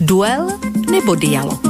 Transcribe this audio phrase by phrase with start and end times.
[0.00, 0.48] Duel
[0.90, 1.60] nebo dialog?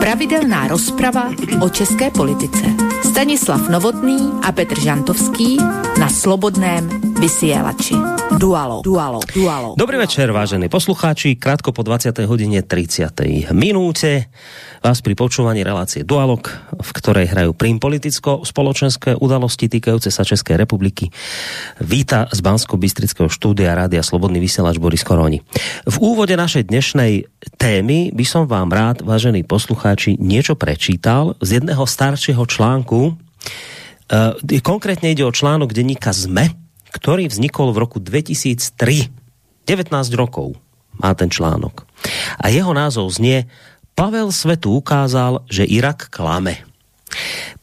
[0.00, 1.28] Pravidelná rozprava
[1.60, 2.64] o české politice.
[3.10, 5.58] Stanislav Novotný a Petr Žantovský
[5.94, 6.90] na Slobodném
[7.22, 7.94] vysielači.
[8.34, 9.78] Dualo, dualo, dualo.
[9.78, 11.38] Dobrý večer, vážení poslucháči.
[11.38, 12.10] Krátko po 20.
[12.26, 13.14] hodine 30.
[13.54, 14.26] minúte
[14.82, 21.14] vás pri počúvaní relácie Dualog, v ktorej hrajú prím politicko-spoločenské udalosti týkajúce sa Českej republiky.
[21.78, 25.46] Víta z bansko bystrického štúdia Rádia Slobodný vysielač Boris Koroni.
[25.86, 31.86] V úvode našej dnešnej témy by som vám rád, vážení poslucháči, niečo prečítal z jedného
[31.86, 33.14] staršieho článku.
[34.08, 36.52] E, konkrétne ide o článok denníka ZME,
[36.92, 39.10] ktorý vznikol v roku 2003.
[39.64, 39.90] 19
[40.20, 40.60] rokov
[41.00, 41.88] má ten článok.
[42.36, 43.48] A jeho názov znie
[43.94, 46.66] Pavel svetu ukázal, že Irak klame.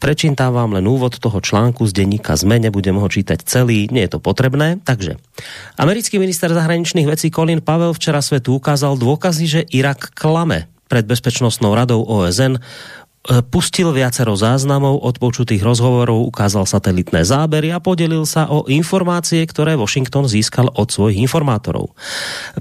[0.01, 4.17] Prečítam vám len úvod toho článku z denníka ZME, nebudem ho čítať celý, nie je
[4.17, 4.79] to potrebné.
[4.81, 5.19] Takže,
[5.77, 11.75] americký minister zahraničných vecí Colin Pavel včera svetu ukázal dôkazy, že Irak klame pred Bezpečnostnou
[11.75, 12.59] radou OSN
[13.21, 19.77] pustil viacero záznamov od počutých rozhovorov, ukázal satelitné zábery a podelil sa o informácie, ktoré
[19.77, 21.93] Washington získal od svojich informátorov.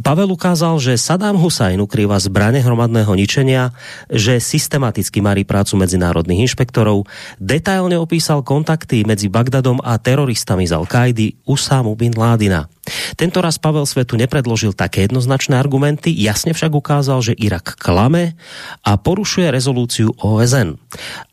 [0.05, 3.73] Pavel ukázal, že Saddam Hussein ukrýva zbrane hromadného ničenia,
[4.13, 7.09] že systematicky marí prácu medzinárodných inšpektorov,
[7.41, 12.69] detailne opísal kontakty medzi Bagdadom a teroristami z Al-Kaidy Usamu bin Ládina.
[13.15, 18.39] Tento raz Pavel Svetu nepredložil také jednoznačné argumenty, jasne však ukázal, že Irak klame
[18.85, 20.79] a porušuje rezolúciu OSN.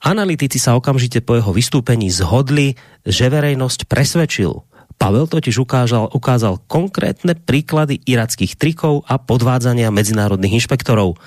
[0.02, 4.68] Analytici sa okamžite po jeho vystúpení zhodli, že verejnosť presvedčil.
[4.98, 11.22] Pavel totiž ukázal, ukázal konkrétne príklady irackých trikov a podvádzania medzinárodných inšpektorov.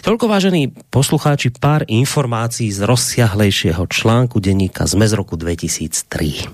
[0.00, 6.48] Toľko vážení poslucháči, pár informácií z rozsiahlejšieho článku denníka z roku 2003.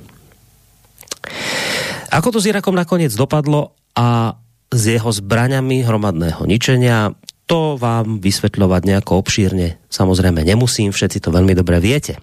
[2.12, 4.36] Ako to s Irakom nakoniec dopadlo a
[4.68, 7.17] s jeho zbraňami hromadného ničenia,
[7.48, 12.20] to vám vysvetľovať nejako obšírne samozrejme nemusím, všetci to veľmi dobre viete.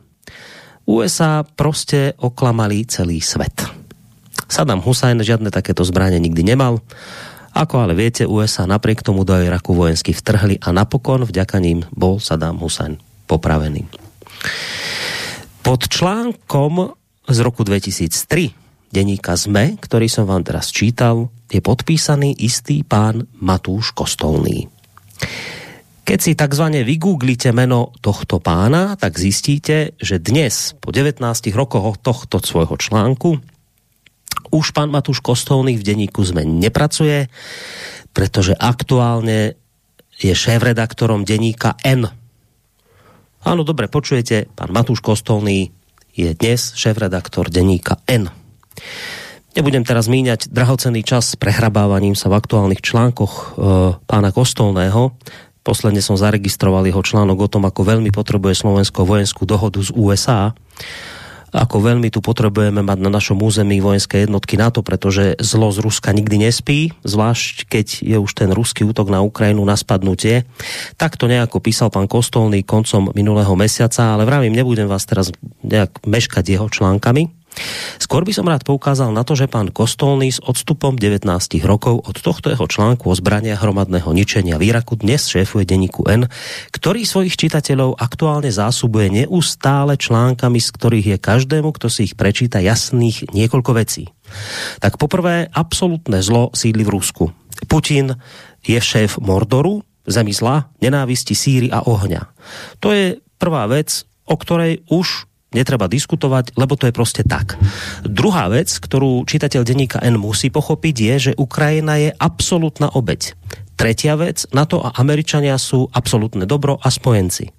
[0.90, 3.62] USA prostě oklamali celý svet.
[4.50, 6.82] Saddam Hussein žiadne takéto zbraně nikdy nemal,
[7.54, 12.18] ako ale viete, USA napriek tomu do Iraku vojensky vtrhli a napokon vďaka ním bol
[12.18, 12.98] Saddam Hussein
[13.30, 13.86] popravený.
[15.62, 16.98] Pod článkom
[17.30, 18.59] z roku 2003
[18.90, 24.70] deníka ZME, ktorý som vám teraz čítal, je podpísaný istý pán Matúš Kostolný.
[26.10, 31.22] Keď si takzvaně vygooglite meno tohto pána, tak zistíte, že dnes, po 19
[31.54, 33.38] rokoch tohto svojho článku,
[34.50, 37.30] už pán Matúš Kostolný v denníku ZME nepracuje,
[38.10, 39.54] pretože aktuálne
[40.18, 42.10] je šéf-redaktorom denníka N.
[43.46, 45.70] Áno, dobre, počujete, pán Matúš Kostolný
[46.18, 48.39] je dnes šéf-redaktor denníka N.
[49.58, 53.44] Nebudem teraz míňať drahocený čas prehrabávaním sa v aktuálnych článkoch e,
[54.06, 55.18] pána Kostolného.
[55.66, 60.54] Posledne som zaregistroval jeho článok o tom, ako veľmi potrebuje Slovensko vojenskú dohodu z USA
[61.50, 66.14] ako veľmi tu potrebujeme mať na našom území vojenské jednotky NATO, pretože zlo z Ruska
[66.14, 70.46] nikdy nespí, zvlášť keď je už ten ruský útok na Ukrajinu na spadnutie.
[71.02, 75.34] Tak to nejako písal pán Kostolný koncom minulého mesiaca, ale vravím, nebudem vás teraz
[75.66, 77.39] nejak meškať jeho článkami.
[78.00, 81.26] Skôr by som rád poukázal na to, že pán Kostolný s odstupom 19
[81.66, 86.30] rokov od tohto jeho článku o zbrania hromadného ničenia v Iraku dnes šéfuje denníku N,
[86.74, 92.64] ktorý svojich čitateľov aktuálne zásubuje neustále článkami, z ktorých je každému, kto si ich prečíta,
[92.64, 94.10] jasných niekoľko vecí.
[94.80, 97.34] Tak poprvé, absolútne zlo sídli v Rusku.
[97.66, 98.16] Putin
[98.64, 102.26] je šéf Mordoru, zemi zla, nenávisti, síry a ohňa.
[102.82, 107.58] To je prvá vec, o ktorej už netreba diskutovať, lebo to je prostě tak.
[108.06, 113.34] Druhá vec, ktorú čitateľ denníka N musí pochopiť, je, že Ukrajina je absolútna obeď.
[113.76, 117.50] Tretia vec, NATO a Američania sú absolútne dobro a spojenci.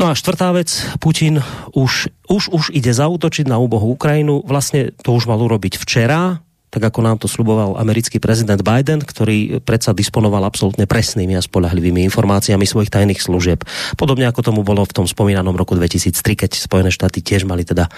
[0.00, 1.44] No a štvrtá vec, Putin
[1.76, 4.42] už, už, už ide zautočiť na úbohu Ukrajinu.
[4.42, 9.60] Vlastne to už mal urobiť včera, tak ako nám to sluboval americký prezident Biden, ktorý
[9.60, 13.60] predsa disponoval absolútne presnými a spolahlivými informáciami svojich tajných služieb.
[14.00, 17.92] Podobne ako tomu bolo v tom spomínanom roku 2003, keď Spojené štáty tiež mali teda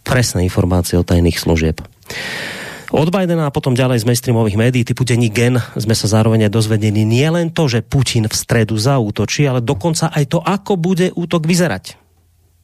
[0.00, 1.84] presné informácie o tajných služieb.
[2.94, 7.04] Od Bidena a potom ďalej z mainstreamových médií typu Denní Gen sme sa zároveň dozvedeli
[7.04, 11.44] nie len to, že Putin v stredu zaútočí, ale dokonca aj to, ako bude útok
[11.44, 12.05] vyzerať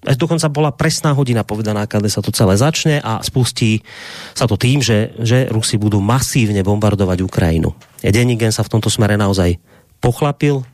[0.03, 3.87] dokonca bola presná hodina povedaná, kade sa to celé začne a spustí
[4.35, 7.71] sa to tým, že, že Rusi budú masívne bombardovať Ukrajinu.
[8.03, 9.63] Denigen sa v tomto smere naozaj
[10.03, 10.67] pochlapil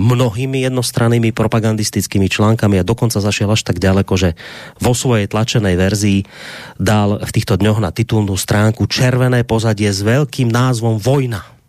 [0.00, 4.32] mnohými jednostrannými propagandistickými článkami a dokonca zašiel až tak ďaleko, že
[4.80, 6.24] vo svojej tlačenej verzii
[6.80, 11.59] dal v týchto dňoch na titulnú stránku červené pozadie s veľkým názvom Vojna.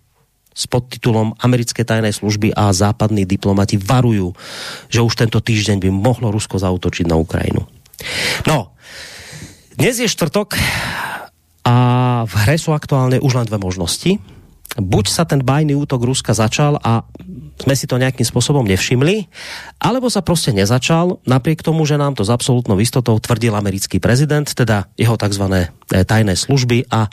[0.52, 4.36] S podtitulom Americké tajné služby a západní diplomati varujú,
[4.92, 7.64] že už tento týždeň by mohlo Rusko zautočiť na Ukrajinu.
[8.48, 8.76] No,
[9.80, 10.60] dnes je štvrtok
[11.62, 11.76] a
[12.26, 14.18] v hre sú aktuálne už len dve možnosti
[14.80, 17.04] buď sa ten bajný útok Ruska začal a
[17.62, 19.28] sme si to nejakým spôsobom nevšimli,
[19.78, 24.48] alebo sa prostě nezačal, napriek tomu, že nám to s absolútnou istotou tvrdil americký prezident,
[24.48, 25.46] teda jeho tzv.
[25.92, 27.12] E, tajné služby a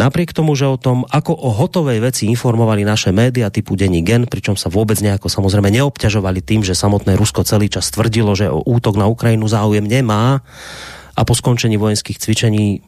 [0.00, 4.26] napriek tomu, že o tom, ako o hotovej veci informovali naše média typu Denní Gen,
[4.26, 8.64] pričom sa vôbec nejako samozrejme neobťažovali tým, že samotné Rusko celý čas tvrdilo, že o
[8.64, 10.40] útok na Ukrajinu záujem nemá
[11.16, 12.84] a po skončení vojenských cvičení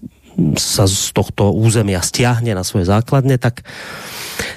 [0.54, 3.66] sa z tohto územia stiahne na svoje základne, tak,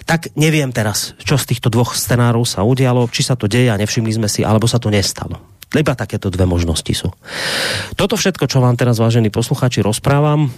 [0.06, 3.80] tak neviem teraz, čo z týchto dvoch scenárov sa udialo, či sa to deje a
[3.82, 5.42] nevšimli sme si, alebo sa to nestalo.
[5.72, 7.10] Iba takéto dve možnosti sú.
[7.96, 10.52] Toto všetko, čo vám teraz, vážení posluchači, rozprávam,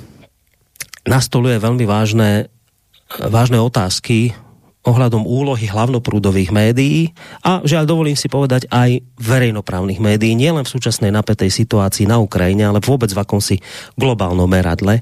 [1.05, 2.49] nastoluje veľmi vážne,
[3.21, 4.33] vážne otázky
[4.83, 11.07] ohľadom úlohy hlavnoprúdových médií a žiaľ dovolím si povedať aj verejnoprávnych médií, nielen v súčasnej
[11.09, 13.55] napätej situácii na Ukrajine, ale vôbec v akomsi
[13.95, 15.01] globálnom meradle.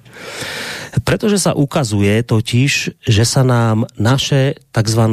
[1.01, 5.03] Pretože sa ukazuje totiž, že sa nám naše tzv.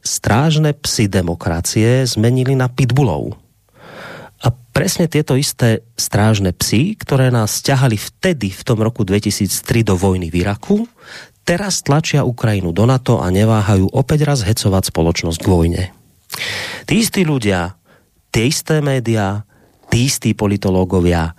[0.00, 3.36] strážne psy demokracie zmenili na pitbullov.
[4.44, 9.96] A presne tieto isté strážne psy, ktoré nás ťahali vtedy v tom roku 2003 do
[9.96, 10.84] vojny v Iraku,
[11.44, 15.82] teraz tlačia Ukrajinu do NATO a neváhajú opäť raz hecovať spoločnosť k vojne.
[16.88, 17.76] Tí istí ľudia,
[18.34, 19.46] tie isté média,
[19.92, 21.36] tí istí politológovia,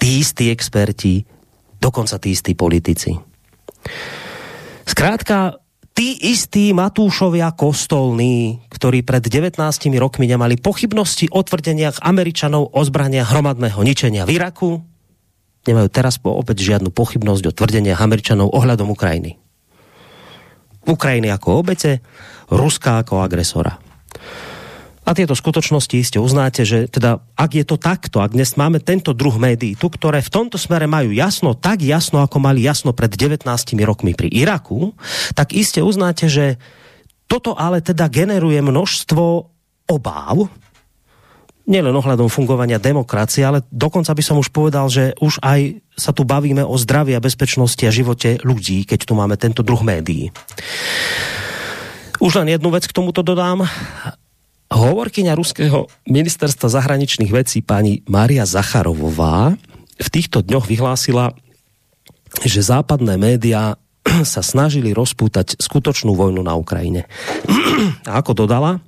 [0.00, 1.26] tí istí experti,
[1.82, 3.12] dokonca tí istí politici.
[4.88, 5.60] Skrátka,
[5.92, 9.60] tí istí Matúšovia kostolní, ktorí pred 19
[10.00, 14.70] rokmi nemali pochybnosti o tvrdeniach Američanov o zbraniach hromadného ničenia v Iraku,
[15.68, 19.36] nemajú teraz po opäť žiadnu pochybnosť o tvrdeniach Američanov ohľadom Ukrajiny.
[20.88, 22.00] Ukrajiny ako obete,
[22.48, 23.76] Ruska ako agresora.
[25.08, 29.16] A tieto skutočnosti iste uznáte, že teda ak je to takto, ak dnes máme tento
[29.16, 33.08] druh médií, tu, ktoré v tomto smere majú jasno, tak jasno, ako mali jasno pred
[33.08, 33.48] 19
[33.88, 34.92] rokmi pri Iraku,
[35.32, 36.60] tak iste uznáte, že
[37.24, 39.24] toto ale teda generuje množstvo
[39.88, 40.52] obáv,
[41.68, 46.24] nielen ohľadom fungovania demokracie, ale dokonca by som už povedal, že už aj sa tu
[46.24, 50.32] bavíme o zdraví a bezpečnosti a živote ľudí, keď tu máme tento druh médií.
[52.18, 53.68] Už len jednu vec k tomuto dodám.
[54.68, 59.54] Hovorkyňa ruského ministerstva zahraničných vecí pani Maria Zacharovová
[59.98, 61.36] v týchto dňoch vyhlásila,
[62.44, 63.76] že západné médiá
[64.32, 67.04] sa snažili rozpútať skutočnú vojnu na Ukrajine.
[68.08, 68.80] A ako dodala,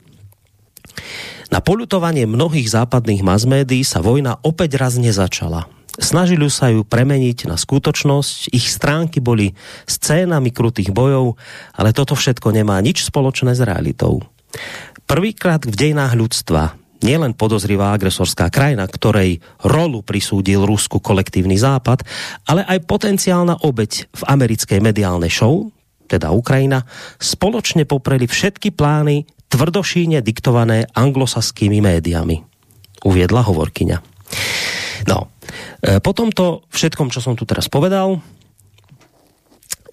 [1.50, 5.66] na polutovanie mnohých západných masmédií sa vojna opäť raz nezačala.
[6.00, 9.52] Snažili sa ju premeniť na skutočnosť, ich stránky boli
[9.84, 11.36] scénami krutých bojov,
[11.76, 14.22] ale toto všetko nemá nič spoločné s realitou.
[15.04, 22.06] Prvýkrát v dejinách ľudstva nielen podozrivá agresorská krajina, ktorej rolu prisúdil Rusku kolektívny západ,
[22.46, 25.68] ale aj potenciálna obeď v americkej mediálnej show,
[26.06, 26.86] teda Ukrajina,
[27.18, 32.40] spoločne popreli všetky plány tvrdošíne diktované anglosaskými médiami,
[33.02, 33.98] uviedla hovorkyňa.
[35.10, 35.28] No,
[35.82, 38.22] e, po tomto všetkom, čo som tu teraz povedal,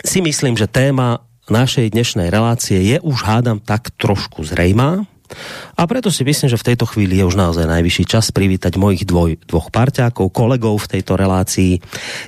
[0.05, 5.08] si myslím, že téma našej dnešnej relácie je už hádam tak trošku zrejmá.
[5.77, 9.05] A preto si myslím, že v tejto chvíli je už naozaj najvyšší čas privítať mojich
[9.05, 11.79] dvoj, dvoch parťákov, kolegov v tejto relácii.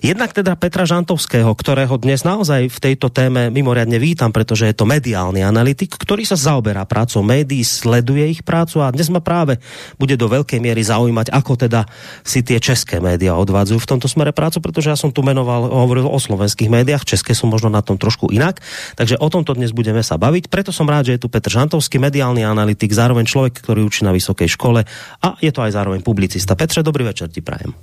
[0.06, 4.86] Jednak teda Petra Žantovského, ktorého dnes naozaj v tejto téme mimoriadne vítam, pretože je to
[4.86, 9.58] mediálny analytik, ktorý sa zaoberá prácou médií, sleduje ich prácu a dnes ma práve
[9.98, 11.86] bude do veľkej miery zaujímať, ako teda
[12.24, 16.06] si tie české média odvádzajú v tomto smere prácu, pretože ja som tu menoval, hovoril
[16.08, 18.62] o slovenských médiách, české sú možno na tom trošku inak,
[18.96, 20.52] takže o tomto dnes budeme sa baviť.
[20.52, 24.06] Preto som rád, že je tu Petr Žantovský, mediálny analytik, zároveň človek člověk, který učí
[24.06, 24.86] na vysoké škole
[25.24, 26.56] a je to aj zároveň publicista.
[26.56, 27.74] Petře, dobrý večer ti prajem.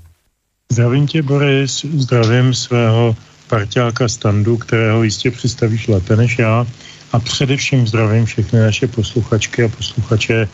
[0.73, 3.17] Zdravím tě, Boris, zdravím svého
[3.49, 6.67] parťáka Standu, kterého jistě představíš lépe než já
[7.13, 10.49] a především zdravím všechny naše posluchačky a posluchače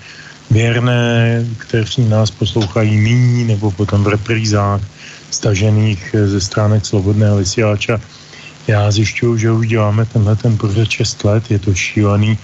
[0.51, 4.81] věrné, kteří nás poslouchají nyní nebo potom v reprízách
[5.31, 8.01] stažených ze stránek Slobodného vysílača.
[8.69, 12.39] Já zjišťuju, že už děláme tenhle ten pořad 6 let, je to šílený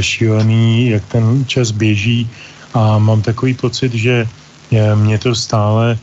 [0.00, 2.30] šílený, jak ten čas běží
[2.74, 4.26] a mám takový pocit, že
[4.72, 5.98] eh, mě to stále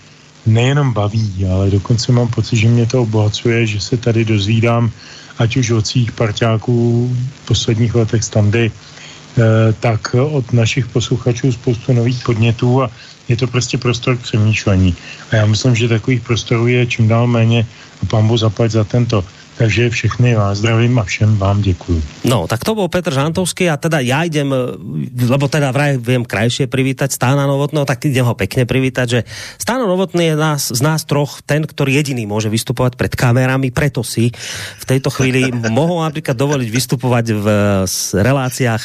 [0.45, 4.91] nejenom baví, ale dokonce mám pocit, že mě to obohacuje, že se tady dozvídám,
[5.37, 11.93] ať už od svých parťáků v posledních letech standy, eh, tak od našich posluchačů spoustu
[11.93, 12.91] nových podnětů a
[13.27, 14.95] je to prostě prostor k přemýšlení.
[15.31, 17.65] A já myslím, že takových prostorů je čím dál méně
[18.01, 19.25] a pán zaplať za tento
[19.55, 22.03] Takže všechny vás zdravím a všem vám děkuji.
[22.27, 24.51] No, tak to bol Petr Žantovský a teda ja idem,
[25.15, 29.19] lebo teda vraj viem krajšie privítať Stána Novotného, tak idem ho pekne privítať, že
[29.55, 34.03] Stáno Novotný je nás, z nás troch ten, ktorý jediný môže vystupovať pred kamerami, preto
[34.03, 34.35] si
[34.79, 37.47] v tejto chvíli mohol napríklad dovoliť vystupovať v
[38.11, 38.83] reláciách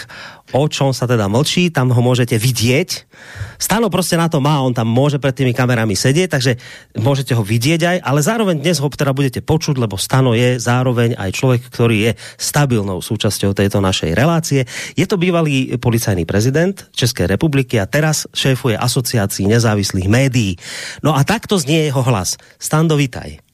[0.52, 3.06] o čom sa teda mlčí, tam ho môžete vidieť.
[3.60, 6.52] Stano prostě na to má, on tam môže pred tými kamerami sedieť, takže
[6.96, 11.12] môžete ho vidieť aj, ale zároveň dnes ho teda budete počuť, lebo Stano je zároveň
[11.20, 14.64] aj človek, ktorý je stabilnou súčasťou tejto našej relácie.
[14.96, 20.56] Je to bývalý policajný prezident Českej republiky a teraz šéfuje asociácii nezávislých médií.
[21.04, 22.40] No a takto znie jeho hlas.
[22.56, 23.49] Stando, vitaj.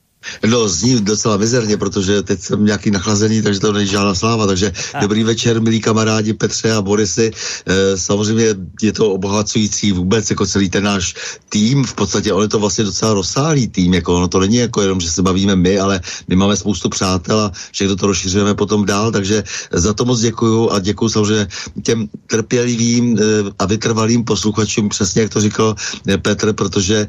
[0.46, 4.46] No, zní docela mizerně, protože teď jsem nějaký nachlazený, takže to není žádná sláva.
[4.46, 5.00] Takže a.
[5.00, 7.30] dobrý večer, milí kamarádi Petře a Borisy.
[7.66, 8.46] E, samozřejmě
[8.82, 11.14] je to obohacující vůbec, jako celý ten náš
[11.48, 11.84] tým.
[11.84, 13.94] V podstatě on je to vlastně docela rozsáhlý tým.
[13.94, 17.40] Jako ono to není jako jenom, že se bavíme my, ale my máme spoustu přátel
[17.40, 19.12] a všechno to rozšiřujeme potom dál.
[19.12, 21.46] Takže za to moc děkuju a děkuju samozřejmě
[21.82, 23.22] těm trpělivým e,
[23.58, 25.74] a vytrvalým posluchačům, přesně jak to říkal
[26.08, 27.06] e, Petr, protože e,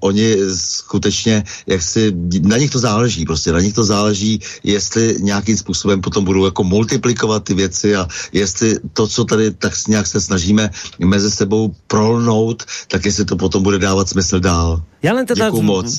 [0.00, 2.12] oni skutečně, jak si
[2.42, 6.64] na nich to záleží, prostě na nich to záleží, jestli nějakým způsobem potom budou jako
[6.64, 12.62] multiplikovat ty věci a jestli to, co tady tak nějak se snažíme mezi sebou prolnout,
[12.88, 14.82] tak jestli to potom bude dávat smysl dál.
[15.00, 15.48] Ja len teda,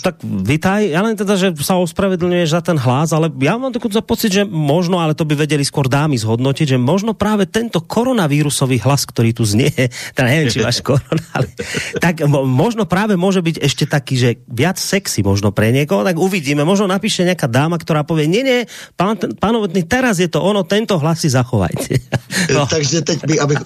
[0.06, 3.90] tak vitaj, ja len teda, že sa ospravedlňuješ za ten hlas, ale ja mám takú
[4.06, 8.78] pocit, že možno, ale to by vedeli skôr dámy zhodnotiť, že možno práve tento koronavírusový
[8.78, 9.74] hlas, ktorý tu znie,
[10.16, 11.50] teda neviem, či máš korona, ale
[11.98, 16.62] tak možno práve môže byť ešte taký, že viac sexy možno pre niekoho, tak uvidíme,
[16.62, 21.02] možno napíše nejaká dáma, ktorá povie, nie, nie, pán, pánovotný, teraz je to ono, tento
[21.02, 21.98] hlas si zachovajte.
[22.52, 22.68] No.
[22.68, 23.60] Takže teď by, abych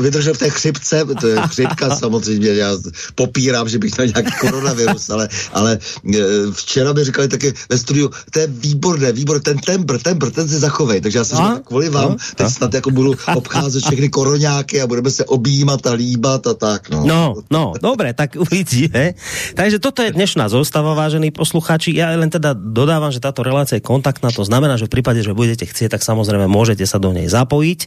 [0.00, 2.70] vydržel v té chřipce, to je chřipka samozřejmě, já
[3.14, 4.32] popírám, že bych měl nějaký
[4.70, 5.70] koronavirus, ale, ale
[6.06, 6.22] e,
[6.52, 10.58] včera mi říkali taky ve studiu, to je výborné, výborné, ten tembr, tembr, ten si
[10.58, 12.50] zachovej, takže já si říkám, kvůli vám, no, teď no.
[12.50, 17.04] snad jako budu obcházet všechny koroňáky a budeme se objímat a líbat a tak, no.
[17.04, 19.14] No, no, dobré, tak uvidíme.
[19.54, 21.94] Takže toto je dnešná zostava, vážení posluchači.
[21.94, 25.34] Ja len teda dodávam, že táto relácia je kontaktná, to znamená, že v prípade, že
[25.34, 27.80] budete chcieť, tak samozrejme môžete sa do nej zapojiť.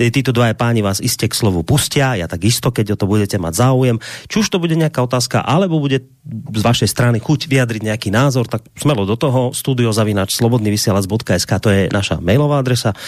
[0.00, 3.04] E, títo dva páni vás iste k slovu pustia, ja tak isto, keď o to
[3.10, 3.96] budete mať záujem.
[4.30, 8.50] Či už to bude nejaká otázka, alebo bude z vašej strany chuť vyjadriť nejaký názor,
[8.50, 9.54] tak smelo do toho.
[9.54, 12.98] Studio zavinač slobodnyvysielac.sk to je naša mailová adresa.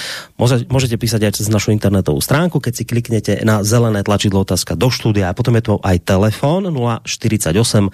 [0.71, 4.87] Môžete písať aj cez našu internetovú stránku, keď si kliknete na zelené tlačidlo otázka do
[4.87, 7.91] štúdia a potom je tu aj telefon 048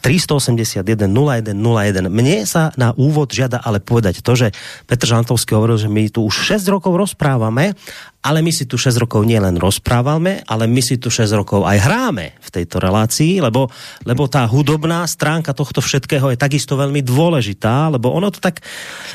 [0.00, 2.10] 381 0101.
[2.10, 4.48] Mne sa na úvod žiada ale povedať to, že
[4.90, 7.78] Petr Žantovský hovoril, že my tu už 6 rokov rozprávame
[8.24, 11.76] ale my si tu 6 rokov nielen rozprávame, ale my si tu 6 rokov aj
[11.76, 13.68] hráme v tejto relácii, lebo,
[14.08, 18.64] lebo tá hudobná stránka tohto všetkého je takisto veľmi dôležitá, lebo ono to tak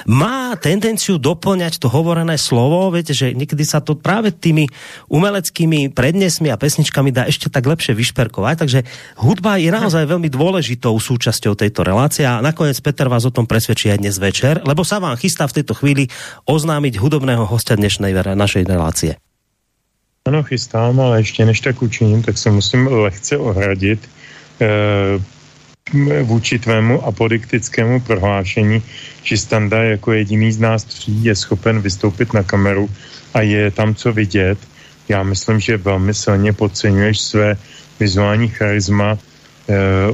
[0.06, 4.70] má tendenciu doplňať to hovorené slovo, viete, že niekedy sa to práve tými
[5.10, 8.80] umeleckými prednesmi a pesničkami dá ešte tak lepšie vyšperkovať, takže
[9.18, 10.30] hudba je naozaj veľmi
[10.70, 14.86] dôležitou súčasťou tejto relácie a nakoniec Peter vás o tom presvedčí aj dnes večer, lebo
[14.86, 16.14] sa vám chystá v tejto chvíli
[16.46, 19.18] oznámiť hudobného hostia dnešnej našej relácie.
[20.30, 23.98] Ano, chystám, ale ještě než tak učiním, tak se musím lehce ohradit
[24.62, 25.18] e,
[26.24, 28.84] vůči tvému apodiktickému prohlášení,
[29.24, 32.90] že Standa jako jediný z nás tří je schopen vystoupit na kameru
[33.34, 34.60] a je tam co vidět.
[35.10, 37.58] Já myslím, že velmi silně podceňuješ své
[38.00, 39.18] vizuální charisma,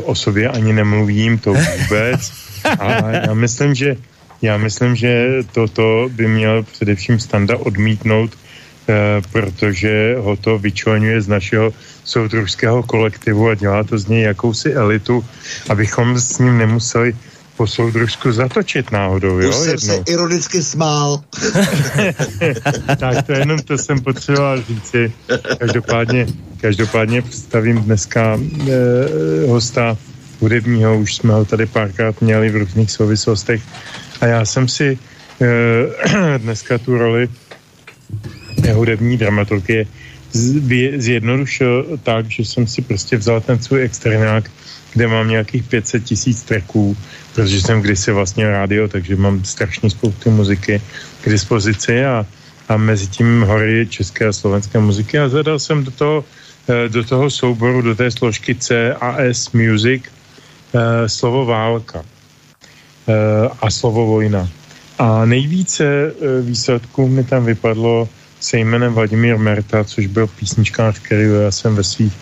[0.03, 2.31] o sobě ani nemluvím, to vůbec.
[2.79, 3.95] A já myslím, že
[4.41, 8.31] já myslím, že toto by měl především Standa odmítnout
[8.89, 14.73] Eh, protože ho to vyčlenuje z našeho soudružského kolektivu a dělá to z něj jakousi
[14.73, 15.25] elitu,
[15.69, 17.15] abychom s ním nemuseli
[17.57, 19.49] po soudružsku zatočit náhodou, jo?
[19.49, 19.95] Už jsem jednou.
[19.95, 21.23] se ironicky smál.
[22.97, 25.13] tak to jenom to jsem potřeboval říci.
[25.57, 26.27] Každopádně,
[26.65, 28.73] každopádně představím dneska eh,
[29.47, 29.97] hosta
[30.41, 33.61] hudebního, už jsme ho tady párkrát měli v různých souvislostech.
[34.21, 37.29] A já jsem si eh, dneska tu roli
[38.73, 39.85] hudební dramaturgie
[40.97, 44.49] zjednodušil tak, že jsem si prostě vzal ten svůj externák,
[44.93, 46.97] kde mám nějakých 500 tisíc tracků,
[47.35, 50.81] protože jsem kdysi vlastně rádio, takže mám strašně spoustu muziky
[51.21, 52.25] k dispozici a,
[52.67, 56.25] a mezi tím hory české a slovenské muziky a zadal jsem do toho,
[56.87, 62.03] do toho souboru, do té složky CAS Music eh, slovo válka
[63.07, 64.49] eh, a slovo vojna.
[64.99, 71.51] A nejvíce výsledků mi tam vypadlo se jménem Vladimír Merta, což byl písničkář, který já
[71.51, 72.13] jsem ve svých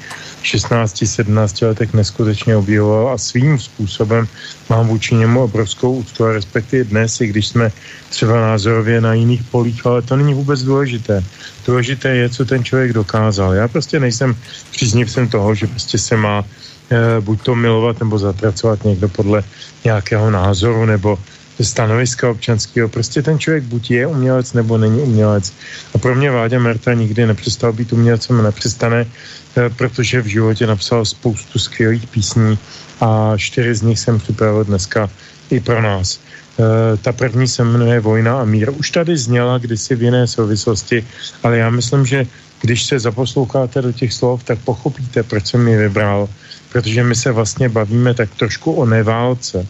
[0.44, 4.28] 16-17 letech neskutečně objevoval a svým způsobem
[4.70, 7.72] mám vůči němu obrovskou úctu a respektive dnes, i když jsme
[8.10, 11.24] třeba názorově na jiných polích, ale to není vůbec důležité.
[11.66, 13.54] Důležité je, co ten člověk dokázal.
[13.54, 14.36] Já prostě nejsem
[14.72, 16.44] příznivcem toho, že prostě se má
[16.90, 19.44] e, buď to milovat nebo zapracovat někdo podle
[19.84, 21.20] nějakého názoru nebo
[21.62, 22.90] stanoviska občanského.
[22.90, 25.54] Prostě ten člověk buď je umělec, nebo není umělec.
[25.94, 31.06] A pro mě Váďa Merta nikdy nepřestal být umělcem nepřestane, eh, protože v životě napsal
[31.06, 32.58] spoustu skvělých písní
[33.02, 35.10] a čtyři z nich jsem připravil dneska
[35.50, 36.20] i pro nás.
[36.58, 36.66] Uh,
[37.02, 38.70] ta první se jmenuje Vojna a mír.
[38.70, 41.06] Už tady zněla kdysi v jiné souvislosti,
[41.44, 42.26] ale já myslím, že
[42.62, 46.30] když se zaposloucháte do těch slov, tak pochopíte, proč jsem je vybral.
[46.70, 49.68] Protože my se vlastně bavíme tak trošku o neválce.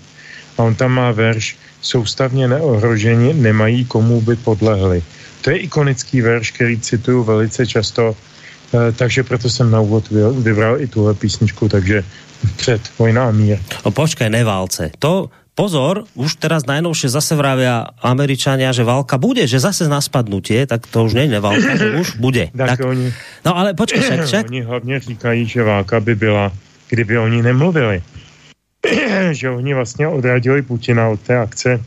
[0.57, 5.03] A on tam má verš, soustavně neohroženi, nemají komu by podlehli.
[5.41, 10.09] To je ikonický verš, který cituju velice často, eh, takže proto jsem na úvod
[10.39, 12.03] vybral i tuhle písničku, takže
[12.55, 13.59] před Vojna a mír.
[13.85, 14.91] No počkej, neválce.
[14.99, 20.65] To, pozor, už teraz najnovšie zase vravia Američania, že válka bude, že zase na spadnutie,
[20.67, 22.49] tak to už není neválka, že už bude.
[22.57, 23.13] tak, tak oni,
[23.45, 24.45] no ale počkej, však, však.
[24.51, 26.51] Oni hlavně říkají, že válka by byla,
[26.89, 28.03] kdyby oni nemluvili.
[29.31, 31.79] že oni vlastně odradili Putina od té akce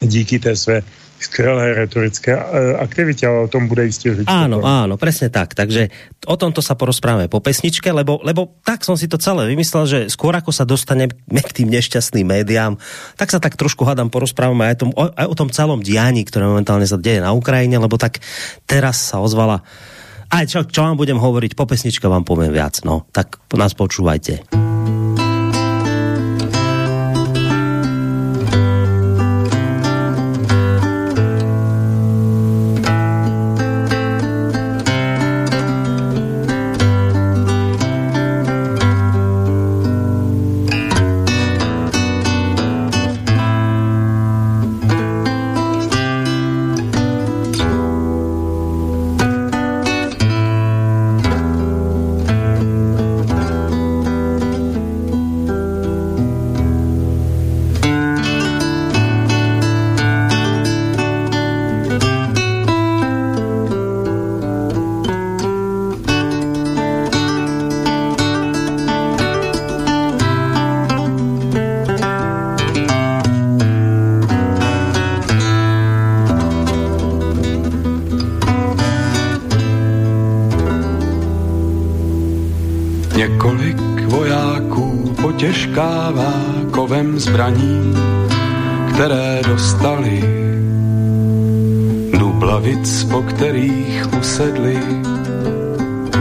[0.00, 0.82] díky té své
[1.20, 4.28] skvělé retorické eh, aktivitě, ale o tom bude jistě říct.
[4.28, 5.56] Áno, áno, presne tak.
[5.56, 5.88] Takže
[6.28, 9.98] o tomto sa porozprávame po pesničke, lebo, lebo tak som si to celé vymyslel, že
[10.12, 12.76] skôr ako sa dostaneme k tým nešťastným médiám,
[13.16, 16.84] tak sa tak trošku hádam porozprávame aj, tom, aj o tom celom dianí, ktoré momentálne
[16.84, 18.20] sa deje na Ukrajine, lebo tak
[18.68, 19.64] teraz sa ozvala
[20.26, 22.82] aj čo, čo vám budem hovoriť, po pesničke vám poviem viac.
[22.82, 24.42] No, tak nás počúvajte.
[87.36, 87.94] Zbraní,
[88.92, 90.24] které dostali.
[92.18, 94.78] Dublavic, po kterých usedli,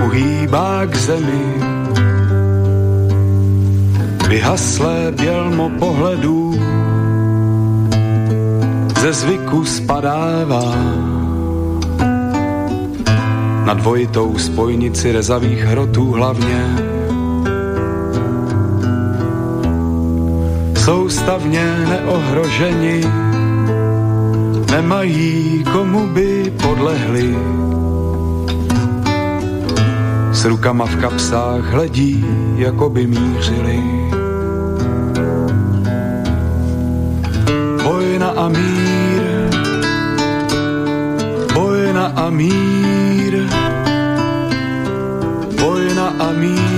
[0.05, 1.45] uhýbá k zemi.
[4.27, 6.59] Vyhaslé bělmo pohledů
[8.99, 10.75] ze zvyku spadává
[13.65, 16.94] na dvojitou spojnici rezavých hrotů hlavně
[20.85, 23.01] soustavně neohroženi,
[24.71, 27.35] nemají komu by podlehli.
[30.31, 33.83] S rukama v kapsách hledí, jako by mířili.
[37.83, 39.21] Vojna a mír,
[41.53, 43.33] vojna a mír,
[45.61, 46.74] vojna a mír,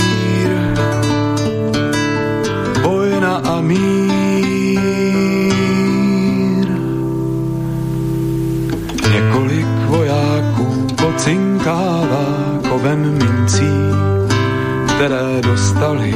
[11.68, 12.26] cinkává
[12.70, 13.72] kovem mincí,
[14.88, 16.16] které dostali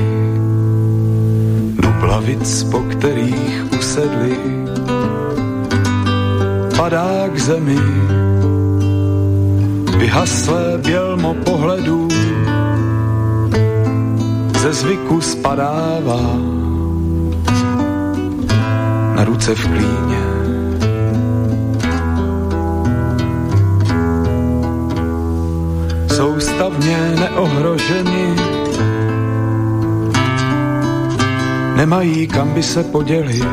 [1.75, 4.37] dublavic, po kterých usedli.
[6.77, 7.79] Padá k zemi
[9.97, 12.07] vyhaslé bělmo pohledů,
[14.59, 16.21] ze zvyku spadává
[19.15, 20.20] na ruce v klíně
[26.21, 28.35] soustavně neohroženi.
[31.75, 33.45] Nemají kam by se podělit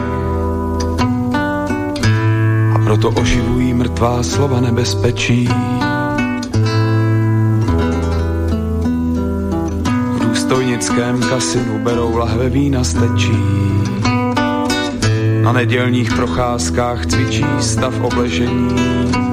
[2.75, 5.49] a proto oživují mrtvá slova nebezpečí.
[10.15, 13.43] V důstojnickém kasinu berou lahve vína stečí.
[15.43, 19.28] Na nedělních procházkách cvičí stav obležení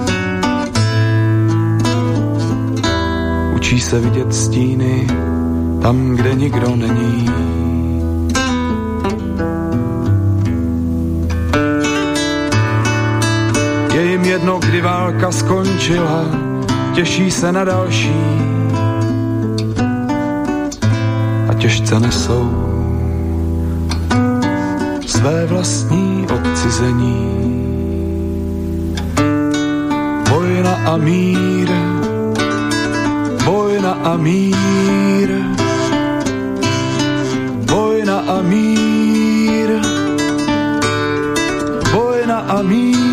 [3.76, 5.08] Učí se vidět stíny
[5.82, 7.30] tam, kde nikdo není.
[13.94, 16.26] Je jim jedno, kdy válka skončila,
[16.94, 18.16] těší se na další
[21.50, 22.52] a těžce nesou
[25.06, 27.32] své vlastní odcizení.
[30.30, 31.95] Vojna a mír,
[33.86, 35.30] vojna a mír,
[37.70, 39.70] vojna a mír,
[41.94, 43.06] vojna a mír.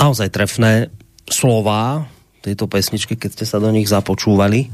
[0.00, 0.90] naozaj trefné
[1.30, 2.02] slova
[2.40, 4.72] tejto pesničky, keď ste sa do nich započúvali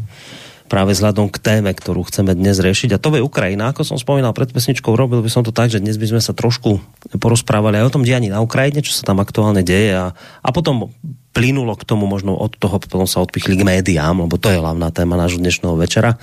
[0.66, 2.98] práve vzhľadom k téme, ktorú chceme dnes riešiť.
[2.98, 3.70] A to je Ukrajina.
[3.70, 6.34] Ako som spomínal pred pesničkou, robil by som to tak, že dnes by sme sa
[6.34, 6.82] trošku
[7.22, 10.10] porozprávali aj o tom dianí na Ukrajine, čo sa tam aktuálne deje a,
[10.42, 10.90] a potom
[11.30, 14.90] plynulo k tomu možno od toho, potom sa odpichli k médiám, lebo to je hlavná
[14.90, 16.18] téma nášho dnešného večera.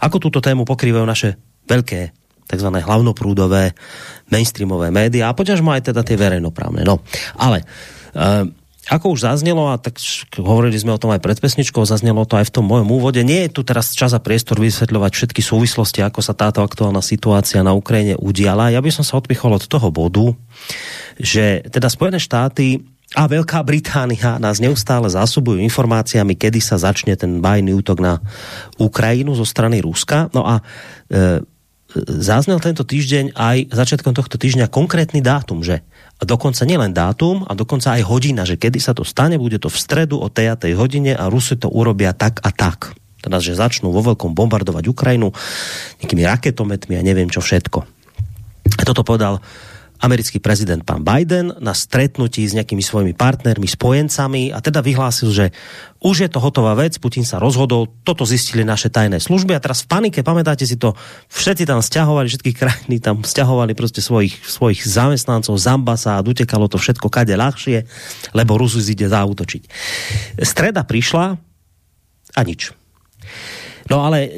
[0.00, 1.36] Ako túto tému pokrývajú naše
[1.68, 2.00] veľké
[2.44, 2.68] tzv.
[2.70, 3.72] hlavnoprúdové
[4.28, 6.88] mainstreamové médiá a poďažmo aj teda tie verejnoprávne.
[6.88, 7.04] No,
[7.36, 7.68] ale
[8.14, 8.46] Uh,
[8.84, 9.96] ako už zaznelo, a tak
[10.36, 13.48] hovorili sme o tom aj pred pesničkou, zaznelo to aj v tom mojom úvode, nie
[13.48, 17.72] je tu teraz čas a priestor vysvetľovať všetky súvislosti, ako sa táto aktuálna situácia na
[17.72, 18.68] Ukrajine udiala.
[18.68, 20.36] Ja by som sa odpichol od toho bodu,
[21.16, 27.38] že teda Spojené štáty a Veľká Británia nás neustále zásobujú informáciami, kedy sa začne ten
[27.38, 28.18] bajný útok na
[28.76, 30.34] Ukrajinu zo strany Ruska.
[30.34, 31.40] No a e,
[32.02, 37.52] zaznel tento týždeň aj začiatkom tohto týždňa konkrétny dátum, že a dokonca nielen dátum a
[37.58, 40.56] dokonca aj hodina, že kedy sa to stane, bude to v stredu o tej a
[40.56, 42.94] tej hodine a Rusy to urobia tak a tak.
[43.18, 45.32] Teda, že začnú vo veľkom bombardovať Ukrajinu
[46.04, 47.78] nejakými raketometmi a neviem čo všetko.
[48.78, 49.40] A toto povedal
[50.04, 55.48] americký prezident pán Biden na stretnutí s nejakými svojimi partnermi, spojencami a teda vyhlásil, že
[56.04, 59.88] už je to hotová vec, Putin sa rozhodol, toto zistili naše tajné služby a teraz
[59.88, 60.92] v panike, pamätáte si to,
[61.32, 66.76] všetci tam stiahovali, všetky krajiny tam stiahovali proste svojich, svojich zamestnancov z ambasád, utekalo to
[66.76, 67.88] všetko kade ľahšie,
[68.36, 69.62] lebo Rusus ide zautočiť.
[70.44, 71.40] Streda prišla
[72.36, 72.83] a nič
[73.90, 74.28] No ale e,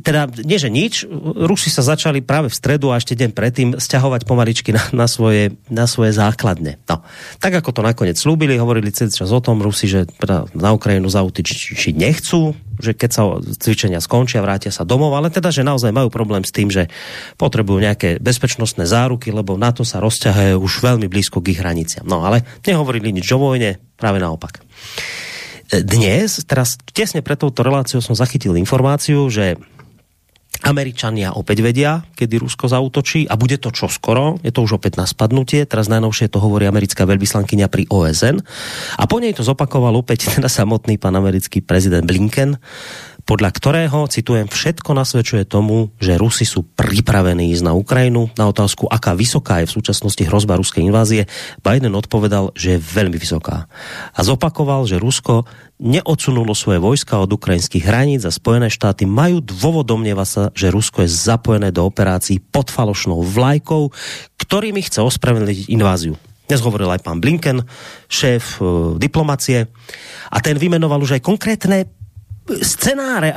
[0.00, 1.04] teda, nie že nič,
[1.36, 5.56] Rusi sa začali práve v stredu a ešte deň predtým stiahovať pomaličky na, na, svoje,
[5.68, 6.80] na svoje základne.
[6.88, 7.04] No,
[7.40, 10.08] tak ako to nakoniec slúbili, hovorili celý čas o tom Rusi, že
[10.56, 15.66] na Ukrajinu zautičiť nechcú, že keď sa cvičenia skončia, vrátia sa domov, ale teda, že
[15.66, 16.90] naozaj majú problém s tým, že
[17.36, 22.06] potrebujú nejaké bezpečnostné záruky, lebo na to sa rozťahuje už veľmi blízko k ich hraniciam.
[22.08, 24.64] No ale nehovorili nič o vojne, práve naopak.
[25.82, 29.58] Dnes, teraz tesne pred touto reláciou som zachytil informáciu, že
[30.64, 35.04] Američania opäť vedia, kedy Rusko zautočí a bude to čoskoro, je to už opäť na
[35.04, 38.40] spadnutie, teraz najnovšie to hovorí americká veľvyslankyňa pri OSN
[38.96, 42.56] a po nej to zopakoval opäť teda samotný pán americký prezident Blinken,
[43.24, 48.28] podľa ktorého, citujem, všetko nasvedčuje tomu, že Rusi sú pripravení ísť na Ukrajinu.
[48.36, 51.24] Na otázku, aká vysoká je v súčasnosti hrozba ruskej invázie,
[51.64, 53.64] Biden odpovedal, že je veľmi vysoká.
[54.12, 55.48] A zopakoval, že Rusko
[55.80, 61.08] neodsunulo svoje vojska od ukrajinských hraníc a Spojené štáty majú dôvod domnieva sa, že Rusko
[61.08, 63.88] je zapojené do operácií pod falošnou vlajkou,
[64.36, 66.20] ktorými chce ospravedlniť inváziu.
[66.44, 67.64] Dnes hovoril aj pán Blinken,
[68.04, 69.64] šéf e, diplomacie,
[70.28, 71.88] a ten vymenoval už aj konkrétne
[72.44, 73.32] scenáre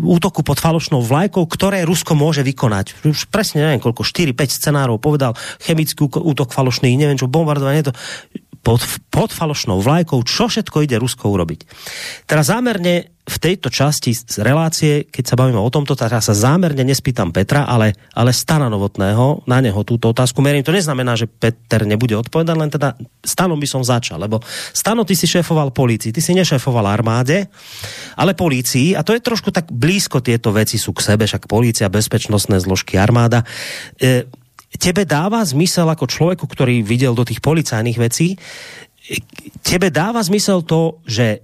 [0.00, 3.04] útoku pod falošnou vlajkou, ktoré Rusko môže vykonať.
[3.04, 7.92] Už presne neviem koľko, 4-5 scenárov povedal, chemický útok falošný, neviem čo, bombardovanie, to
[8.62, 11.66] pod, pod falošnou vlajkou, čo všetko ide Rusko urobiť.
[12.30, 16.82] Teraz zámerne v tejto časti z relácie, keď sa bavíme o tomto, teraz sa zámerne
[16.82, 20.66] nespýtam Petra, ale, ale Stana Novotného, na neho túto otázku merím.
[20.66, 24.42] To neznamená, že Peter nebude odpovedať, len teda Stanom by som začal, lebo
[24.74, 27.46] Stano, ty si šéfoval policii, ty si nešéfoval armáde,
[28.18, 31.86] ale policii, a to je trošku tak blízko tieto veci sú k sebe, však polícia,
[31.86, 33.46] bezpečnostné zložky, armáda.
[34.02, 34.26] E,
[34.80, 38.36] tebe dáva zmysel ako človeku, ktorý videl do tých policajných vecí,
[39.64, 41.42] tebe dáva zmysel to, že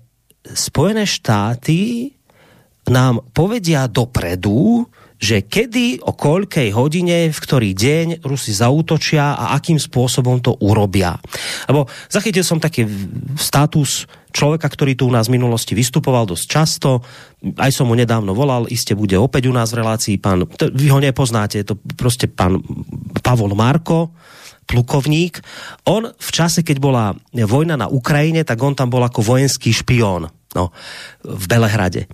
[0.48, 2.08] Spojené štáty
[2.88, 4.88] nám povedia dopredu,
[5.18, 11.18] že kedy, o koľkej hodine, v ktorý deň Rusi zautočia a akým spôsobom to urobia.
[11.66, 12.86] Lebo zachytil som taký
[13.34, 17.02] status človeka, ktorý tu u nás v minulosti vystupoval dosť často,
[17.58, 21.02] aj som mu nedávno volal, iste bude opäť u nás v relácii pán, vy ho
[21.02, 22.62] nepoznáte, je to prostě pán
[23.22, 24.14] Pavol Marko,
[24.68, 25.40] plukovník.
[25.88, 30.28] On v čase, keď bola vojna na Ukrajine, tak on tam bol ako vojenský špión
[30.52, 30.64] no,
[31.24, 32.04] v Belehrade.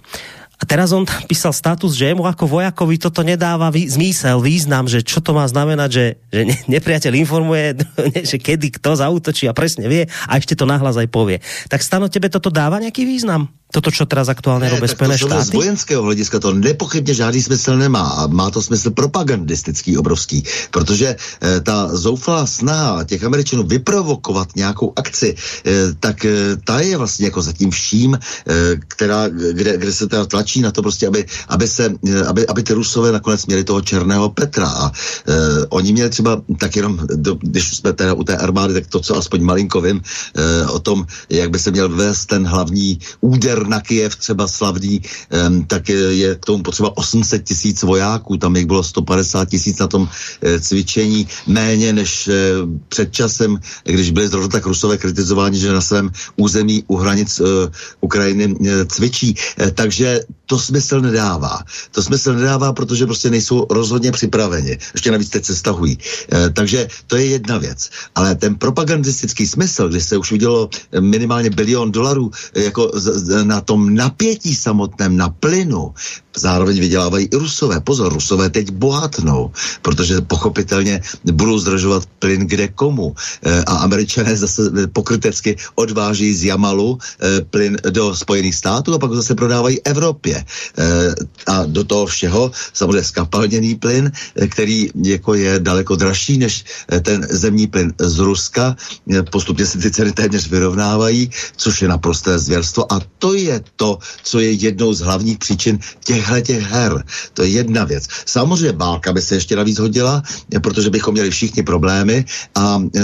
[0.55, 4.87] A teraz on tam písal status, že jemu ako vojakovi toto nedáva vý, zmysel, význam,
[4.87, 7.65] že čo to má znamenať, že, že ne, nepriateľ informuje,
[8.31, 11.43] že kedy kto zautočí a presne vie a ešte to nahlas aj povie.
[11.67, 13.51] Tak stano tebe toto dáva nejaký význam?
[13.75, 15.51] Toto, čo teraz aktuálně robí Spojené štáty?
[15.51, 21.17] Z vojenského hlediska to nepochybně žádný smysl nemá a má to smysl propagandistický obrovský, protože
[21.17, 27.27] e, ta zoufalá snaha těch Američanů vyprovokovat nějakou akci, e, tak e, ta je vlastně
[27.27, 28.19] jako zatím vším, e,
[28.89, 32.63] která, kde, kde se teda tlačí na to prostě, aby, aby, se, e, aby, aby
[32.63, 34.93] ty Rusové nakonec měli toho černého Petra a e,
[35.73, 39.17] oni měli třeba tak jenom, do, když jsme teda u té armády, tak to, co
[39.17, 40.03] aspoň malinko vím
[40.37, 45.01] e, o tom, jak by se měl vést ten hlavní úder na Kiev třeba slavný,
[45.67, 50.09] tak je k tomu potřeba 800 tisíc vojáků, tam jich bylo 150 tisíc na tom
[50.43, 52.35] eh, cvičení, méně než eh,
[52.89, 57.47] před časem, když byli zrovna tak Rusové kritizováni, že na svém území u hranic uh,
[58.01, 58.55] Ukrajiny
[58.89, 59.35] cvičí.
[59.75, 61.59] Takže to smysl nedává.
[61.91, 64.79] To smysl nedává, protože prostě nejsou rozhodně připraveni.
[64.95, 65.99] Ještě navíc teď se stahují.
[66.53, 67.91] Takže to je jedna věc.
[68.15, 70.69] Ale ten propagandistický smysl, kdy se už udělalo
[71.01, 75.95] minimálně bilion dolarů jako z, z, na tom napětí samotném, na plynu,
[76.37, 77.81] zároveň vydělávají i Rusové.
[77.81, 79.51] Pozor, Rusové teď bohatnou,
[79.83, 81.01] protože pochopitelně
[81.33, 83.15] budou zdražovat plyn kde komu.
[83.43, 89.13] E, a američané zase pokrytecky odváží z Jamalu e, plyn do Spojených států a pak
[89.13, 90.34] zase prodávají Evropě.
[90.37, 91.15] E,
[91.47, 97.01] a do toho všeho samozřejmě skapalněný plyn, e, který jako je daleko dražší než e,
[97.01, 98.77] ten zemní plyn z Ruska.
[99.31, 104.41] Postupně se ty ceny téměř vyrovnávají, což je naprosté zvěrstvo a to je to, co
[104.41, 107.05] je jednou z hlavních příčin těchto těch her.
[107.35, 108.09] To je jedna věc.
[108.27, 110.23] Samozřejmě válka by se ještě navíc hodila,
[110.63, 113.01] protože bychom měli všichni problémy a e,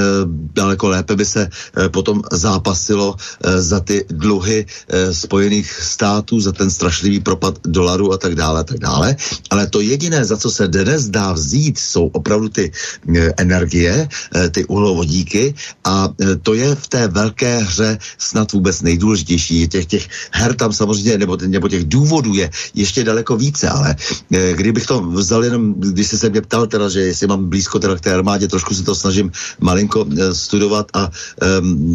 [0.55, 6.53] daleko lépe by se e, potom zápasilo e, za ty dluhy e, Spojených států, za
[6.53, 9.17] ten strašlivý propad dolaru a tak dále, a tak dále.
[9.51, 12.73] Ale to jediné, za co se dnes dá vzít, jsou opravdu ty
[13.17, 15.55] e, energie, e, ty uhlovodíky
[15.85, 19.69] a e, to je v té velké hře snad vůbec nejdůležitější.
[19.69, 23.97] Těch, těch her tam samozřejmě, nebo, nebo těch důvodů je ještě daleko více, ale
[24.33, 27.79] eh, kdybych to vzal jenom, když jsi se mě ptal teda, že jestli mám blízko
[27.79, 31.47] teda k té armádě, trošku si to snažím malinko eh, studovat a eh,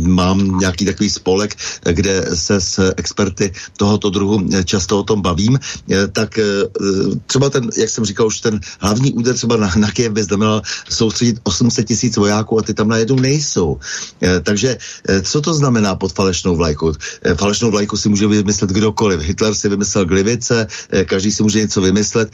[0.08, 5.60] mám nějaký takový spolek, kde se s experty tohoto druhu eh, často o tom bavím,
[5.60, 6.44] eh, tak eh,
[7.26, 10.62] třeba ten, jak jsem říkal, už ten hlavní úder třeba na, na Kiev by znamenal
[10.90, 13.80] soustředit 800 tisíc vojáků a ty tam najednou nejsou.
[14.22, 14.78] Eh, takže
[15.22, 16.94] co to znamená pod falešnou vlajkou?
[17.36, 19.20] Falešnou vlajku si může vymyslet kdokoliv.
[19.20, 20.68] Hitler si vymyslel glivice,
[21.06, 22.30] každý si může něco vymyslet.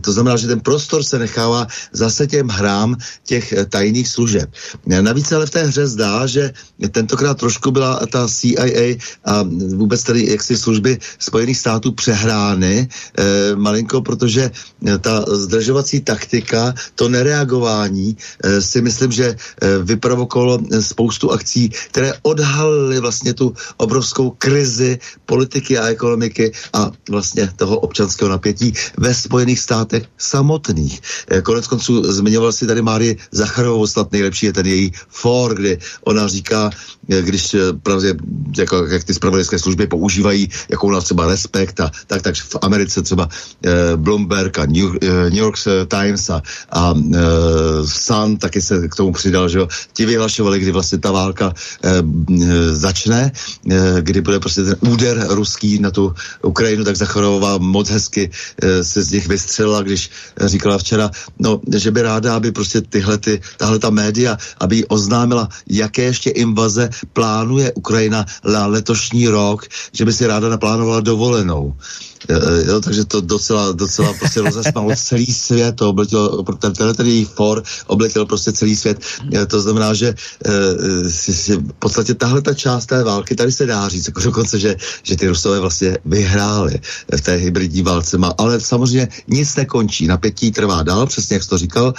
[0.00, 4.50] To znamená, že ten prostor se nechává zase těm hrám těch tajných služeb.
[4.86, 6.52] Navíc ale v té hře zdá, že
[6.90, 9.42] tentokrát trošku byla ta CIA a
[9.74, 14.50] vůbec tady jaksi služby Spojených států přehrány eh, malinko, protože
[15.00, 23.00] ta zdržovací taktika, to nereagování eh, si myslím, že eh, vyprovokovalo spoustu akcí, které odhalily
[23.00, 30.04] vlastně tu obrovskou krizi politiky a ekonomiky a vlastně toho občanského napětí ve Spojených státech
[30.18, 31.00] samotných.
[31.30, 35.78] Eh, konec konců zmiňoval si tady Márie Zacharovou, snad nejlepší je ten její for, kdy
[36.04, 36.70] ona říká,
[37.08, 38.14] eh, když eh, právě
[38.58, 43.02] jako, jak ty spravodajské služby používají, jakou nás třeba respekt a tak, tak v Americe
[43.02, 43.28] třeba
[43.64, 47.18] eh, Bloomberg a New, eh, New York Times a, a eh,
[47.86, 51.52] Sun taky se k tomu přidal, že jo, ti vyhlašovali, kdy vlastně ta válka
[51.84, 52.02] eh,
[52.72, 53.32] začne,
[53.70, 58.30] eh, kdy bude prostě ten úder ruský na tu Ukrajinu, tak Zacharová moc hezky
[58.62, 60.10] eh, se z nich vystřelila, když
[60.40, 64.84] říkala včera, no, že by ráda, aby prostě tyhle, ty, tahle ta média, aby jí
[64.84, 71.74] oznámila, jaké ještě invaze plánuje Ukrajina na letošní rok, že by si ráda naplánovala dovolenou.
[72.28, 74.90] Eh, jo, takže to docela, docela prostě rozesmalo.
[74.96, 78.98] Celý svět, to obletělo, ten, tenhle ten její for obletěl prostě celý svět,
[79.34, 80.14] eh, to znamená, že
[81.58, 85.16] v podstatě tahle ta část té války, tady se dá říct, jako dokonce, že, že
[85.16, 86.80] ty Rusové vlastně vyhráli
[87.16, 91.48] v té hybridní válce, má, ale samozřejmě nic nekončí, napětí trvá dál, přesně jak jsi
[91.48, 91.94] to říkal,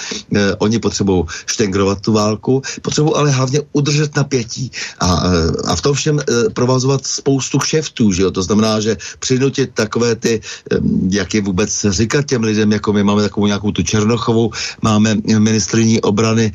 [0.57, 5.23] oni potřebují štengrovat tu válku, potřebují ale hlavně udržet napětí a,
[5.65, 6.19] a v tom všem
[6.53, 8.31] provazovat spoustu kšeftů, že jo?
[8.31, 10.41] to znamená, že přinutit takové ty,
[11.09, 16.01] jak je vůbec říkat těm lidem, jako my máme takovou nějakou tu Černochovou, máme ministriní
[16.01, 16.51] obrany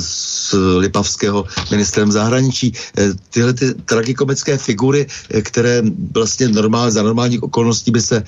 [0.00, 2.72] z e, Lipavského ministrem zahraničí.
[2.98, 5.82] E, tyhle ty tragikomické figury, e, které
[6.14, 8.24] vlastně normál, za normálních okolností by se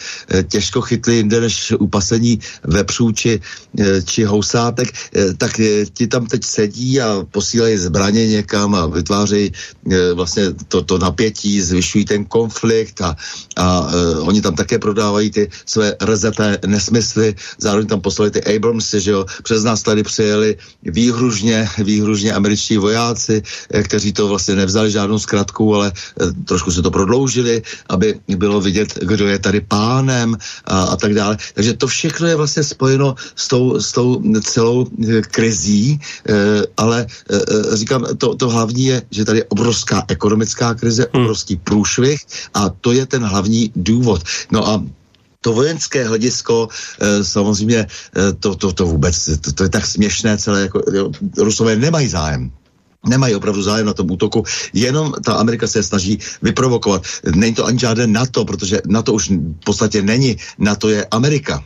[0.49, 3.41] těžko chytly jinde než u pasení vepřů či,
[4.05, 4.88] či housátek,
[5.38, 5.61] tak
[5.93, 9.53] ti tam teď sedí a posílají zbraně někam a vytvářejí
[10.14, 13.17] vlastně to, to napětí, zvyšují ten konflikt a,
[13.57, 19.00] a oni tam tak také prodávají ty své rezeté nesmysly, zároveň tam poslali ty Abramsy,
[19.00, 24.92] že jo, přes nás tady přijeli výhružně, výhružně američtí vojáci, eh, kteří to vlastně nevzali
[24.92, 30.37] žádnou zkratku, ale eh, trošku se to prodloužili, aby bylo vidět, kdo je tady pánem
[30.68, 31.40] a, a tak dále.
[31.57, 34.87] Takže to všechno je vlastně spojeno s tou, s tou celou
[35.33, 36.00] krizí,
[36.76, 37.07] ale
[37.72, 41.24] říkám, to, to hlavní je, že tady je obrovská ekonomická krize, hmm.
[41.24, 42.20] obrovský průšvih
[42.54, 44.22] a to je ten hlavní důvod.
[44.50, 44.85] No a
[45.40, 46.68] to vojenské hledisko,
[47.01, 51.11] e, samozřejmě, e, to, to, to vůbec, to, to je tak směšné celé, jako, jo,
[51.37, 52.51] Rusové nemají zájem
[53.07, 57.03] nemají opravdu zájem na tom útoku, jenom ta Amerika se snaží vyprovokovat.
[57.35, 61.64] Není to ani žádné NATO, protože NATO už v podstatě není, NATO je Amerika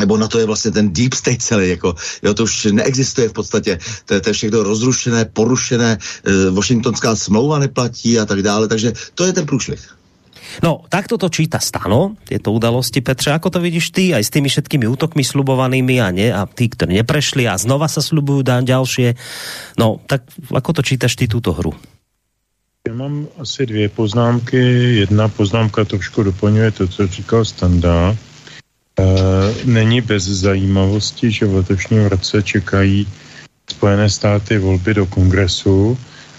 [0.00, 3.32] nebo na to je vlastně ten deep state celý, jako, jo, to už neexistuje v
[3.32, 8.92] podstatě, to, to je všechno rozrušené, porušené, e, Washingtonská smlouva neplatí a tak dále, takže
[9.14, 9.99] to je ten průšvih.
[10.58, 14.50] No, takto to číta Stano, tieto udalosti, Petře, ako to vidíš ty, aj s tými
[14.50, 19.14] všetkými útokmi slubovanými a, ne, a tí, ktorí neprešli a znova sa slubujú ďalšie.
[19.78, 21.74] No, tak ako to čítaš ty túto hru?
[22.88, 24.56] Já mám asi dvě poznámky.
[24.96, 28.16] Jedna poznámka trošku doplňuje to, co říkal Standa.
[28.16, 29.04] E,
[29.64, 33.06] není bez zajímavosti, že v letošním roce čekají
[33.70, 35.98] Spojené státy volby do kongresu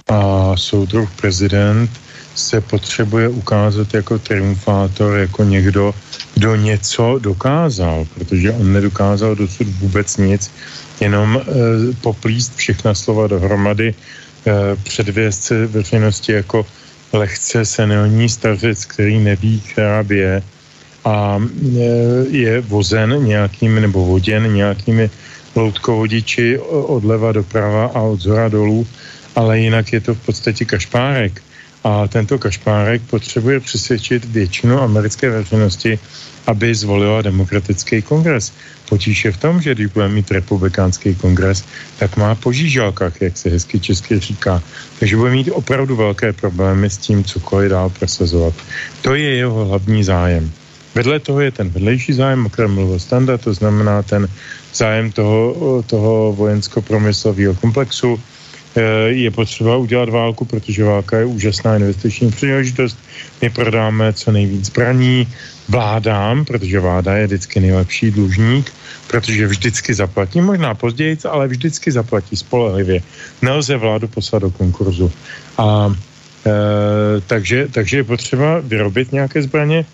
[0.09, 1.89] a soudruh prezident
[2.35, 5.93] se potřebuje ukázat jako triumfátor, jako někdo,
[6.35, 10.51] kdo něco dokázal, protože on nedokázal dosud vůbec nic,
[10.99, 11.43] jenom e,
[12.01, 16.65] poplíst všechna slova dohromady, e, předvěst se veřejnosti jako
[17.13, 20.43] lehce senilní stařec, který neví, která je
[21.05, 21.81] a e,
[22.29, 25.09] je vozen nějakým nebo voděn nějakými
[25.55, 28.87] loutkovodiči odleva doprava a od zhora dolů,
[29.35, 31.41] ale jinak je to v podstatě kašpárek.
[31.83, 35.99] A tento kašpárek potřebuje přesvědčit většinu americké veřejnosti,
[36.47, 38.53] aby zvolila demokratický kongres.
[38.89, 41.63] Potíž je v tom, že když bude mít republikánský kongres,
[41.99, 44.63] tak má po žížalkách, jak se hezky česky říká.
[44.99, 48.53] Takže bude mít opravdu velké problémy s tím, cokoliv dál prosazovat.
[49.01, 50.51] To je jeho hlavní zájem.
[50.95, 54.27] Vedle toho je ten vedlejší zájem, o kterém mluvil Standa, to znamená ten
[54.75, 58.19] zájem toho, toho vojensko-promyslového komplexu.
[58.75, 58.81] E,
[59.11, 62.97] je potřeba udělat válku, protože válka je úžasná investiční příležitost.
[63.41, 65.27] My prodáme co nejvíc zbraní
[65.69, 68.73] vládám, protože vláda je vždycky nejlepší dlužník,
[69.07, 73.01] protože vždycky zaplatí, možná později, ale vždycky zaplatí spolehlivě.
[73.41, 75.11] Nelze vládu poslat do konkurzu.
[75.57, 75.95] A
[76.45, 76.51] e,
[77.27, 79.85] takže, takže je potřeba vyrobit nějaké zbraně,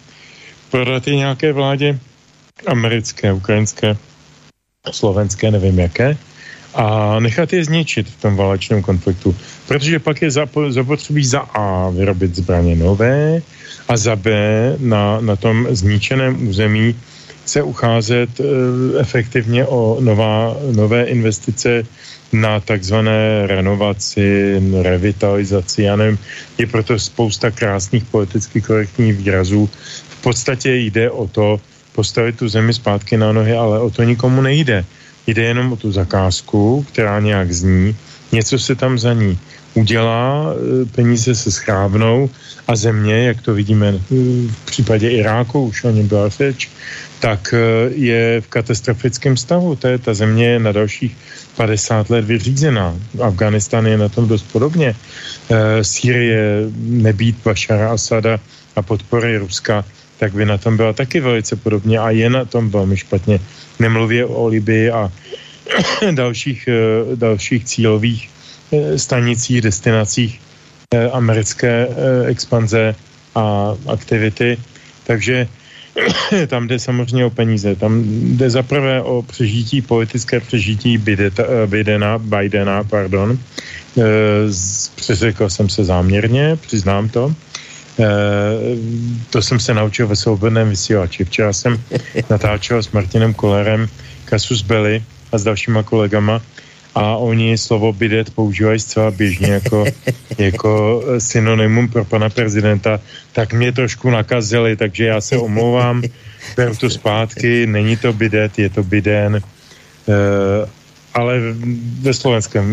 [0.71, 1.99] prodat je nějaké vládě,
[2.67, 3.97] americké, ukrajinské,
[4.91, 6.17] slovenské, nevím jaké,
[6.77, 9.35] a nechat je zničit v tom válečném konfliktu.
[9.67, 10.31] Protože pak je
[10.69, 13.41] zapotřebí za A vyrobit zbraně nové
[13.87, 14.29] a za B
[14.79, 16.95] na, na tom zničeném území
[17.45, 18.43] se ucházet e,
[18.99, 21.83] efektivně o nová, nové investice
[22.33, 26.19] na takzvané renovaci, revitalizaci, já nevím,
[26.57, 29.69] je proto spousta krásných politicky korektních výrazů,
[30.09, 31.59] v podstatě jde o to
[31.95, 34.85] postavit tu zemi zpátky na nohy, ale o to nikomu nejde.
[35.27, 37.95] Jde jenom o tu zakázku, která nějak zní,
[38.31, 39.39] něco se tam za ní
[39.77, 42.29] udělá, e, peníze se schrávnou
[42.67, 43.99] a země, jak to vidíme e,
[44.47, 46.69] v případě Iráku, už o něm byla řeč,
[47.19, 47.57] tak e,
[47.93, 49.75] je v katastrofickém stavu.
[49.75, 51.17] To je ta země na dalších
[51.55, 52.95] 50 let vyřízená.
[53.21, 54.95] Afganistán je na tom dost podobně.
[55.81, 58.39] Sýrie nebýt Bašara Asada
[58.75, 59.85] a podpory Ruska
[60.19, 63.39] tak by na tom byla taky velice podobně a je na tom velmi špatně.
[63.79, 65.11] Nemluvě o Libii a
[66.11, 68.29] dalších, eh, dalších cílových
[68.71, 70.41] eh, stanicích, destinacích
[70.93, 71.87] eh, americké
[72.25, 72.95] expanze
[73.35, 74.57] a aktivity.
[75.03, 75.47] Takže
[76.47, 77.75] tam jde samozřejmě o peníze.
[77.75, 78.03] Tam
[78.37, 80.97] jde zaprvé o přežití, politické přežití
[81.65, 83.39] Bidena, Bidena, pardon.
[84.95, 87.35] Přeřekl jsem se záměrně, přiznám to.
[87.99, 88.05] Eh,
[89.29, 91.25] to jsem se naučil ve svobodném vysílači.
[91.25, 91.81] Včera jsem
[92.29, 93.87] natáčel s Martinem Kolerem
[94.25, 96.41] Kasus Belli a s dalšíma kolegama
[96.95, 99.85] a oni slovo bidet používají zcela běžně jako,
[100.37, 102.99] jako synonymum pro pana prezidenta,
[103.33, 106.03] tak mě trošku nakazili, takže já se omlouvám,
[106.55, 109.35] beru to zpátky, není to bidet, je to biden.
[109.35, 109.41] E,
[111.17, 111.41] ale
[112.01, 112.67] ve slovenském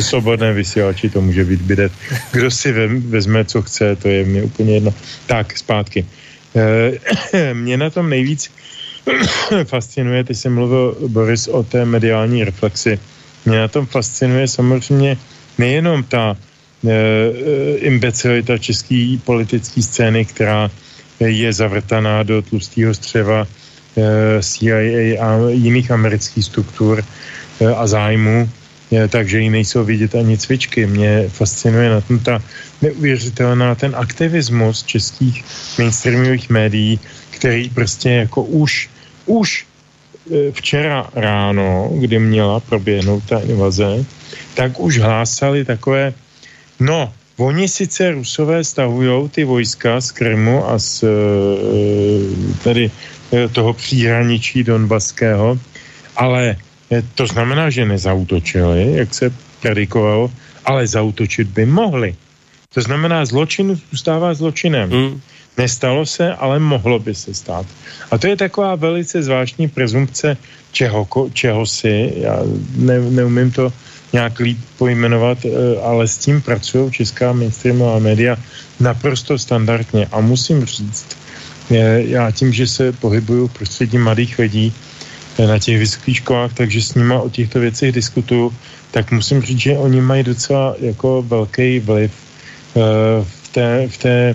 [0.00, 1.92] svobodném vysílači to může být bidet.
[2.32, 2.72] Kdo si
[3.10, 4.94] vezme, co chce, to je mi úplně jedno.
[5.26, 6.06] Tak, zpátky.
[7.34, 8.50] E, mě na tom nejvíc
[9.64, 12.98] fascinuje, ty jsi mluvil, Boris, o té mediální reflexi.
[13.44, 15.16] Mě na tom fascinuje samozřejmě
[15.58, 16.36] nejenom ta
[16.86, 16.94] e,
[17.76, 20.70] imbecilita české politické scény, která
[21.20, 23.46] je zavrtaná do tlustého střeva
[24.40, 27.04] CIA a jiných amerických struktur
[27.76, 28.48] a zájmu,
[29.08, 30.86] takže ji nejsou vidět ani cvičky.
[30.86, 32.42] Mě fascinuje na tom ta
[32.82, 35.44] neuvěřitelná ten aktivismus českých
[35.78, 37.00] mainstreamových médií,
[37.30, 38.90] který prostě jako už,
[39.26, 39.66] už
[40.30, 44.04] e, včera ráno, kdy měla proběhnout ta invaze,
[44.54, 46.12] tak už hlásali takové,
[46.80, 51.08] no, oni sice rusové stahují ty vojska z Krymu a z e,
[52.64, 52.90] tedy
[53.52, 55.58] toho příhraničí Donbaského,
[56.16, 56.56] ale
[57.14, 59.32] to znamená, že nezautočili, jak se
[59.62, 60.30] predikovalo,
[60.64, 62.14] ale zautočit by mohli.
[62.74, 64.90] To znamená, zločin zůstává zločinem.
[64.90, 65.20] Mm.
[65.58, 67.66] Nestalo se, ale mohlo by se stát.
[68.10, 70.36] A to je taková velice zvláštní prezumpce
[70.72, 72.38] čeho, čeho si, já
[72.76, 73.72] ne, neumím to
[74.12, 75.50] nějak líp pojmenovat, eh,
[75.82, 78.36] ale s tím pracují česká mainstreamová média
[78.80, 80.08] naprosto standardně.
[80.12, 81.06] A musím říct,
[81.96, 84.89] já tím, že se pohybuju prostředí mladých lidí eh,
[85.46, 88.54] na těch vysokých školách, takže s nima o těchto věcech diskutuju,
[88.90, 92.12] tak musím říct, že oni mají docela jako velký vliv
[92.76, 94.34] Eh, v té, v té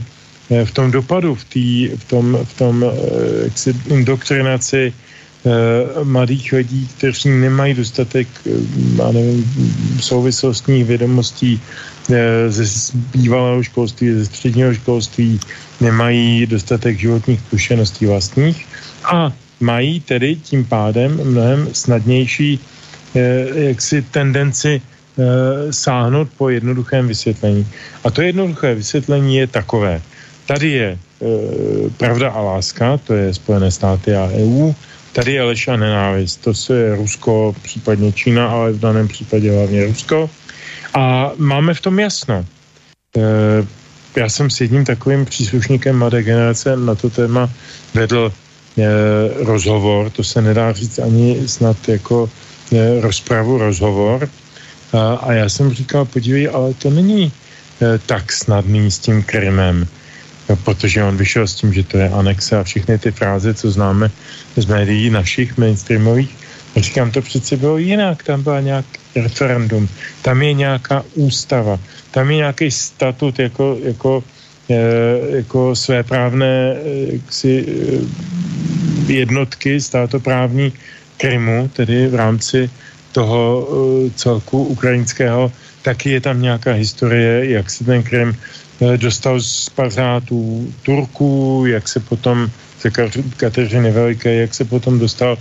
[0.52, 4.94] eh, v tom dopadu, v, tý, v tom, v tom eh, jaksi, indoktrinaci
[6.04, 8.28] mladých lidí, kteří nemají dostatek
[8.98, 9.46] já nevím,
[10.02, 11.62] souvislostních vědomostí
[12.48, 15.40] ze bývalého školství, ze středního školství,
[15.82, 18.68] nemají dostatek životních zkušeností vlastních.
[19.04, 22.60] A mají tedy tím pádem mnohem snadnější
[23.56, 27.68] jaksi tendenci e, sáhnout po jednoduchém vysvětlení.
[28.04, 30.02] A to jednoduché vysvětlení je takové.
[30.46, 30.98] Tady je e,
[31.98, 34.74] pravda a láska, to je Spojené státy a EU,
[35.14, 39.86] tady je lež a nenávist, to je Rusko, případně Čína, ale v daném případě hlavně
[39.86, 40.30] Rusko.
[40.94, 42.46] A máme v tom jasno.
[44.16, 47.50] Já jsem s jedním takovým příslušníkem mladé generace na to téma
[47.94, 48.34] vedl
[49.36, 52.30] rozhovor, to se nedá říct ani snad jako
[52.72, 54.30] e, rozpravu, rozhovor,
[54.94, 57.32] a, a já jsem říkal, podívej, ale to není
[57.82, 59.88] e, tak snadný s tím Krymem,
[60.50, 63.72] e, protože on vyšel s tím, že to je anexe a všechny ty fráze, co
[63.72, 64.12] známe
[64.56, 66.36] z médií našich mainstreamových.
[66.76, 69.88] A říkám, to přece bylo jinak, tam byla nějaký referendum,
[70.22, 71.80] tam je nějaká ústava,
[72.12, 74.24] tam je nějaký statut jako, jako,
[74.70, 74.76] e,
[75.36, 76.76] jako svéprávné
[77.12, 77.66] jaksi,
[79.08, 80.74] jednotky státoprávní
[81.18, 82.70] Krymu, tedy v rámci
[83.12, 83.68] toho
[84.16, 85.52] celku ukrajinského,
[85.82, 88.36] taky je tam nějaká historie, jak se ten Krym
[88.98, 92.50] dostal z pařátů Turků, jak se potom
[92.82, 92.90] ze
[93.38, 95.38] Kateřiny Veliké, jak se potom dostal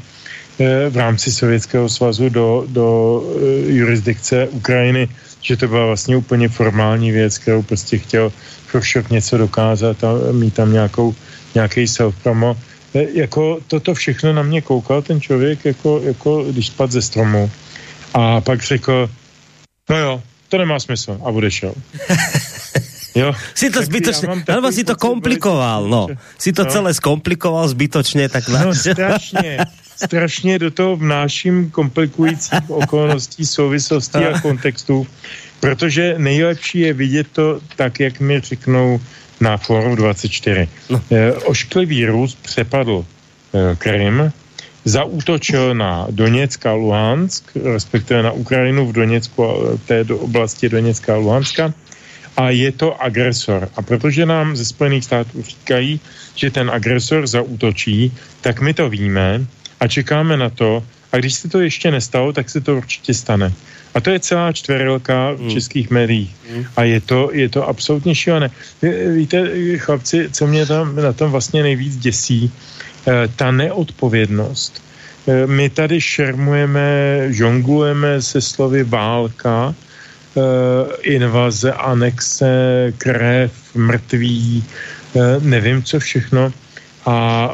[0.90, 3.22] v rámci Sovětského svazu do, do
[3.66, 5.08] jurisdikce Ukrajiny,
[5.44, 8.32] že to byla vlastně úplně formální věc, kterou prostě chtěl
[8.66, 11.14] Chruščov něco dokázat a mít tam nějakou,
[11.54, 12.56] nějaký self-promo.
[12.94, 17.50] Jako toto všechno na mě koukal ten člověk, jako, jako když spad ze stromu
[18.14, 19.10] a pak řekl,
[19.90, 21.74] no jo, to nemá smysl a odešel.
[23.14, 23.32] Jo.
[23.54, 26.08] Si to zbytočně, alebo si to komplikoval, no.
[26.38, 26.70] Si to no.
[26.70, 29.58] celé zkomplikoval zbytočně, tak No strašně,
[29.96, 35.06] strašně do toho vnáším komplikujících okolností, souvislostí a kontextů,
[35.60, 39.00] protože nejlepší je vidět to tak, jak mi řeknou
[39.40, 40.68] na Forum 24.
[40.90, 41.02] No.
[41.10, 43.04] E, ošklivý Rus přepadl
[43.54, 44.32] e, Krym,
[44.84, 49.54] zaútočil na Doněcka a Luhansk, respektive na Ukrajinu v Doněcku a
[49.86, 51.74] té do oblasti Doněcka a Luhanska
[52.36, 53.68] a je to agresor.
[53.76, 56.00] A protože nám ze Spojených států říkají,
[56.34, 59.46] že ten agresor zaútočí, tak my to víme
[59.80, 63.52] a čekáme na to, a když se to ještě nestalo, tak se to určitě stane.
[63.94, 65.50] A to je celá čtverilka v hmm.
[65.50, 66.34] českých médiích.
[66.50, 66.64] Hmm.
[66.76, 68.50] A je to, je to absolutně šílené.
[69.14, 72.52] Víte, chlapci, co mě tam na tom vlastně nejvíc děsí,
[73.06, 74.82] Eh, ta neodpovědnost.
[75.28, 76.88] Eh, my tady šermujeme,
[77.32, 79.74] žonglujeme se slovy válka,
[81.02, 84.64] invaze, anexe, krev, mrtví,
[85.40, 86.52] nevím co všechno.
[87.06, 87.50] A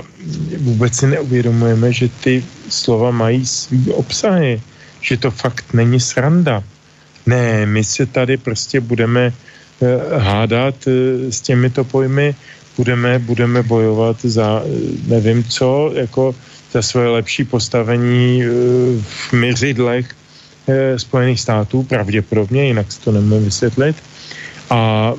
[0.59, 4.61] vůbec si neuvědomujeme, že ty slova mají svý obsahy,
[5.01, 6.63] že to fakt není sranda.
[7.27, 9.33] Ne, my se tady prostě budeme
[10.19, 10.75] hádat
[11.31, 12.35] s těmito pojmy
[12.81, 14.63] budeme, budeme bojovat za
[15.07, 16.35] nevím co, jako
[16.73, 18.49] za svoje lepší postavení eh,
[19.03, 20.17] v myřidlech
[20.69, 23.97] eh, Spojených států, pravděpodobně, jinak si to nemůžeme vysvětlit.
[24.71, 25.13] A,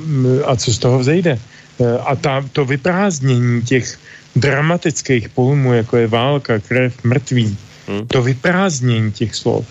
[0.46, 1.40] a co z toho vzejde?
[1.80, 4.00] Eh, a ta, to vyprázdnění těch
[4.36, 8.08] dramatických pojmů, jako je válka, krev, mrtví, hmm.
[8.08, 9.66] to vyprázdnění těch slov,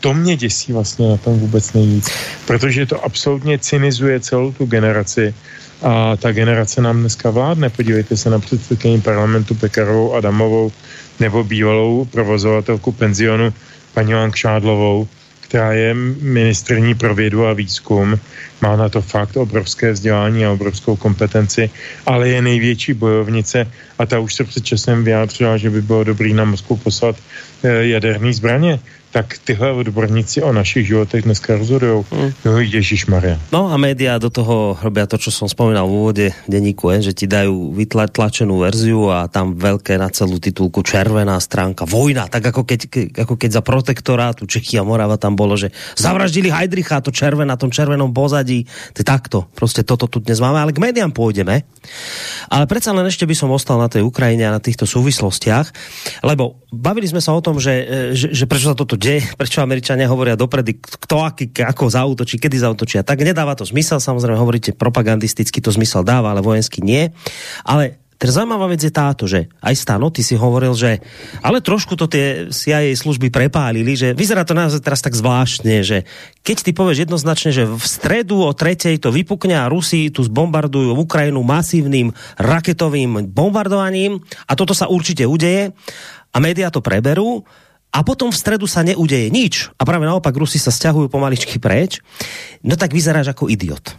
[0.00, 2.08] to mě děsí vlastně na tom vůbec nejvíc,
[2.46, 5.34] protože to absolutně cynizuje celou tu generaci
[5.82, 7.70] a ta generace nám dneska vládne.
[7.70, 10.72] Podívejte se na předsedkyni parlamentu Pekarovou Adamovou
[11.20, 13.52] nebo bývalou provozovatelku penzionu
[13.94, 15.08] paní Langšádlovou,
[15.40, 18.20] která je ministrní pro vědu a výzkum,
[18.60, 21.70] má na to fakt obrovské vzdělání a obrovskou kompetenci,
[22.06, 23.66] ale je největší bojovnice
[23.98, 27.16] a ta už se před časem vyjádřila, že by bylo dobrý na Moskvu poslat
[27.64, 28.78] eh, jaderný zbraně
[29.10, 32.06] tak tyhle odborníci o našich životech dneska rozhodují.
[32.10, 32.30] Mm.
[32.46, 33.36] No Ježíš Maria.
[33.50, 37.26] No a média do toho robia to, čo som spomínal v úvode denníku, že ti
[37.26, 42.80] dajú vytlačenú verziu a tam veľké na celú titulku červená stránka, vojna, tak ako keď,
[43.26, 47.74] ako keď za protektorátu Čechy a Morava tam bolo, že zavraždili Heidricha, to červená, tom
[47.74, 51.66] červenom pozadí, to takto, prostě toto tu dnes máme, ale k médiám pôjdeme.
[52.50, 55.72] Ale predsa len ešte by som ostal na tej Ukrajine a na týchto súvislostiach,
[56.22, 60.04] lebo bavili sme sa o tom, že, že, že prečo sa toto deje, prečo Američania
[60.12, 63.00] hovoria dopredy, kto aký, ako zautočí, kedy zautočí.
[63.00, 67.08] A tak nedáva to zmysel, samozrejme hovoríte propagandisticky to zmysel dáva, ale vojensky nie.
[67.64, 71.00] Ale Teraz zaujímavá vec je táto, že aj Stano, ty si hovoril, že
[71.40, 76.04] ale trošku to tie CIA služby prepálili, že vyzerá to naozaj teraz tak zvláštne, že
[76.44, 80.92] keď ty povieš jednoznačne, že v stredu o tretej to vypukne a Rusi tu zbombardujú
[81.00, 85.72] Ukrajinu masívnym raketovým bombardovaním a toto sa určite udeje
[86.28, 87.48] a média to preberú
[87.90, 91.98] a potom v stredu sa neudeje nič a práve naopak Rusi sa stiahujú pomaličky preč,
[92.62, 93.98] no tak vyzeráš ako idiot.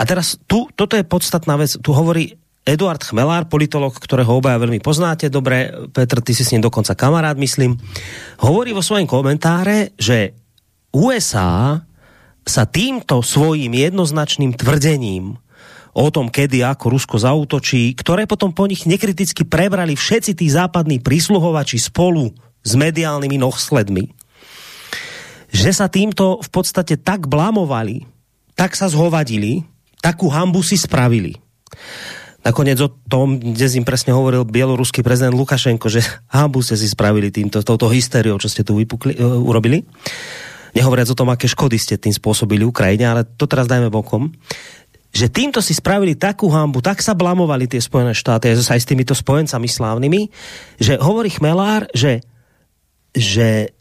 [0.00, 4.80] A teraz tu, toto je podstatná vec, tu hovorí Eduard Chmelár, politolog, ktorého obaja veľmi
[4.84, 7.76] poznáte, dobre, Petr, ty si s ním dokonca kamarát, myslím,
[8.44, 10.36] hovorí vo svojom komentáre, že
[10.92, 11.80] USA
[12.48, 15.36] sa týmto svojím jednoznačným tvrdením
[15.92, 21.00] o tom, kedy ako Rusko zautočí, ktoré potom po nich nekriticky prebrali všetci tí západní
[21.00, 22.32] prísluhovači spolu
[22.62, 24.12] s mediálnymi nohsledmi,
[25.48, 28.04] že sa týmto v podstate tak blamovali,
[28.52, 29.64] tak sa zhovadili,
[30.04, 31.38] takú hambu si spravili.
[32.44, 37.32] Nakoniec o tom, kde im presne hovoril bieloruský prezident Lukašenko, že hambu ste si spravili
[37.32, 39.82] týmto, touto hysteriou, čo ste tu vypukli, uh, urobili.
[40.76, 44.30] Nehovoriac o tom, aké škody ste tým spôsobili Ukrajine, ale to teraz dajme bokom
[45.08, 49.16] že týmto si spravili takú hambu, tak sa blamovali tie Spojené štáty aj s týmito
[49.16, 50.28] spojencami slávnymi,
[50.76, 52.20] že hovorí Chmelár, že
[53.18, 53.74] že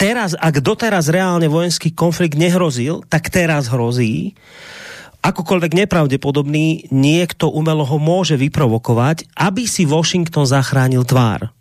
[0.00, 4.34] teraz, ak doteraz reálne vojenský konflikt nehrozil, tak teraz hrozí.
[5.22, 11.54] Akokoľvek nepravdepodobný, niekto umelo ho môže vyprovokovať, aby si Washington zachránil tvár.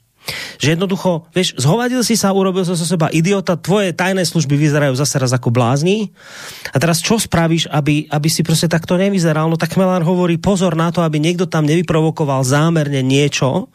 [0.61, 4.93] Že jednoducho, vieš, zhovadil si sa, urobil sa so seba idiota, tvoje tajné služby vyzerajú
[4.93, 6.13] zase raz ako blázni.
[6.69, 9.49] A teraz čo spravíš, aby, aby si prostě takto nevyzeral?
[9.49, 13.69] No tak Melán hovorí, pozor na to, aby niekto tam nevyprovokoval zámerne niečo,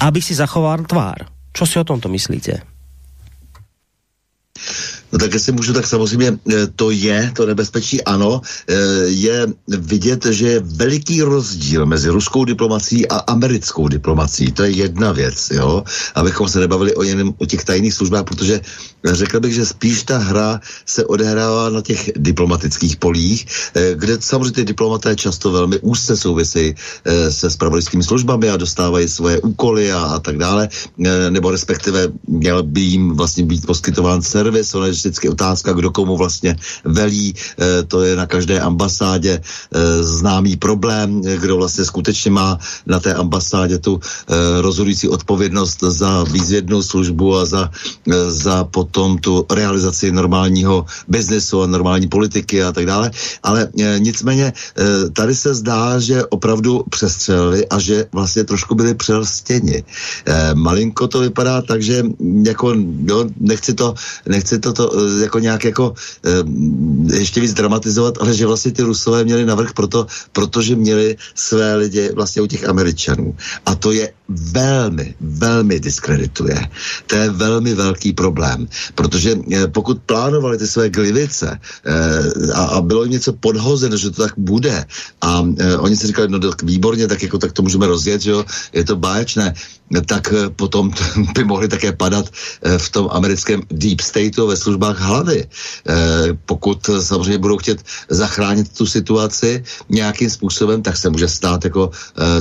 [0.00, 1.35] aby si zachoval tvár.
[1.56, 2.62] Co si o tomto myslíte?
[5.12, 8.74] No tak jestli můžu, tak samozřejmě eh, to je, to nebezpečí ano, eh,
[9.06, 14.52] je vidět, že je veliký rozdíl mezi ruskou diplomací a americkou diplomací.
[14.52, 15.84] To je jedna věc, jo,
[16.14, 18.60] abychom se nebavili o, jenom o těch tajných službách, protože
[19.04, 24.52] řekl bych, že spíš ta hra se odehrává na těch diplomatických polích, eh, kde samozřejmě
[24.52, 26.74] ty diplomaté často velmi úzce souvisí
[27.28, 30.68] se spravodajskými službami a dostávají svoje úkoly a, a tak dále,
[31.30, 36.56] nebo respektive měl by jim vlastně být poskytován servis, ono vždycky otázka, kdo komu vlastně
[36.84, 39.42] velí, e, to je na každé ambasádě e,
[40.02, 46.82] známý problém, kdo vlastně skutečně má na té ambasádě tu e, rozhodující odpovědnost za výzvědnou
[46.82, 47.70] službu a za,
[48.28, 53.10] za potom tu realizaci normálního biznesu a normální politiky a tak dále.
[53.42, 53.68] Ale
[53.98, 54.52] nicméně
[55.12, 59.84] tady se zdá, že opravdu přestřelili a že vlastně trošku byli přelstěni.
[60.54, 62.02] Malinko to vypadá tak, že
[62.42, 62.74] jako,
[63.06, 63.94] jo, nechci to,
[64.28, 64.85] nechci to, to
[65.22, 70.06] jako nějak jako e, ještě víc dramatizovat, ale že vlastně ty Rusové měli navrh proto,
[70.32, 73.34] protože měli své lidi vlastně u těch Američanů.
[73.66, 76.68] A to je velmi, velmi diskredituje.
[77.06, 82.80] To je velmi velký problém, protože e, pokud plánovali ty své glivice e, a, a
[82.80, 84.84] bylo jim něco podhozeno, že to tak bude
[85.22, 88.30] a e, oni si říkali, no tak výborně, tak jako tak to můžeme rozjet, že
[88.30, 89.54] jo, je to báječné,
[90.06, 90.90] tak potom
[91.34, 92.26] by mohli také padat
[92.78, 95.46] v tom americkém deep stateu ve službách hlavy.
[96.46, 101.90] Pokud samozřejmě budou chtět zachránit tu situaci nějakým způsobem, tak se může stát jako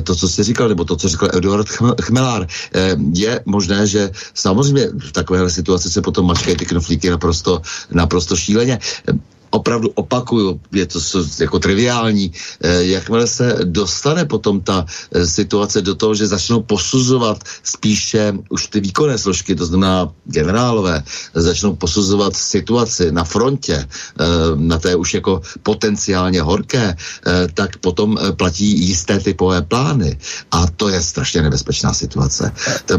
[0.04, 1.70] to, co jsi říkal, nebo to, co říkal Eduard
[2.02, 2.48] Chmelár.
[3.14, 7.62] Je možné, že samozřejmě v takovéhle situaci se potom mačkají ty knoflíky naprosto,
[7.92, 8.80] naprosto šíleně
[9.56, 11.00] opravdu opakuju, je to
[11.40, 12.32] jako triviální,
[12.62, 18.68] eh, jakmile se dostane potom ta eh, situace do toho, že začnou posuzovat spíše už
[18.68, 21.04] ty výkonné složky, to znamená generálové,
[21.34, 24.26] začnou posuzovat situaci na frontě, eh,
[24.56, 26.96] na té už jako potenciálně horké,
[27.54, 30.18] tak potom platí jisté typové plány.
[30.52, 32.52] A to je strašně nebezpečná situace.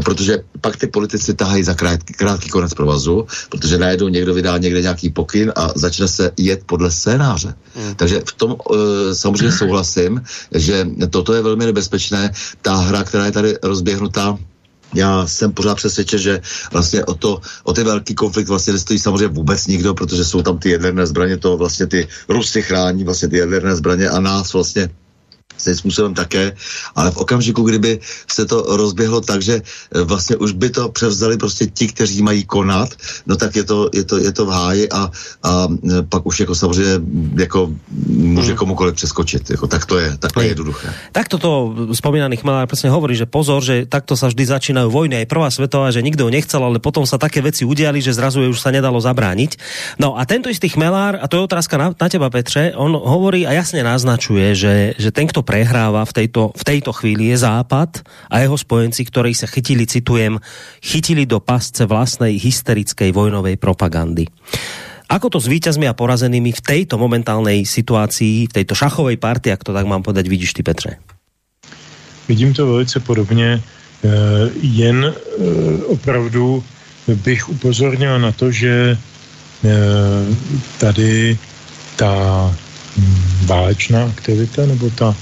[0.03, 4.81] Protože pak ty politici tahají za krátký, krátký konec provazu, protože najednou někdo vydá někde
[4.81, 7.53] nějaký pokyn a začne se jet podle scénáře.
[7.75, 7.95] Hmm.
[7.95, 8.77] Takže v tom uh,
[9.13, 10.21] samozřejmě souhlasím,
[10.55, 12.31] že toto je velmi nebezpečné.
[12.61, 14.37] Ta hra, která je tady rozběhnutá,
[14.93, 16.41] já jsem pořád přesvědčen, že
[16.71, 20.57] vlastně o, to, o ty velký konflikt vlastně nestojí samozřejmě vůbec nikdo, protože jsou tam
[20.57, 24.89] ty jaderné zbraně, to vlastně ty Rusy chrání vlastně ty jaderné zbraně a nás vlastně
[25.57, 26.53] svým způsobem také,
[26.95, 31.37] ale v okamžiku, kdyby se to rozběhlo tak, že eh, vlastně už by to převzali
[31.37, 32.89] prostě ti, kteří mají konat,
[33.25, 35.11] no tak je to, je to, je to v háji a,
[35.43, 36.95] a eh, pak už jako samozřejmě
[37.35, 37.71] jako
[38.07, 38.57] může hmm.
[38.57, 39.49] komukoliv přeskočit.
[39.49, 40.87] Jako, tak to je, tak to je jednoduché.
[41.11, 45.27] Tak toto spomínaný Chmelár přesně hovorí, že pozor, že takto sa vždy začínají vojny, aj
[45.29, 48.69] prvá svetová, že nikdo nechcel, ale potom sa také veci udiali, že zrazu už sa
[48.69, 49.57] nedalo zabrániť.
[49.97, 53.47] No a tento istý Chmelár, a to je otázka na, na teba Petře, on hovorí
[53.47, 58.03] a jasne naznačuje, že, že ten, kto prehráva v tejto, v tejto chvíli je Západ
[58.27, 60.35] a jeho spojenci, ktorí sa chytili, citujem,
[60.83, 64.27] chytili do pasce vlastnej hysterickej vojnovej propagandy.
[65.07, 69.63] Ako to s víťazmi a porazenými v tejto momentálnej situácii, v tejto šachovej partii, ak
[69.63, 70.99] to tak mám podať, vidíš ty, Petře?
[72.27, 74.09] Vidím to velice podobně, eh,
[74.59, 76.63] jen eh, opravdu
[77.07, 78.99] bych upozornil na to, že
[79.63, 79.71] eh,
[80.77, 81.37] tady
[81.95, 82.11] ta
[83.45, 85.15] válečná aktivita nebo ta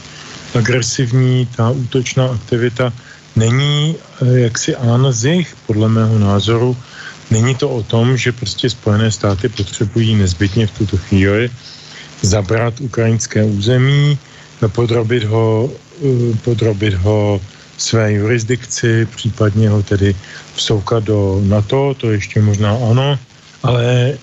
[0.55, 2.93] agresivní, ta útočná aktivita
[3.35, 6.77] není eh, jaksi an z jich, podle mého názoru.
[7.31, 11.49] Není to o tom, že prostě Spojené státy potřebují nezbytně v tuto chvíli
[12.21, 14.17] zabrat ukrajinské území,
[14.67, 17.41] podrobit ho, eh, podrobit ho
[17.77, 20.15] své jurisdikci, případně ho tedy
[20.55, 23.19] vsoukat do NATO, to ještě možná ano,
[23.63, 24.13] ale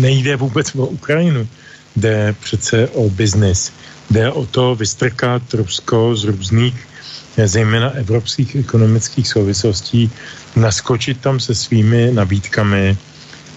[0.00, 1.48] nejde vůbec o Ukrajinu,
[1.96, 3.72] jde přece o biznis.
[4.10, 6.88] Jde o to vystrkat Rusko z různých,
[7.36, 10.10] eh, zejména evropských ekonomických souvislostí,
[10.56, 12.96] naskočit tam se svými nabídkami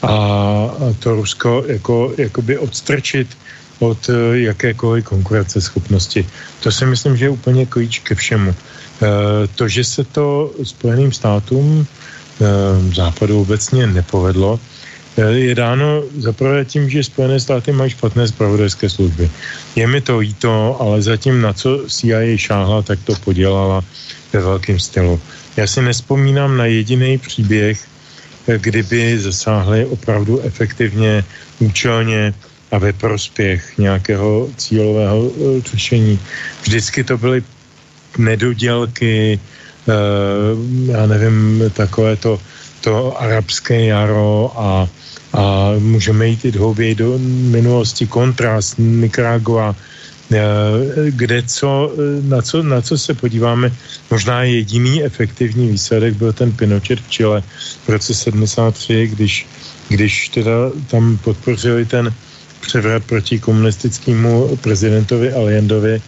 [0.02, 0.18] a
[1.00, 3.38] to Rusko jako, jakoby odstrčit
[3.80, 6.28] od eh, jakékoliv konkurenceschopnosti.
[6.64, 8.52] To si myslím, že je úplně klíč ke všemu.
[8.52, 11.88] Eh, to, že se to Spojeným státům
[12.94, 14.60] západu obecně nepovedlo,
[15.18, 19.32] je dáno zaprvé tím, že Spojené státy mají špatné zpravodajské služby.
[19.76, 23.84] Je mi to jíto, ale zatím na co CIA šáhla, tak to podělala
[24.34, 25.22] ve velkém stylu.
[25.58, 27.88] Já si nespomínám na jediný příběh,
[28.58, 31.24] kdyby zasáhli opravdu efektivně,
[31.60, 32.34] účelně
[32.72, 36.20] a ve prospěch nějakého cílového e, řešení.
[36.64, 37.44] Vždycky to byly
[38.18, 39.40] nedodělky,
[40.86, 42.40] já nevím, takové to,
[42.82, 44.90] to arabské jaro a
[45.34, 47.18] a můžeme jít i hlouběji do
[47.56, 49.76] minulosti, kontrast, Nicaragua,
[50.32, 50.40] eh,
[51.10, 53.72] kde co, na, co, na co se podíváme,
[54.12, 57.44] možná jediný efektivní výsledek byl ten Pinochet v Chile
[57.86, 59.48] v roce 73, když,
[59.90, 62.14] když teda tam podpořili ten
[62.62, 66.02] převrat proti komunistickému prezidentovi Allendovi,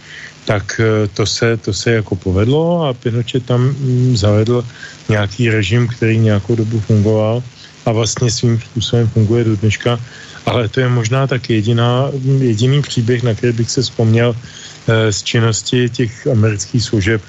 [0.46, 4.66] tak eh, to se, to se jako povedlo a Pinochet tam mm, zavedl
[5.10, 7.44] nějaký režim, který nějakou dobu fungoval
[7.86, 10.00] a vlastně svým způsobem funguje do dneška.
[10.46, 15.24] Ale to je možná tak jediná, jediný příběh, na který bych se vzpomněl eh, z
[15.24, 17.22] činnosti těch amerických služeb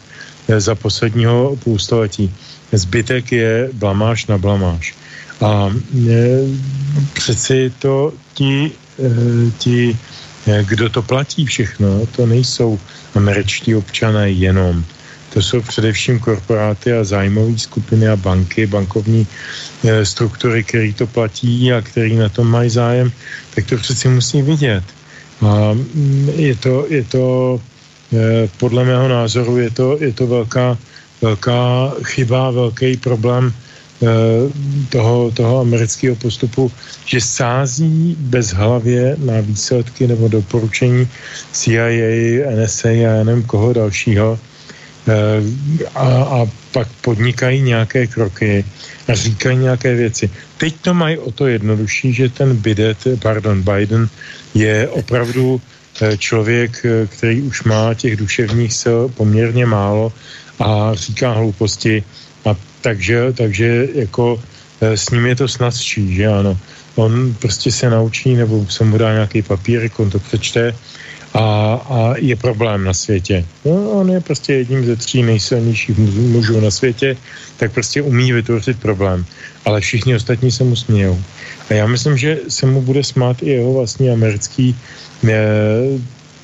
[0.49, 2.31] eh, za posledního půlstoletí.
[2.73, 4.95] Zbytek je blamáš na blamáš.
[5.41, 6.43] A eh,
[7.13, 8.71] přeci to ti,
[9.59, 9.99] ti,
[10.63, 12.79] kdo to platí všechno, to nejsou
[13.15, 14.85] američtí občané jenom
[15.35, 19.27] to jsou především korporáty a zájmové skupiny a banky, bankovní
[19.85, 23.13] e, struktury, které to platí a který na tom mají zájem,
[23.55, 24.85] tak to přeci musí vidět.
[25.43, 27.25] A mm, je to, je to
[28.15, 30.79] e, podle mého názoru je to, je to velká,
[31.23, 33.53] velká chyba, velký problém
[34.89, 36.73] toho, toho amerického postupu,
[37.05, 41.09] že sází bez hlavě na výsledky nebo doporučení
[41.53, 44.39] CIA, NSA a nevím koho dalšího,
[45.05, 45.43] Eh,
[45.95, 48.65] a, a pak podnikají nějaké kroky
[49.09, 50.31] a říkají nějaké věci.
[50.59, 54.09] Teď to mají o to jednodušší, že ten Bidet, pardon, Biden
[54.55, 55.61] je opravdu
[56.01, 60.13] eh, člověk, eh, který už má těch duševních sil poměrně málo
[60.59, 62.05] a říká hlouposti
[62.85, 64.41] takže, takže jako
[64.81, 66.59] s ním je to snadší, že ano.
[66.95, 70.75] on prostě se naučí, nebo se mu dá nějaký papírek, on to přečte
[71.35, 73.45] a, a je problém na světě.
[73.65, 75.99] No, on je prostě jedním ze tří nejsilnějších
[76.31, 77.17] mužů na světě,
[77.57, 79.25] tak prostě umí vytvořit problém.
[79.65, 81.19] Ale všichni ostatní se mu smějou.
[81.71, 84.77] A já myslím, že se mu bude smát i jeho vlastní americký
[85.27, 85.35] e,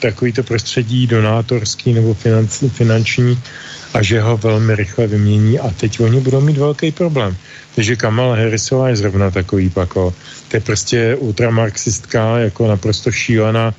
[0.01, 3.39] takový to prostředí donátorský nebo financ, finanční
[3.95, 7.37] a že ho velmi rychle vymění a teď oni budou mít velký problém.
[7.75, 10.15] Takže Kamala Harrisová je zrovna takový pako.
[10.49, 13.75] To je prostě ultramarxistka, jako naprosto šílená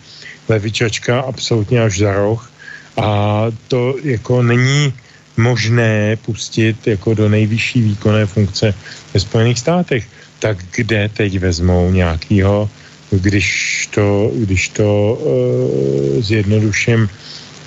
[0.49, 2.51] levičačka, absolutně až za roh.
[2.97, 4.93] A to jako není
[5.37, 8.73] možné pustit jako do nejvyšší výkonné funkce
[9.13, 10.05] ve Spojených státech.
[10.39, 12.69] Tak kde teď vezmou nějakýho,
[13.11, 17.09] když to, když to uh, zjednoduším,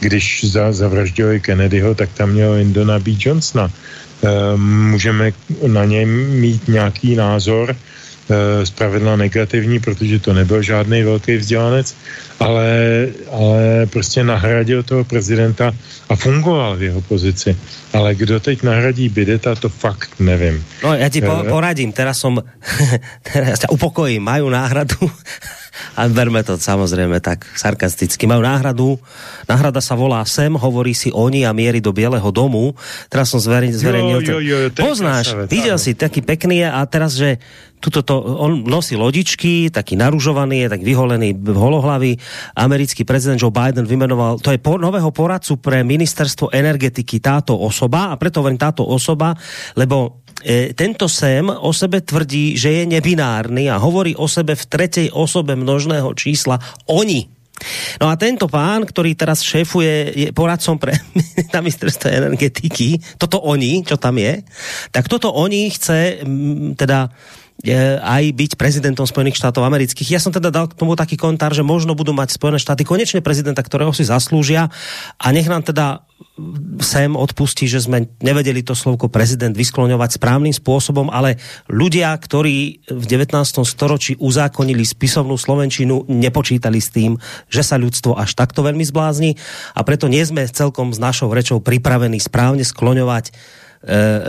[0.00, 3.10] když za, zavraždili Kennedyho, tak tam měl Indona B.
[3.18, 3.70] Johnsona.
[4.20, 5.32] Uh, můžeme
[5.66, 7.76] na něm mít nějaký názor,
[8.24, 11.96] Eh, zpravidla negativní, protože to nebyl žádný velký vzdělanec,
[12.40, 12.68] ale,
[13.30, 15.72] ale prostě nahradil toho prezidenta
[16.08, 17.56] a fungoval v jeho pozici.
[17.92, 20.64] Ale kdo teď nahradí Bideta, to fakt nevím.
[20.84, 22.40] No já ti po, eh, poradím, teraz som,
[23.32, 24.96] teraz ťa upokojím, majú náhradu
[25.94, 28.24] a berme to samozrejme tak sarkasticky.
[28.24, 28.88] Majú náhradu,
[29.46, 32.74] náhrada sa volá Sem, hovorí si oni a mierí do Bieleho domu.
[33.12, 34.22] Teraz som zverejnil.
[34.24, 37.38] Jo, jo, jo, jo, Poznáš, videl si, taký pekný a teraz, že
[37.84, 42.16] tuto to, on nosí lodičky, taký naružovaný, je tak vyholený v holohlavy.
[42.56, 48.08] Americký prezident Joe Biden vymenoval, to je po, nového poradcu pre ministerstvo energetiky táto osoba
[48.08, 49.36] a preto hovorím táto osoba,
[49.76, 50.23] lebo
[50.76, 55.56] tento sem o sebe tvrdí, že je nebinárny a hovorí o sebe v tretej osobe
[55.56, 57.34] množného čísla oni.
[58.02, 60.98] No a tento pán, ktorý teraz šéfuje, je poradcom pre
[61.54, 64.42] na ministerstve energetiky, toto oni, čo tam je,
[64.90, 66.26] tak toto oni chce
[66.74, 67.08] teda
[68.04, 70.12] aj byť prezidentom Spojených štátov amerických.
[70.12, 73.24] Ja som teda dal k tomu taký kontár, že možno budú mať Spojené štáty konečne
[73.24, 74.68] prezidenta, ktorého si zaslúžia
[75.16, 76.04] a nech nám teda
[76.82, 81.38] sem odpustí, že sme nevedeli to slovko prezident vyskloňovať správným spôsobom, ale
[81.70, 83.34] ľudia, ktorí v 19.
[83.62, 89.38] storočí uzákonili spisovnú Slovenčinu, nepočítali s tým, že sa ľudstvo až takto veľmi zblázni
[89.78, 93.30] a preto nie sme celkom s našou rečou pripravení správne skloňovať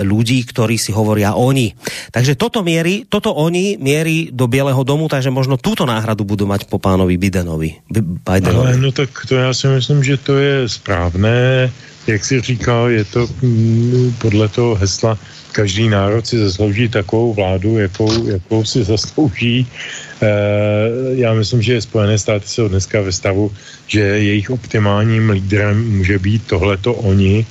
[0.03, 1.71] ľudí, ktorí si hovoria oni.
[2.11, 6.67] Takže toto mierí, toto oni mierí do Bieleho domu, takže možno túto náhradu budú mať
[6.67, 7.79] po pánovi Bidenovi.
[7.89, 8.75] Bidenovi.
[8.75, 11.71] Ale no tak to já si myslím, že to je správné.
[12.07, 15.17] Jak si říkal, je to mm, podle toho hesla
[15.55, 19.63] každý národ si zaslouží takovou vládu, jakou, jakou si zaslouží.
[19.63, 20.27] E,
[21.15, 23.51] já myslím, že Spojené státy jsou dneska ve stavu,
[23.87, 27.45] že jejich optimálním lídrem může být tohleto oni,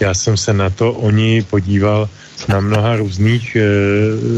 [0.00, 2.08] já jsem se na to oni podíval
[2.48, 3.60] na mnoha různých e,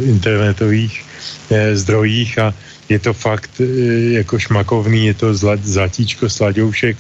[0.05, 1.05] internetových
[1.51, 2.55] e, zdrojích a
[2.89, 3.65] je to fakt e,
[4.23, 6.97] jako šmakovný, je to zlat, zlatíčko sladoušek.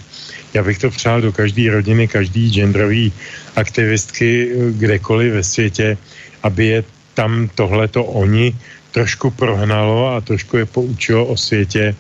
[0.55, 3.13] Já bych to přál do každé rodiny, každý genderový
[3.57, 5.99] aktivistky kdekoliv ve světě,
[6.43, 6.85] aby je
[7.15, 8.57] tam tohleto oni
[8.91, 11.95] trošku prohnalo a trošku je poučilo o světě,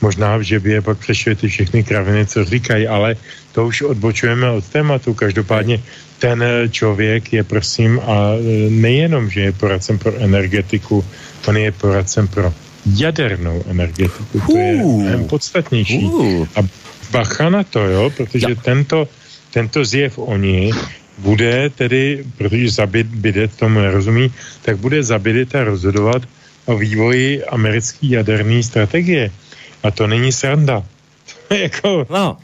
[0.00, 3.16] Možná, že by je pak přešly ty všechny kraviny, co říkají, ale
[3.56, 5.16] to už odbočujeme od tématu.
[5.16, 5.80] Každopádně
[6.20, 11.00] ten člověk je, prosím, a e, nejenom, že je poradcem pro energetiku,
[11.48, 12.52] on je poradcem pro
[12.84, 14.44] jadernou energetiku.
[14.44, 16.04] To je mnohem podstatnější.
[16.56, 16.60] A
[17.10, 19.08] bacha na to, jo, protože tento,
[19.50, 20.72] tento zjev oni
[21.18, 24.28] bude tedy, protože zabit bidet tomu nerozumí,
[24.62, 26.22] tak bude zabit a rozhodovat
[26.68, 29.32] o vývoji americké jaderné strategie.
[29.82, 30.84] A to není sranda.
[31.62, 32.38] jako, no.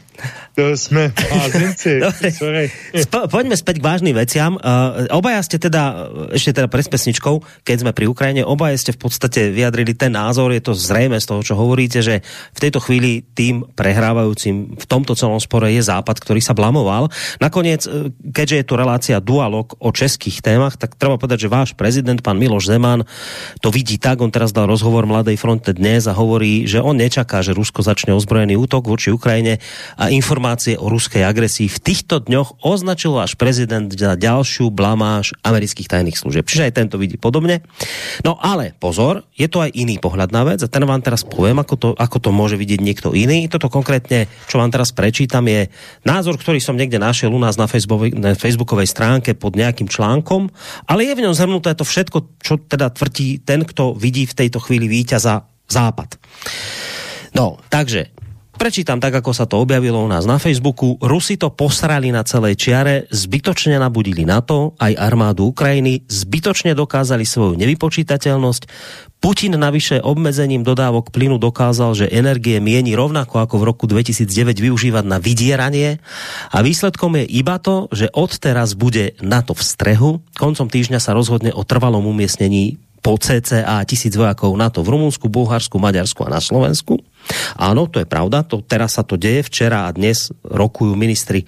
[0.53, 1.97] To sme házenci.
[2.93, 4.53] Sp- poďme späť k vážnym veciam.
[4.61, 9.01] Uh, obaja ste teda, ešte teda pred pesničkou, keď sme pri Ukrajine, obaja ste v
[9.01, 12.21] podstate vyjadrili ten názor, je to zrejme z toho, čo hovoríte, že
[12.53, 17.09] v tejto chvíli tým prehrávajúcim v tomto celom spore je Západ, ktorý sa blamoval.
[17.41, 21.73] Nakoniec, e, keďže je tu relácia dualog o českých témach, tak treba povedať, že váš
[21.73, 23.09] prezident, pán Miloš Zeman,
[23.57, 27.41] to vidí tak, on teraz dal rozhovor Mladej fronte dnes a hovorí, že on nečaká,
[27.41, 29.57] že Rusko začne ozbrojený útok voči Ukrajine
[29.97, 35.89] a informácie o ruskej agresii v týchto dňoch označil váš prezident za ďalšiu blamáž amerických
[35.89, 36.45] tajných služieb.
[36.45, 37.65] Čiže aj tento vidí podobne.
[38.21, 41.57] No ale pozor, je to aj iný pohľad na vec a ten vám teraz poviem,
[41.57, 43.49] ako to, ako to môže vidieť niekto iný.
[43.49, 45.73] Toto konkrétne, čo vám teraz prečítam, je
[46.05, 47.65] názor, ktorý som niekde našiel u nás na,
[48.13, 50.53] na facebookovej stránke pod nejakým článkom,
[50.85, 54.61] ale je v ňom zhrnuté to všetko, čo teda tvrdí ten, kto vidí v tejto
[54.61, 56.19] chvíli víťaza západ.
[57.33, 58.13] No, takže
[58.63, 60.95] prečítam tak, ako sa to objavilo u nás na Facebooku.
[61.03, 67.59] Rusi to posrali na celej čiare, zbytočne nabudili NATO, aj armádu Ukrajiny, zbytočne dokázali svoju
[67.59, 68.63] nevypočítateľnosť.
[69.19, 75.03] Putin navyše obmedzením dodávok plynu dokázal, že energie mieni rovnako ako v roku 2009 využívať
[75.11, 75.99] na vydieranie
[76.47, 80.11] a výsledkom je iba to, že odteraz bude NATO v strehu.
[80.39, 85.75] Koncom týždňa sa rozhodne o trvalom umiestnení po CCA tisíc vojakov NATO v Rumunsku, Bulharsku,
[85.75, 87.03] Maďarsku a na Slovensku.
[87.57, 91.47] Áno, to je pravda, to, teraz sa to deje, včera a dnes rokujú ministri e,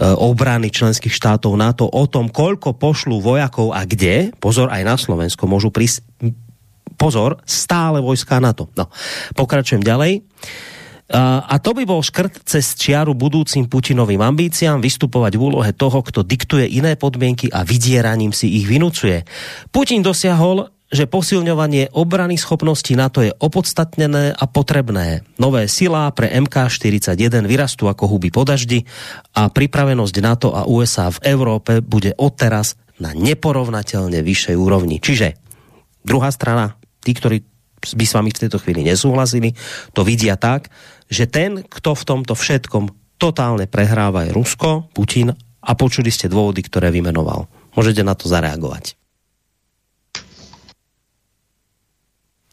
[0.00, 5.44] obrany členských štátov NATO o tom, koľko pošlú vojakov a kde, pozor, aj na Slovensko
[5.44, 6.04] môžu prísť,
[6.96, 8.70] pozor, stále vojská NATO.
[8.78, 8.88] No,
[9.34, 10.24] pokračujem ďalej.
[11.14, 16.24] A to by bol škrt cez čiaru budúcim Putinovým ambíciám vystupovať v úlohe toho, kto
[16.24, 19.20] diktuje iné podmienky a vydieraním si ich vynucuje.
[19.68, 25.26] Putin dosiahol, že posilňovanie obrany schopnosti NATO je opodstatnené a potrebné.
[25.42, 28.86] Nové silá pre MK-41 vyrastú ako huby po daždi
[29.34, 35.02] a pripravenosť NATO a USA v Európe bude odteraz na neporovnateľne vyššej úrovni.
[35.02, 35.34] Čiže
[36.06, 37.42] druhá strana, tí, ktorí
[37.82, 39.52] by s vami v tejto chvíli nesúhlasili,
[39.92, 40.70] to vidia tak,
[41.10, 46.62] že ten, kto v tomto všetkom totálne prehráva je Rusko, Putin a počuli ste dôvody,
[46.64, 47.50] ktoré vymenoval.
[47.74, 49.03] Môžete na to zareagovať.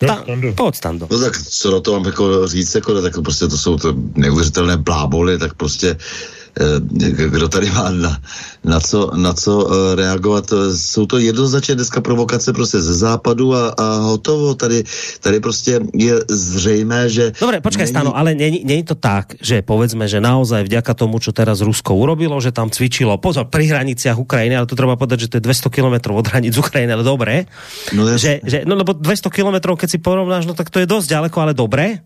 [0.08, 0.24] Ta,
[0.56, 1.08] pojď, Stando.
[1.12, 4.78] No tak co na to mám jako říct, jako, tak prostě to jsou to neuvěřitelné
[4.78, 6.41] bláboly, tak prostě uh,
[7.32, 8.18] kdo tady má na,
[8.64, 10.54] na, co, na co eh, reagovat.
[10.76, 14.56] Jsou to jednoznačně dneska provokace prostě ze západu a, a hotovo.
[14.56, 14.84] Tady,
[15.20, 17.32] tady prostě je zřejmé, že...
[17.40, 17.92] Dobre, počkaj, není...
[17.92, 21.96] Stano, ale není, není to tak, že povedzme, že naozaj vďaka tomu, čo teraz Rusko
[21.96, 25.48] urobilo, že tam cvičilo, pozor, pri hraniciach Ukrajiny, ale to treba povedať, že to je
[25.48, 27.48] 200 km od hranic Ukrajiny, ale dobré.
[27.96, 31.08] No, že, že, no lebo 200 km, keď si porovnáš, no tak to je dosť
[31.08, 32.04] ďaleko, ale dobré.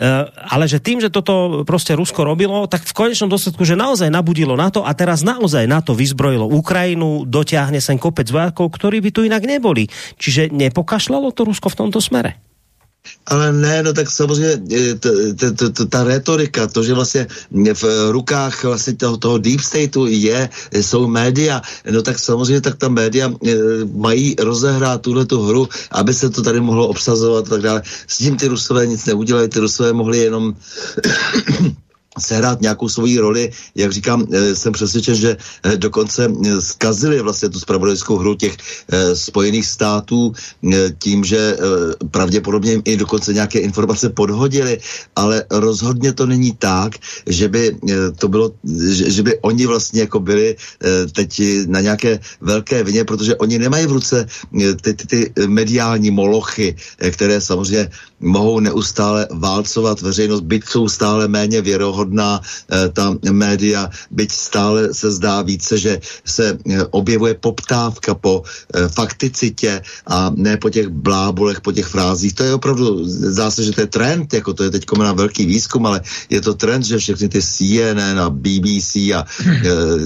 [0.00, 4.12] Uh, ale že tým, že toto prostě Rusko robilo, tak v konečnom dôsledku, že naozaj
[4.12, 9.00] nabudilo na to a teraz naozaj na to vyzbrojilo Ukrajinu, dotiahne sem kopec vojakov, ktorí
[9.00, 9.88] by tu inak neboli.
[10.20, 12.36] Čiže nepokašlalo to Rusko v tomto smere?
[13.26, 14.94] Ale ne, no tak samozřejmě e,
[15.88, 17.26] ta retorika, to, že vlastně
[17.74, 22.88] v rukách vlastně toho, toho deep stateu je, jsou média, no tak samozřejmě tak ta
[22.88, 23.54] média e,
[23.96, 27.82] mají rozehrát tuhle tu hru, aby se to tady mohlo obsazovat a tak dále.
[28.06, 30.54] S tím ty Rusové nic neudělají, ty Rusové mohli jenom
[32.18, 33.50] sehrát nějakou svoji roli.
[33.74, 38.56] Jak říkám, eh, jsem přesvědčen, že eh, dokonce eh, zkazili vlastně tu spravodajskou hru těch
[39.14, 40.32] Spojených států
[40.98, 41.56] tím, že
[42.10, 44.78] pravděpodobně jim i dokonce nějaké informace podhodili,
[45.16, 47.76] ale rozhodně to není tak, že by
[48.18, 48.52] to bylo,
[48.90, 50.56] že, by oni vlastně jako byli
[51.12, 51.30] teď
[51.66, 54.26] na nějaké velké vině, protože oni nemají v ruce
[54.82, 57.88] ty, ty, ty mediální molochy, které samozřejmě
[58.20, 61.99] mohou neustále válcovat veřejnost, byť jsou stále méně věrohodná
[62.40, 68.88] eh, ta média, byť stále se zdá více, že se eh, objevuje poptávka po eh,
[68.88, 72.34] fakticitě a ne po těch blábolech, po těch frázích.
[72.34, 75.46] To je opravdu, zdá se, že to je trend, jako to je teď na velký
[75.46, 79.24] výzkum, ale je to trend, že všechny ty CNN a BBC a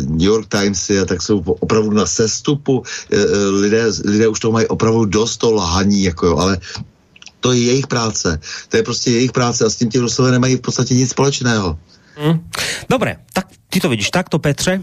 [0.08, 2.82] New York Times a tak jsou opravdu na sestupu.
[3.50, 6.58] lidé, lidé už to mají opravdu dost to lhaní, jako jo, ale
[7.44, 8.40] to je jejich práce.
[8.68, 11.78] To je prostě jejich práce a s tím ti Rusové nemají v podstatě nic společného.
[12.16, 12.40] Mm.
[12.88, 14.82] Dobré, tak ty to vidíš takto, Petře?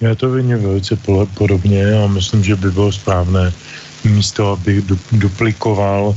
[0.00, 0.96] Já to vidím velice
[1.34, 3.52] podobně a myslím, že by bylo správné
[4.04, 6.16] místo, abych du duplikoval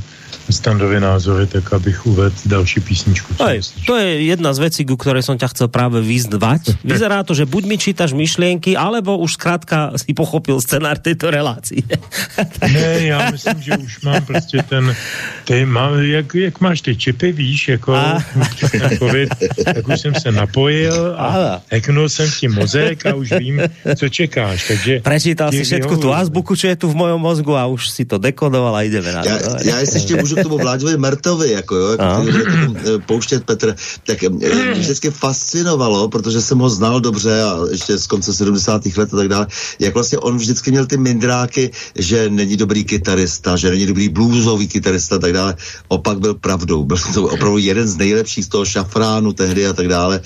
[0.50, 3.34] standové názory, tak abych uvedl další písničku.
[3.44, 6.78] Aj, to je jedna z vecí, ku ktorej som ťa chcel práve vyzdvať.
[6.84, 11.84] Vyzerá to, že buď mi čítaš myšlienky, alebo už zkrátka si pochopil scenár tejto relácie.
[12.74, 14.96] ne, já myslím, že už mám prostě ten,
[15.46, 19.30] ty, má, jak, jak máš ty čipy, víš, jako na COVID,
[19.66, 23.62] tak už jsem se napojil a heknul jsem ti mozek a už vím,
[23.96, 24.68] co čekáš.
[24.68, 28.04] Takže Prečítal si všetku tu azbuku, čo je tu v mojom mozgu a už si
[28.06, 29.30] to dekodoval a ideme na to.
[29.30, 32.26] Já, já jestli ještě můžu k tomu Vláďovi Mertovi, jako jo, jako
[32.76, 33.76] eh, pouštět Petr,
[34.06, 38.86] tak eh, mě vždycky fascinovalo, protože jsem ho znal dobře a ještě z konce 70.
[38.98, 39.48] let a tak dále,
[39.80, 44.68] jak vlastně on vždycky měl ty mindráky, že není dobrý kytarista, že není dobrý bluesový
[44.68, 45.56] kytarista a tak dále.
[45.88, 46.84] Opak byl pravdou.
[46.84, 50.22] Byl to opravdu jeden z nejlepších z toho šafránu tehdy a tak dále.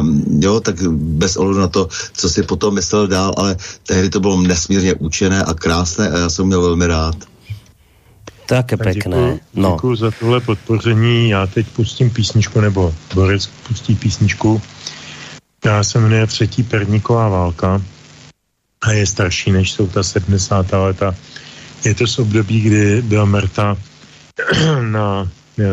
[0.00, 4.20] Um, jo, tak bez ohledu na to, co si potom myslel dál, ale tehdy to
[4.20, 7.35] bylo nesmírně účené a krásné a já jsem měl velmi rád.
[8.46, 9.38] Také pěkné.
[9.54, 9.72] no.
[9.72, 11.28] Děkuji za tohle podpoření.
[11.28, 14.62] Já teď pustím písničku, nebo Boris pustí písničku,
[15.60, 17.82] která se jmenuje Třetí perníková válka
[18.82, 20.66] a je starší, než jsou ta 70.
[20.72, 21.14] leta.
[21.84, 23.76] Je to z období, kdy byla Merta
[24.80, 25.28] na
[25.58, 25.64] e,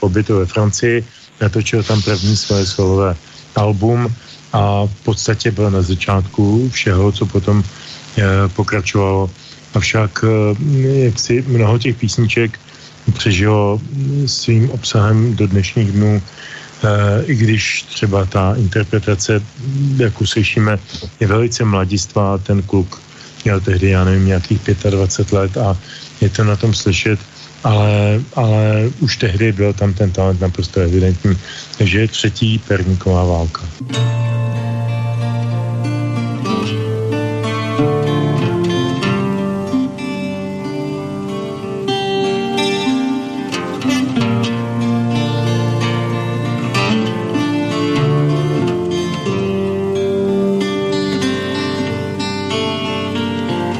[0.00, 1.04] pobytu ve Francii
[1.40, 3.16] natočil tam první svoje solové
[3.56, 4.14] album
[4.52, 7.62] a v podstatě byl na začátku všeho, co potom
[8.54, 9.30] pokračovalo.
[9.76, 10.24] Avšak
[11.04, 12.58] jak si mnoho těch písniček
[13.12, 13.80] přežilo
[14.26, 16.22] svým obsahem do dnešních dnů
[16.84, 19.42] Eh, i když třeba ta interpretace,
[19.96, 20.78] jak uslyšíme,
[21.20, 23.00] je velice mladistvá, ten kluk
[23.44, 24.60] měl tehdy, já nevím, nějakých
[24.90, 25.78] 25 let a
[26.20, 27.20] je to na tom slyšet,
[27.64, 31.38] ale, ale už tehdy byl tam ten talent naprosto evidentní.
[31.78, 33.62] Takže je třetí perníková válka.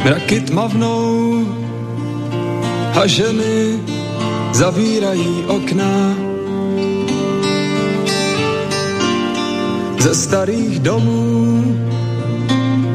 [0.06, 1.42] Mraky tmavnou
[2.94, 3.80] a ženy
[4.52, 6.14] zavírají okna.
[9.98, 11.64] Ze starých domů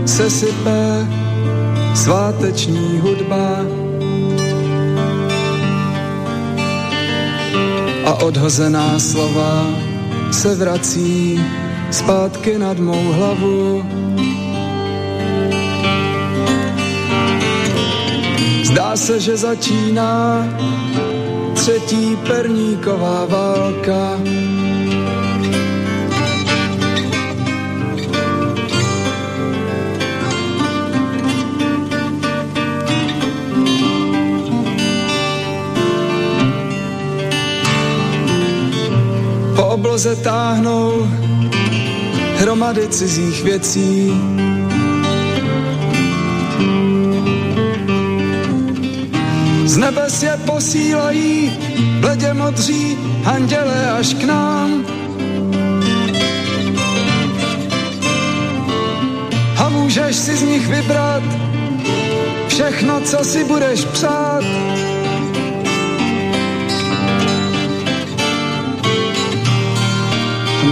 [0.05, 1.07] se sype
[1.95, 3.66] sváteční hudba
[8.05, 9.68] a odhozená slova
[10.32, 11.39] se vrací
[11.91, 14.01] zpátky nad mou hlavu.
[18.72, 20.47] Zdá se, že začíná
[21.53, 24.19] třetí perníková válka.
[39.55, 41.07] Po obloze táhnou
[42.38, 44.11] hromady cizích věcí,
[49.72, 51.59] Z nebes je posílají
[51.99, 54.86] bledě modří anděle až k nám.
[59.57, 61.24] A můžeš si z nich vybrat
[62.47, 64.43] všechno, co si budeš přát.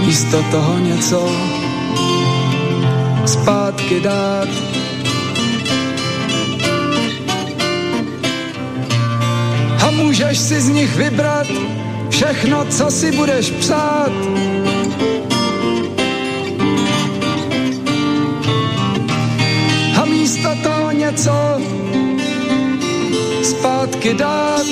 [0.04, 1.30] Místo toho něco
[3.26, 4.59] zpátky dát
[10.20, 11.46] můžeš si z nich vybrat
[12.10, 14.12] všechno, co si budeš přát.
[20.00, 21.32] A místo toho něco
[23.42, 24.66] zpátky dát.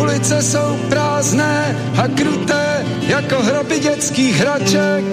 [0.00, 5.04] Ulice jsou prázdné a kruté jako hroby dětských hraček.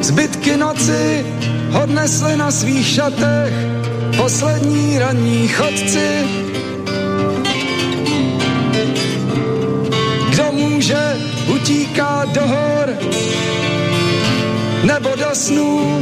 [0.00, 1.33] Zbytky noci
[1.82, 3.52] odnesli na svých šatech
[4.16, 6.08] poslední ranní chodci.
[10.30, 11.16] Kdo může,
[11.46, 12.88] utíká do hor
[14.84, 16.00] nebo do snů.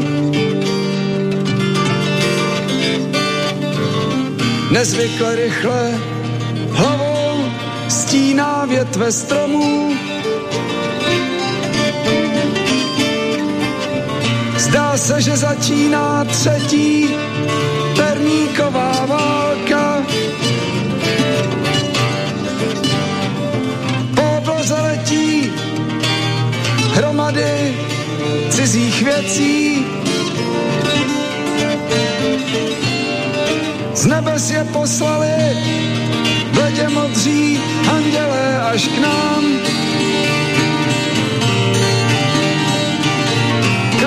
[4.70, 5.90] Nezvykle rychle
[6.70, 7.44] hlavou
[7.88, 9.94] stíná větve stromů
[15.02, 17.08] se, že začíná třetí
[17.96, 20.02] perníková válka.
[24.14, 25.52] Po obloze letí
[26.94, 27.74] hromady
[28.50, 29.86] cizích věcí.
[33.94, 35.56] Z nebes je poslali
[36.52, 39.71] bledě modří anděle až k nám.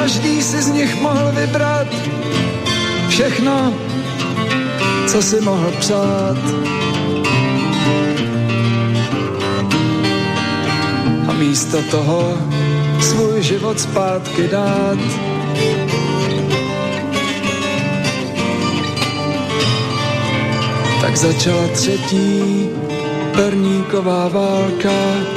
[0.06, 1.88] Každý si z nich mohl vybrat
[3.10, 3.74] všechno,
[5.08, 6.38] co si mohl přát.
[11.28, 12.38] A místo toho
[13.02, 15.00] svůj život zpátky dát.
[21.02, 22.70] Tak začala třetí
[23.36, 25.35] perníková válka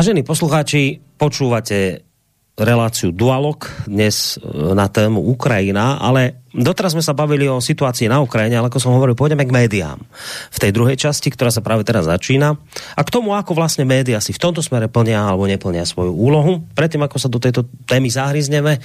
[0.00, 2.08] Vážení poslucháči, počúvate
[2.56, 8.18] reláciu Dualog dnes e, na tému Ukrajina, ale doteraz sme sa bavili o situácii na
[8.18, 10.02] Ukrajine, ale ako som hovoril, pôjdeme k médiám.
[10.50, 12.58] V tej druhej časti, ktorá sa práve teraz začína.
[12.98, 16.66] A k tomu, ako vlastne média si v tomto smere plnia alebo neplnia svoju úlohu.
[16.74, 18.82] Predtým, ako sa do tejto témy zahryzneme,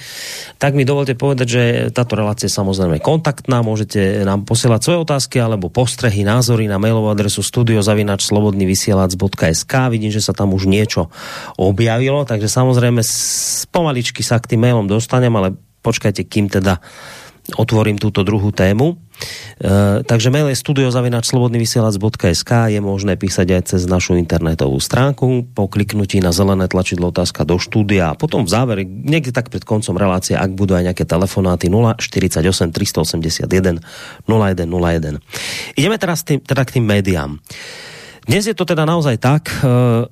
[0.62, 3.66] tak mi dovolte povedať, že táto relácia je samozrejme kontaktná.
[3.66, 10.30] Môžete nám posielať svoje otázky alebo postrehy, názory na mailovú adresu studiozavinačslobodnyvysielac.sk Vidím, že sa
[10.30, 11.10] tam už niečo
[11.58, 13.02] objavilo, takže samozrejme
[13.74, 16.82] pomaličky sa k tým mailom dostanem, ale počkajte, kým teda
[17.54, 18.98] otvorím túto druhú tému.
[19.62, 26.18] E, takže mail je studiozavinačslobodnyvysielac.sk je možné písať aj cez našu internetovú stránku po kliknutí
[26.18, 30.34] na zelené tlačidlo otázka do štúdia a potom v závere, niekde tak pred koncom relácie,
[30.34, 32.42] ak budú aj nejaké telefonáty 048
[32.74, 33.78] 381
[34.26, 35.22] 0101.
[35.78, 37.38] Ideme teraz tým, teda k tým médiám.
[38.26, 40.10] Dnes je to teda naozaj tak, e,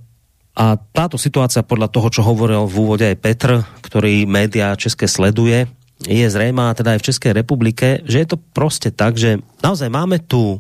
[0.55, 5.67] a táto situácia podľa toho, čo hovoril v úvode aj Petr, ktorý média české sleduje,
[6.03, 10.19] je zrejmá teda aj v Českej republike, že je to prostě tak, že naozaj máme
[10.19, 10.59] tu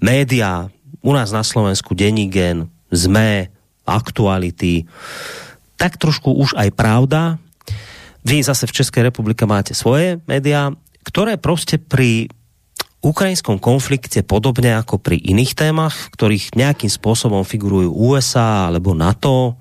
[0.00, 3.48] média, u nás na Slovensku Denigen, ZME,
[3.86, 4.84] Aktuality,
[5.76, 7.40] tak trošku už aj pravda.
[8.24, 10.68] Vy zase v Českej republike máte svoje média,
[11.08, 12.28] ktoré prostě pri
[13.00, 19.56] ukrajinskom konflikte podobne ako pri iných témach, ktorých nejakým spôsobom figurujú USA alebo NATO,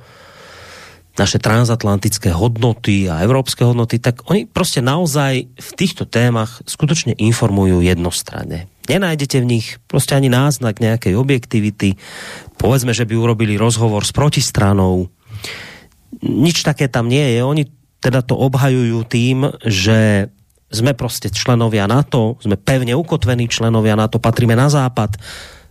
[1.20, 7.84] naše transatlantické hodnoty a evropské hodnoty, tak oni prostě naozaj v týchto témach skutočne informujú
[7.84, 8.72] jednostranne.
[8.90, 11.94] Nenájdete v nich prostě ani náznak nejakej objektivity.
[12.58, 15.12] Povedzme, že by urobili rozhovor s protistranou.
[16.26, 17.44] Nič také tam nie je.
[17.46, 17.64] Oni
[18.00, 20.32] teda to obhajujú tým, že
[20.70, 25.18] sme prostě členovia NATO, sme pevne ukotvení členovia NATO, patríme na západ,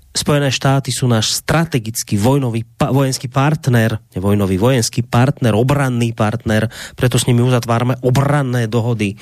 [0.08, 6.66] Spojené štáty sú náš strategický vojnový, pa, vojenský partner, ne vojnový, vojenský partner, obranný partner,
[6.96, 9.14] preto s nimi uzatvárame obranné dohody.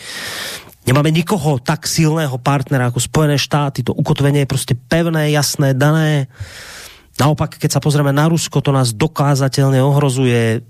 [0.86, 6.30] Nemáme nikoho tak silného partnera ako Spojené štáty, to ukotvenie je prostě pevné, jasné, dané.
[7.18, 10.62] Naopak, keď sa pozrieme na Rusko, to nás dokázateľne ohrozuje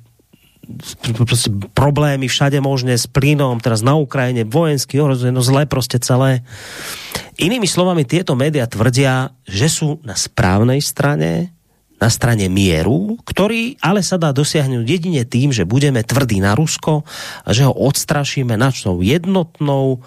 [1.27, 6.43] prostě problémy všade možné s plynom, teraz na Ukrajine vojensky ohrozuje, no zle prostě celé.
[7.39, 11.53] Inými slovami, tieto média tvrdia, že sú na správnej strane,
[11.97, 17.05] na strane mieru, ktorý ale sa dá dosiahnuť jedine tým, že budeme tvrdí na Rusko
[17.45, 20.05] a že ho odstrašíme načnou jednotnou,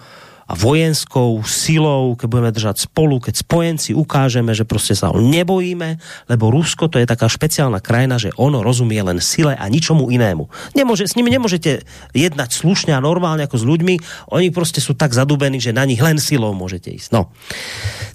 [0.50, 6.50] a vojenskou silou, keď budeme držať spolu, keď spojenci ukážeme, že prostě sa nebojíme, lebo
[6.50, 10.50] Rusko to je taká špeciálna krajina, že ono rozumie len sile a ničomu inému.
[10.74, 13.94] Nemôže, s nimi nemôžete jednať slušne a normálne ako s ľuďmi,
[14.34, 17.14] oni prostě sú tak zadubení, že na nich len silou môžete ísť.
[17.14, 17.30] No.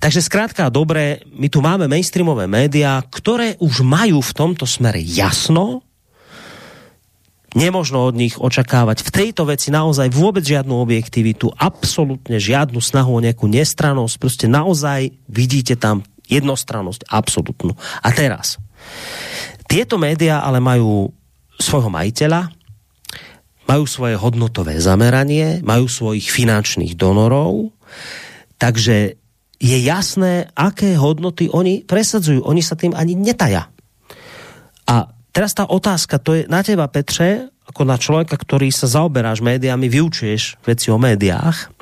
[0.03, 5.84] Takže zkrátka dobré, my tu máme mainstreamové médiá, ktoré už majú v tomto smere jasno,
[7.55, 13.23] Nemožno od nich očakávať v tejto veci naozaj vôbec žiadnu objektivitu, absolútne žiadnu snahu o
[13.23, 17.79] nejakú nestranosť, prostě naozaj vidíte tam jednostrannosť absolútnu.
[18.03, 18.59] A teraz,
[19.71, 21.15] tieto média ale majú
[21.55, 22.51] svojho majiteľa,
[23.65, 27.71] majú svoje hodnotové zameranie, majú svojich finančných donorov,
[28.59, 29.15] takže
[29.55, 32.43] je jasné, aké hodnoty oni presadzujú.
[32.43, 33.71] Oni sa tým ani netaja.
[35.35, 39.91] Teraz tá otázka, to je na teba, Petře, ako na človeka, ktorý sa zaoberáš médiami,
[39.91, 41.75] vyučuješ veci o médiách,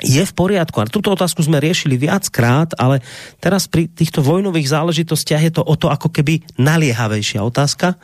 [0.00, 0.80] je v poriadku.
[0.80, 3.04] A túto otázku sme riešili viackrát, ale
[3.38, 8.00] teraz pri týchto vojnových záležitostiach je to o to ako keby naliehavejšia otázka.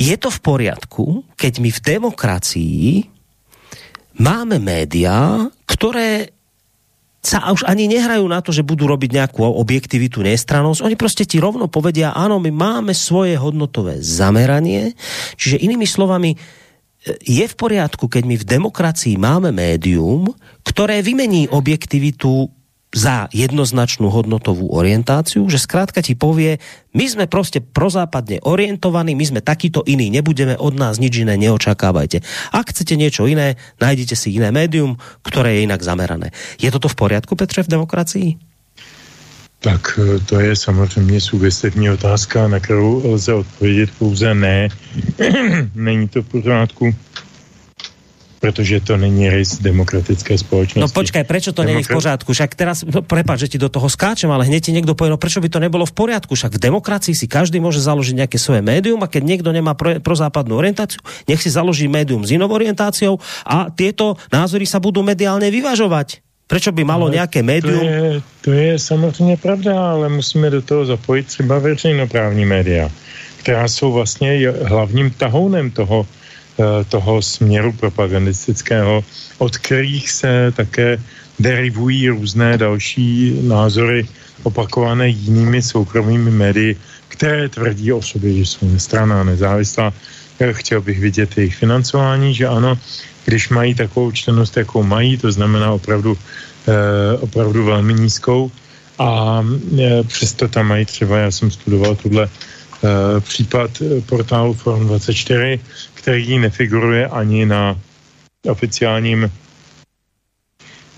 [0.00, 2.86] Je to v poriadku, keď my v demokracii
[4.18, 6.34] máme médiá, ktoré
[7.24, 10.84] sa už ani nehrajú na to, že budú robiť nejakú objektivitu, nestranosť.
[10.84, 14.92] Oni prostě ti rovno povedia, áno, my máme svoje hodnotové zameranie.
[15.40, 16.38] Čiže inými slovami, e,
[17.24, 20.28] je v poriadku, keď my v demokracii máme médium,
[20.68, 22.52] ktoré vymení objektivitu
[22.94, 26.62] za jednoznačnú hodnotovú orientáciu, že zkrátka ti povie,
[26.94, 32.22] my sme prostě prozápadne orientovaní, my sme takýto iní, nebudeme od nás nič iné, neočakávajte.
[32.54, 34.94] Ak chcete niečo iné, nájdete si iné médium,
[35.26, 36.30] ktoré je inak zamerané.
[36.62, 38.28] Je toto v poriadku, Petře, v demokracii?
[39.64, 44.68] Tak e, to je samozřejmě sugestivní otázka, na kterou lze odpovědět pouze ne.
[45.74, 46.94] Není to v pořádku
[48.44, 50.84] protože to není rys demokratické spoločnosti.
[50.84, 52.28] No počkaj, prečo to není v pořádku?
[52.28, 55.16] Však teraz, no, prepáč, že ti do toho skáčem, ale hneď ti niekto povie, no
[55.16, 56.36] prečo by to nebolo v poriadku?
[56.36, 59.96] Však v demokracii si každý môže založiť nejaké svoje médium a keď niekto nemá pro,
[59.96, 63.16] prozápadnú orientáciu, nech si založí médium s inou orientáciou
[63.48, 66.20] a tieto názory sa budú mediálne vyvažovať.
[66.44, 67.80] Prečo by malo ale nějaké médium?
[67.80, 72.92] To je, to je samozřejmě pravda, ale musíme do toho zapojit třeba veřejnoprávní média
[73.44, 76.08] která jsou vlastně hlavním tahounem toho,
[76.88, 79.04] toho směru propagandistického,
[79.38, 80.98] od kterých se také
[81.38, 84.06] derivují různé další názory
[84.42, 86.76] opakované jinými soukromými médii,
[87.08, 89.92] které tvrdí o sobě, že jsou nestraná, nezávislá.
[90.52, 92.78] Chtěl bych vidět jejich financování, že ano,
[93.24, 96.18] když mají takovou čtenost, jakou mají, to znamená opravdu,
[96.68, 98.50] eh, opravdu velmi nízkou,
[98.98, 99.42] a
[99.78, 102.53] eh, přesto tam mají třeba, já jsem studoval tuhle eh,
[103.20, 103.70] případ
[104.06, 105.60] portálu Forum 24,
[105.94, 107.78] který nefiguruje ani na
[108.50, 109.30] oficiálním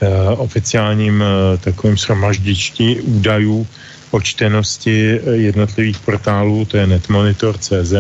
[0.01, 3.67] Eh, oficiálním eh, takovým shromaždičti údajů
[4.11, 7.95] o čtenosti eh, jednotlivých portálů, to je netmonitor.cz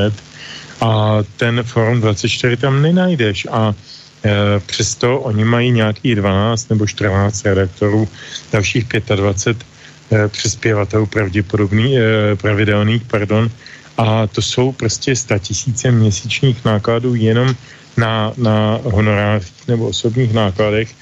[0.80, 3.74] a ten Forum 24 tam nenajdeš a
[4.66, 8.08] přesto oni mají nějaký 12 nebo 14 redaktorů,
[8.52, 8.86] dalších
[9.16, 9.75] 25 e,
[10.28, 12.02] přispěvatelů pravděpodobný, e,
[12.36, 13.50] pravidelných, pardon,
[13.98, 17.54] a to jsou prostě statisíce měsíčních nákladů jenom
[17.96, 20.94] na, na honorářích nebo osobních nákladech,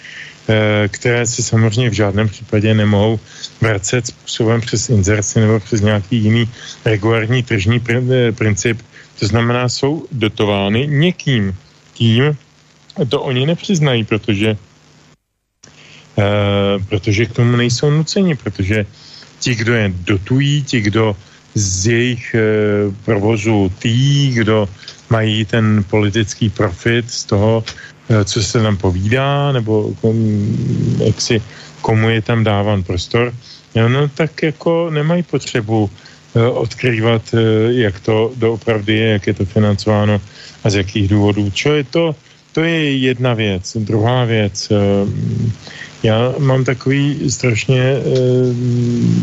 [0.44, 3.20] Eh, které si samozřejmě v žádném případě nemohou
[3.60, 6.48] vracet způsobem přes inzerci nebo přes nějaký jiný
[6.84, 8.82] regulární tržní eh, princip.
[9.18, 11.56] To znamená, jsou dotovány někým,
[11.94, 12.36] tím
[13.08, 14.56] to oni nepřiznají, protože
[16.88, 18.86] protože k tomu nejsou nuceni, protože
[19.40, 21.16] ti, kdo je dotují, ti, kdo
[21.54, 24.68] z jejich uh, provozu tí, kdo
[25.10, 27.64] mají ten politický profit z toho,
[28.08, 29.96] Eh, co se tam povídá, nebo
[31.04, 31.42] jak si,
[31.80, 33.34] komu je tam dáván prostor,
[33.74, 35.90] no tak jako nemají potřebu
[36.36, 37.40] eh, odkrývat, eh,
[37.72, 40.20] jak to doopravdy je, jak je to financováno
[40.64, 41.50] a z jakých důvodů.
[41.50, 42.16] Čo je to?
[42.52, 43.76] To je jedna věc.
[43.80, 44.72] Druhá věc.
[46.04, 47.96] Já mám takový strašně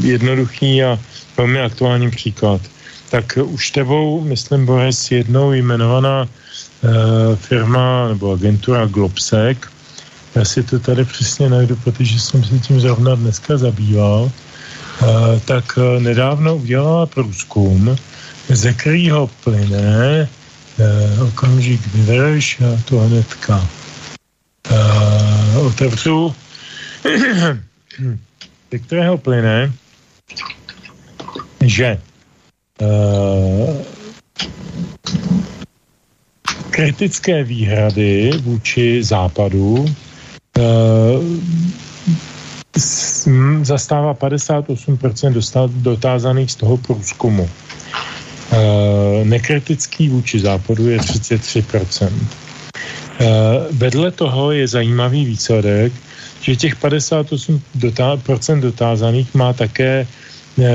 [0.02, 1.00] jednoduchý a
[1.38, 2.62] velmi aktuální příklad.
[3.10, 6.28] Tak už tebou, myslím, Boris, jednou jmenovaná
[6.82, 9.58] Eh, firma nebo agentura Globsec.
[10.36, 14.32] Já si to tady přesně najdu, protože jsem se tím zrovna dneska zabýval.
[15.02, 17.96] Eh, tak eh, nedávno udělala průzkum,
[18.50, 20.30] ze kterého plyne
[21.22, 23.68] okamžik vydrž, já to hnedka
[25.62, 26.36] otevřu,
[28.72, 29.72] ze kterého plyne,
[31.66, 31.98] že
[36.72, 39.86] kritické výhrady vůči západu
[40.58, 40.62] e,
[43.62, 47.50] zastává 58% dotázaných z toho průzkumu.
[47.50, 52.08] E, nekritický vůči západu je 33%.
[52.08, 52.16] E,
[53.22, 55.94] eh, vedle toho je zajímavý výsledek,
[56.42, 60.08] že těch 58% dotázaných má také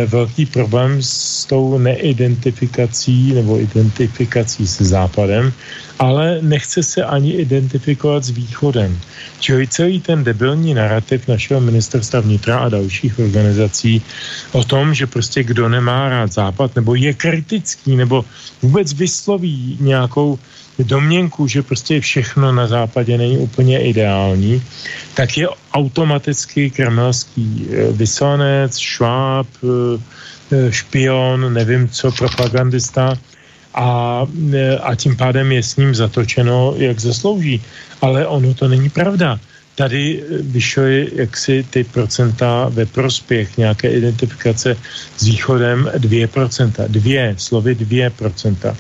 [0.06, 5.52] velký problém s tou neidentifikací nebo identifikací se Západem,
[5.98, 8.98] ale nechce se ani identifikovat s Východem.
[9.40, 14.02] Čili celý ten debilní narrativ našeho ministerstva vnitra a dalších organizací
[14.52, 18.24] o tom, že prostě kdo nemá rád Západ nebo je kritický nebo
[18.62, 20.38] vůbec vysloví nějakou
[20.78, 24.62] domněnku, že prostě všechno na západě není úplně ideální,
[25.14, 29.68] tak je automaticky kremelský eh, vyslanec, šváb, eh,
[30.52, 33.14] eh, špion, nevím co, propagandista
[33.76, 34.24] a,
[34.82, 37.62] a tím pádem je s ním zatočeno, jak zaslouží.
[38.00, 39.40] Ale ono to není pravda.
[39.74, 44.76] Tady vyšly jaksi ty procenta ve prospěch nějaké identifikace
[45.16, 46.88] s východem 2%.
[46.88, 48.76] Dvě, slovy 2%.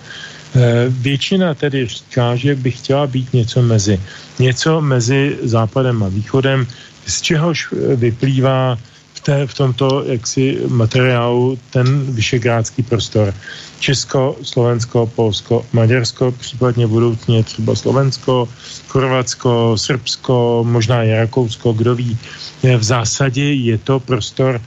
[0.56, 4.00] Eh, většina tedy říká, že by chtěla být něco mezi.
[4.38, 6.66] Něco mezi západem a východem,
[7.06, 8.78] z čehož eh, vyplývá
[9.14, 13.34] v, té, v tomto jaksi materiálu ten vyšegrádský prostor.
[13.80, 18.48] Česko, Slovensko, Polsko, Maďarsko, případně budoucně třeba Slovensko,
[18.88, 22.16] Chorvatsko, Srbsko, možná i Rakousko, kdo ví.
[22.64, 24.60] Eh, v zásadě je to prostor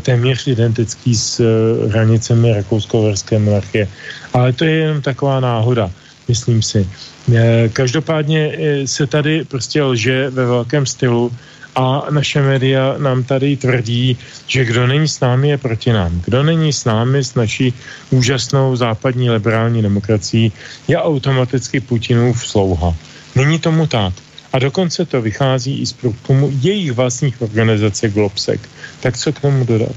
[0.00, 1.44] téměř identický s eh,
[1.88, 3.88] hranicemi rakousko-horské monarchie.
[4.32, 5.90] Ale to je jenom taková náhoda,
[6.28, 6.88] myslím si.
[7.34, 11.32] Eh, každopádně se tady prostě lže ve velkém stylu
[11.76, 16.20] a naše média nám tady tvrdí, že kdo není s námi, je proti nám.
[16.24, 17.74] Kdo není s námi, s naší
[18.10, 20.52] úžasnou západní liberální demokracií,
[20.88, 22.94] je automaticky Putinův slouha.
[23.36, 24.27] Není tomu tak.
[24.52, 28.60] A dokonce to vychází i z průzkumu jejich vlastních organizace Globsec.
[29.00, 29.96] Tak co k tomu dodat?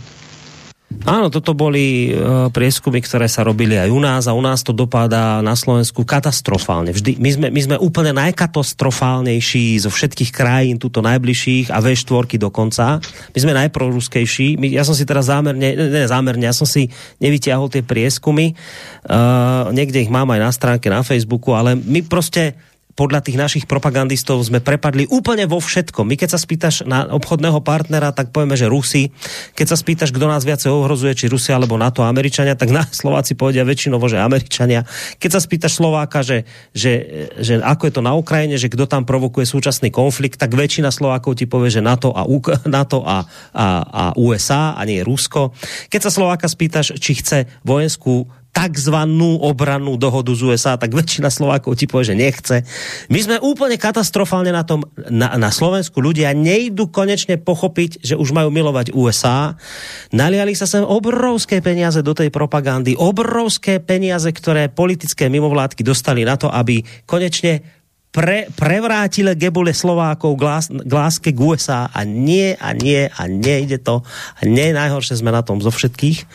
[1.01, 4.75] Áno, toto boli uh, prieskumy, ktoré sa robili aj u nás a u nás to
[4.75, 6.93] dopadá na Slovensku katastrofálne.
[6.93, 13.01] Vždy, my, sme, my sme úplne najkatastrofálnejší zo všetkých krajín, tuto najbližších a V4 dokonca.
[13.33, 14.61] My sme najproruskejší.
[14.61, 16.91] My, ja som si teraz zámerne, ne zámerne, ja som si
[17.23, 18.53] nevyťahol tie prieskumy.
[19.07, 22.53] Uh, niekde ich mám aj na stránke na Facebooku, ale my proste
[22.93, 26.07] podľa tých našich propagandistov sme prepadli úplne vo všetkom.
[26.07, 29.09] My keď sa spýtaš na obchodného partnera, tak povieme, že Rusi.
[29.55, 33.39] Keď sa spýtaš, kto nás viacej ohrozuje, či Rusia alebo NATO, Američania, tak na Slováci
[33.39, 34.83] povedia väčšinovo, že Američania.
[35.17, 36.43] Keď sa spýtaš Slováka, že,
[36.75, 36.93] že,
[37.39, 41.39] že ako je to na Ukrajine, že kto tam provokuje súčasný konflikt, tak väčšina Slovákov
[41.39, 42.27] ti povie, že NATO a,
[42.67, 43.23] NATO a,
[43.55, 45.55] a, a USA a nie Rusko.
[45.87, 51.79] Keď sa Slováka spýtaš, či chce vojenskú takzvanú obrannú dohodu z USA, tak väčšina Slovákov
[51.79, 52.55] ti povie, že nechce.
[53.07, 58.35] My sme úplne katastrofálne na tom, na, na Slovensku ľudia nejdu konečne pochopiť, že už
[58.35, 59.55] majú milovať USA.
[60.11, 66.35] Naliali sa sem obrovské peniaze do tej propagandy, obrovské peniaze, ktoré politické mimovládky dostali na
[66.35, 67.63] to, aby konečne
[68.11, 73.23] pre, prevrátile gebule Slovákov k, lás, k láske k USA a nie, a nie, a
[73.31, 74.03] nejde to.
[74.35, 76.27] A nie najhoršie sme na tom zo všetkých.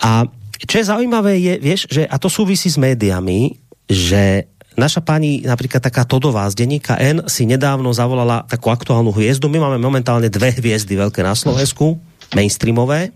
[0.00, 0.24] A
[0.64, 5.80] čo je zaujímavé je, vieš, že, a to súvisí s médiami, že naša pani, napríklad
[5.80, 9.48] taká Todová z denníka N si nedávno zavolala takú aktuálnu hviezdu.
[9.48, 11.96] My máme momentálne dve hviezdy veľké na Slovensku,
[12.36, 13.12] mainstreamové.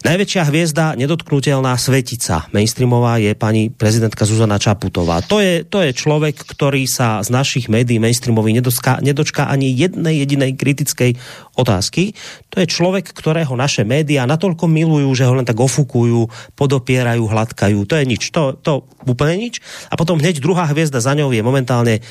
[0.00, 5.20] Najväčšia hviezda, nedotknutelná svetica mainstreamová je pani prezidentka Zuzana Čaputová.
[5.28, 10.24] To je, to je človek, ktorý sa z našich médií mainstreamových nedočká, nedočká ani jednej
[10.24, 11.20] jedinej kritickej
[11.52, 12.16] otázky.
[12.48, 17.84] To je človek, ktorého naše médiá natoľko milujú, že ho len tak ofukujú, podopierajú, hladkajú.
[17.84, 18.32] To je nič.
[18.32, 19.60] To, to úplne nič.
[19.92, 22.02] A potom hneď druhá hviezda za ňou je momentálne e,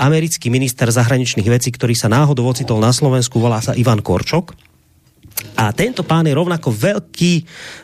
[0.00, 4.69] americký minister zahraničných vecí, ktorý sa náhodou ocitol na Slovensku, volá sa Ivan Korčok
[5.56, 7.32] a tento pán je rovnako veľký,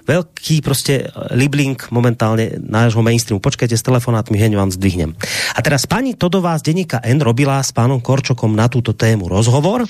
[0.08, 3.40] veľký prostě libling momentálne nášho mainstreamu.
[3.40, 5.12] Počkajte s telefonátmi, heň vám zdvihnem.
[5.56, 9.84] A teraz pani Todová z denníka N robila s pánom Korčokom na túto tému rozhovor,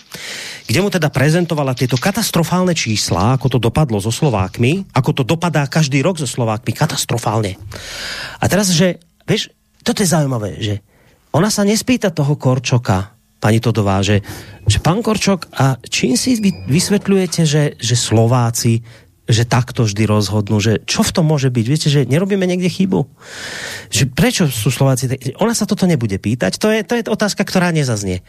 [0.67, 5.67] kde mu teda prezentovala tieto katastrofálne čísla, ako to dopadlo so Slovákmi, ako to dopadá
[5.67, 7.55] každý rok so Slovákmi, katastrofálne.
[8.43, 10.75] A teraz, že, vieš, toto je zaujímavé, že
[11.31, 13.16] ona sa nespýta toho Korčoka,
[13.47, 14.27] pani Todová, že,
[14.67, 18.83] že pán Korčok, a čím si vy vysvetľujete, že, že Slováci
[19.27, 21.67] že takto vždy rozhodnú, že čo v tom môže byť?
[21.67, 23.11] Viete, že nerobíme niekde chybu?
[23.91, 25.11] Že prečo sú Slováci...
[25.43, 28.23] Ona sa toto nebude pýtať, to je, to je otázka, ktorá nezaznie.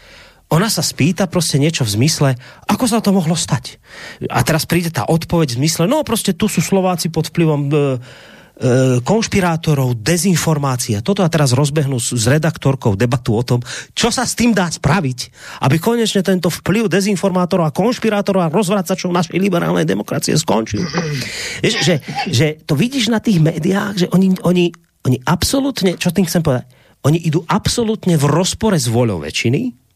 [0.49, 2.30] Ona sa spýta prostě niečo v zmysle,
[2.65, 3.77] ako sa to mohlo stať?
[4.26, 7.61] A teraz príde tá odpoveď v zmysle, no prostě tu sú Slováci pod vplyvom...
[7.69, 7.77] E,
[9.05, 11.05] konšpirátorov, dezinformácia.
[11.05, 13.61] Toto a teraz rozbehnú s, redaktorkou debatu o tom,
[13.93, 15.19] čo sa s tým dá spraviť,
[15.61, 20.81] aby konečne tento vplyv dezinformátorov a konšpirátorov a rozvracačov našej liberálnej demokracie skončil.
[21.61, 21.95] Vieš, že,
[22.34, 24.73] že to vidíš na tých médiách, že oni, oni,
[25.05, 26.65] oni absolútne, čo tým chcem povedať,
[27.05, 29.86] oni idú absolútne v rozpore s voľou väčšiny,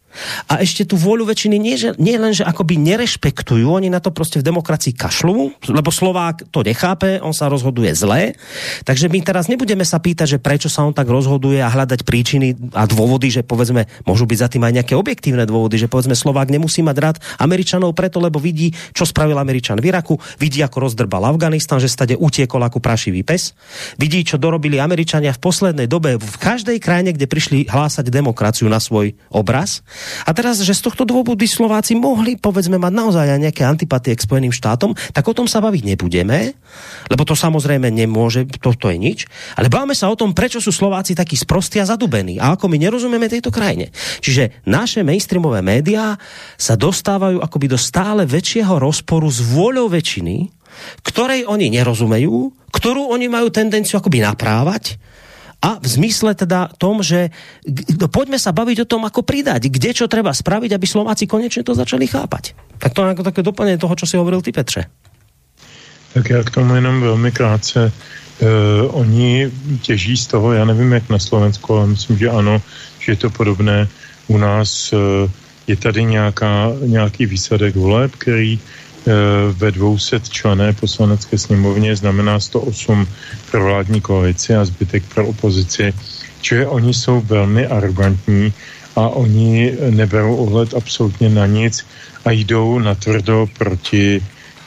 [0.47, 4.11] a ešte tu vôľu väčšiny nie, že, nie len, že akoby nerešpektujú, oni na to
[4.11, 8.35] prostě v demokracii kašľú, lebo Slovák to nechápe, on sa rozhoduje zle.
[8.83, 12.75] Takže my teraz nebudeme sa pýtať, že prečo sa on tak rozhoduje a hľadať príčiny
[12.75, 16.51] a dôvody, že povedzme, môžu byť za tým aj nejaké objektívne dôvody, že povedzme Slovák
[16.51, 21.23] nemusí mať rád Američanov preto, lebo vidí, čo spravil Američan v Iraku, vidí, ako rozdrbal
[21.27, 23.55] Afganistan, že stade utiekol ako prašivý pes,
[23.95, 28.81] vidí, čo dorobili Američania v poslednej dobe v každej krajine, kde prišli hlásať demokraciu na
[28.81, 29.81] svoj obraz
[30.26, 34.23] a teraz, že z tohto dôvodu Slováci mohli, povedzme, mať naozaj aj nejaké antipatie k
[34.23, 36.56] Spojeným štátom, tak o tom sa baviť nebudeme,
[37.11, 39.19] lebo to samozrejme nemôže, to, to je nič.
[39.60, 42.78] Ale bavíme sa o tom, prečo sú Slováci takí sprostí a zadubení a ako my
[42.80, 43.91] nerozumieme tejto krajine.
[44.23, 46.15] Čiže naše mainstreamové médiá
[46.56, 50.61] sa dostávajú akoby do stále väčšieho rozporu s vôľou väčšiny,
[51.03, 54.95] ktorej oni nerozumejú, ktorú oni majú tendenciu akoby naprávať
[55.61, 57.29] a v zmysle teda tom, že
[58.01, 61.61] no, poďme sa baviť o tom, ako pridať, kde čo treba spraviť, aby Slováci konečne
[61.61, 62.57] to začali chápať.
[62.81, 64.85] Tak to je jako také doplnění toho, čo si hovoril ty, Petře.
[66.13, 67.91] Tak já k tomu jenom velmi krátce.
[68.41, 68.49] Uh,
[68.97, 69.51] oni
[69.81, 72.61] těží z toho, já nevím jak na Slovensku, ale myslím, že ano,
[72.99, 73.88] že je to podobné.
[74.27, 75.29] U nás uh,
[75.67, 78.59] je tady nějaká, nějaký výsledek voleb, který
[79.52, 83.07] ve 200 člené poslanecké sněmovně znamená 108
[83.52, 85.94] pro vládní koalici a zbytek pro opozici.
[86.41, 88.53] Čili oni jsou velmi arrogantní
[88.95, 91.86] a oni neberou ohled absolutně na nic
[92.26, 94.22] a jdou na tvrdo proti,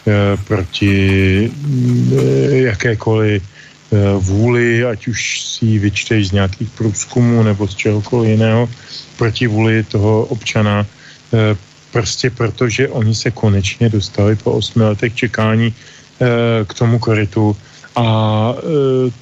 [0.06, 3.42] eh, proti eh, jakékoliv
[4.18, 8.68] vůli, ať už si ji vyčteš z nějakých průzkumů nebo z čehokoliv jiného,
[9.16, 10.86] proti vůli toho občana
[11.94, 15.74] Prostě protože oni se konečně dostali po osmi letech čekání
[16.66, 17.56] k tomu koritu
[17.96, 18.06] a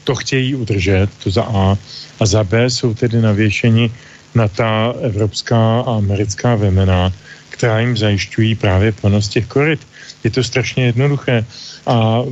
[0.04, 1.76] to chtějí udržet, to za A.
[2.20, 3.92] A za B jsou tedy navěšeni
[4.34, 7.12] na ta evropská a americká vemena,
[7.50, 9.80] která jim zajišťují právě plnost těch koryt.
[10.24, 11.44] Je to strašně jednoduché.
[11.86, 12.22] A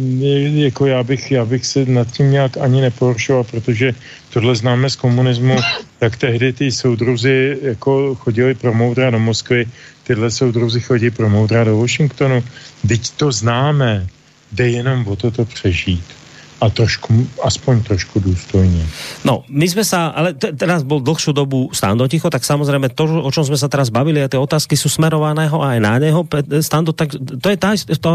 [0.54, 3.94] jako já bych, já bych se nad tím nějak ani neporušoval, protože
[4.32, 5.56] tohle známe z komunismu,
[5.98, 9.66] tak tehdy ty soudruzi jako chodili pro moudra do Moskvy,
[10.04, 12.44] tyhle soudruzi chodí pro moudra do Washingtonu.
[12.88, 14.06] Teď to známe,
[14.52, 16.19] jde jenom o toto přežít
[16.60, 18.84] a trošku, aspoň trošku důstojně.
[19.24, 23.30] No, my jsme sa, ale teraz bol dlhšiu dobu Stando ticho, tak samozrejme to, o
[23.32, 26.20] čom sme sa teraz bavili a tie otázky sú smerovaného aj na neho,
[26.60, 27.56] Stando, tak to je
[27.96, 28.08] to,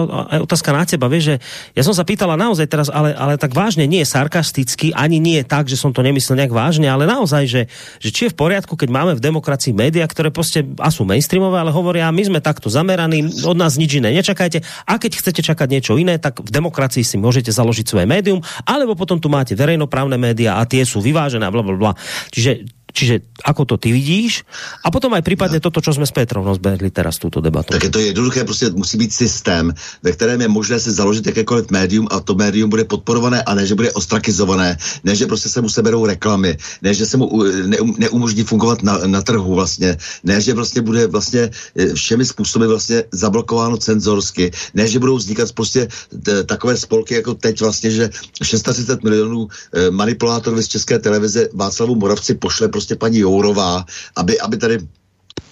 [0.45, 1.35] otázka na teba, vieš, že
[1.73, 5.41] ja som sa pýtala naozaj teraz, ale, ale tak vážne, nie je sarkasticky, ani nie
[5.41, 7.61] je tak, že som to nemyslel nejak vážne, ale naozaj, že,
[7.97, 11.65] že či je v poriadku, keď máme v demokracii média, ktoré proste a sú mainstreamové,
[11.65, 15.67] ale hovoria, my sme takto zameraní, od nás nič iné nečakajte a keď chcete čakať
[15.69, 19.55] niečo iné, tak v demokracii si môžete založiť svoje médium médium, alebo potom tu máte
[19.55, 21.93] verejnoprávne média a tie sú vyvážené a bla, bla, bla.
[22.31, 24.47] Čiže Čiže ako to ty vidíš?
[24.79, 27.75] A potom aj prípadne toto, čo jsme s Petrou rozbehli teraz túto debatu.
[27.75, 29.73] Tak je to jednoduché, prostě musí být systém,
[30.03, 33.67] ve kterém je možné si založit jakékoliv médium a to médium bude podporované a ne,
[33.67, 37.77] že bude ostrakizované, ne, že prostě se mu seberou reklamy, ne, že se mu ne,
[37.97, 43.03] neumožní fungovat na, na trhu vlastně, ne, že prostě bude vlastně e, všemi způsoby vlastně
[43.11, 45.87] zablokováno cenzorsky, ne, že budou vznikat prostě
[46.45, 48.09] takové spolky jako teď vlastně, že
[48.43, 53.85] 630 milionů e, manipulátorů z České televize Václavu Moravci pošle prostě prostě paní Jourová,
[54.15, 54.77] aby, aby tady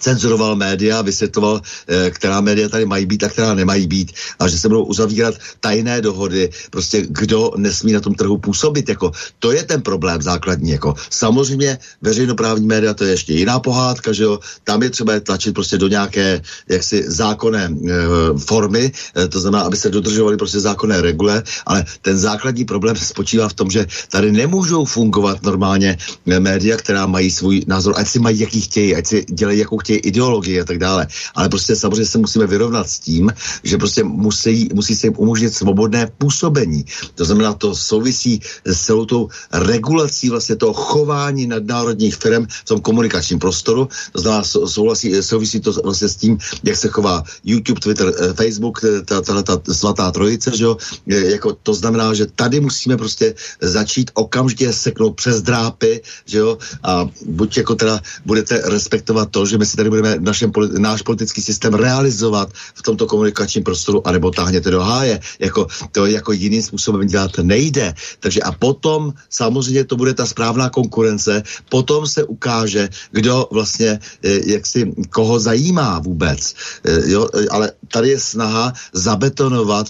[0.04, 4.60] cenzuroval média, vysvětloval, eh, která média tady mají být a která nemají být a že
[4.60, 5.34] se budou uzavírat
[5.64, 10.76] tajné dohody, prostě kdo nesmí na tom trhu působit, jako to je ten problém základní,
[10.76, 10.94] jako.
[11.10, 15.78] Samozřejmě veřejnoprávní média to je ještě jiná pohádka, že jo, tam je třeba tlačit prostě
[15.80, 17.94] do nějaké jaksi zákonné e,
[18.38, 23.48] formy, e, to znamená, aby se dodržovaly prostě zákonné regule, ale ten základní problém spočívá
[23.48, 25.96] v tom, že tady nemůžou fungovat normálně
[26.26, 29.98] média, která mají svůj názor, ať si mají jaký chtějí, ať si dělají jakou chtějí
[29.98, 31.06] ideologii a tak dále.
[31.34, 33.32] Ale prostě samozřejmě se musíme vyrovnat s tím,
[33.64, 36.84] že prostě musí, musí se jim umožnit svobodné působení.
[37.14, 42.80] To znamená, to souvisí s celou tou regulací vlastně toho chování nadnárodních firm v tom
[42.80, 43.88] komunikačním prostoru.
[44.12, 48.84] To znamená, souvisí, souvisí to vlastně s tím, jak se chová YouTube, Twitter, eh, Facebook,
[48.84, 50.76] eh, ta, ta, ta svatá trojice, že jo?
[51.06, 56.58] Jako, to znamená, že tady musíme prostě začít okamžitě seknout přes drápy, že jo?
[56.82, 61.42] A buď jako teda budete respektovat to, že my si tady budeme našem, náš politický
[61.42, 65.20] systém realizovat v tomto komunikačním prostoru, anebo táhněte do háje.
[65.38, 67.94] Jako, to jako jiným způsobem dělat nejde.
[68.20, 74.40] Takže a potom samozřejmě to bude ta správná konkurence, potom se ukáže, kdo vlastně, eh,
[74.46, 76.54] jak si, koho zajímá vůbec.
[76.84, 79.86] Eh, jo, ale tady je snaha zabetonovat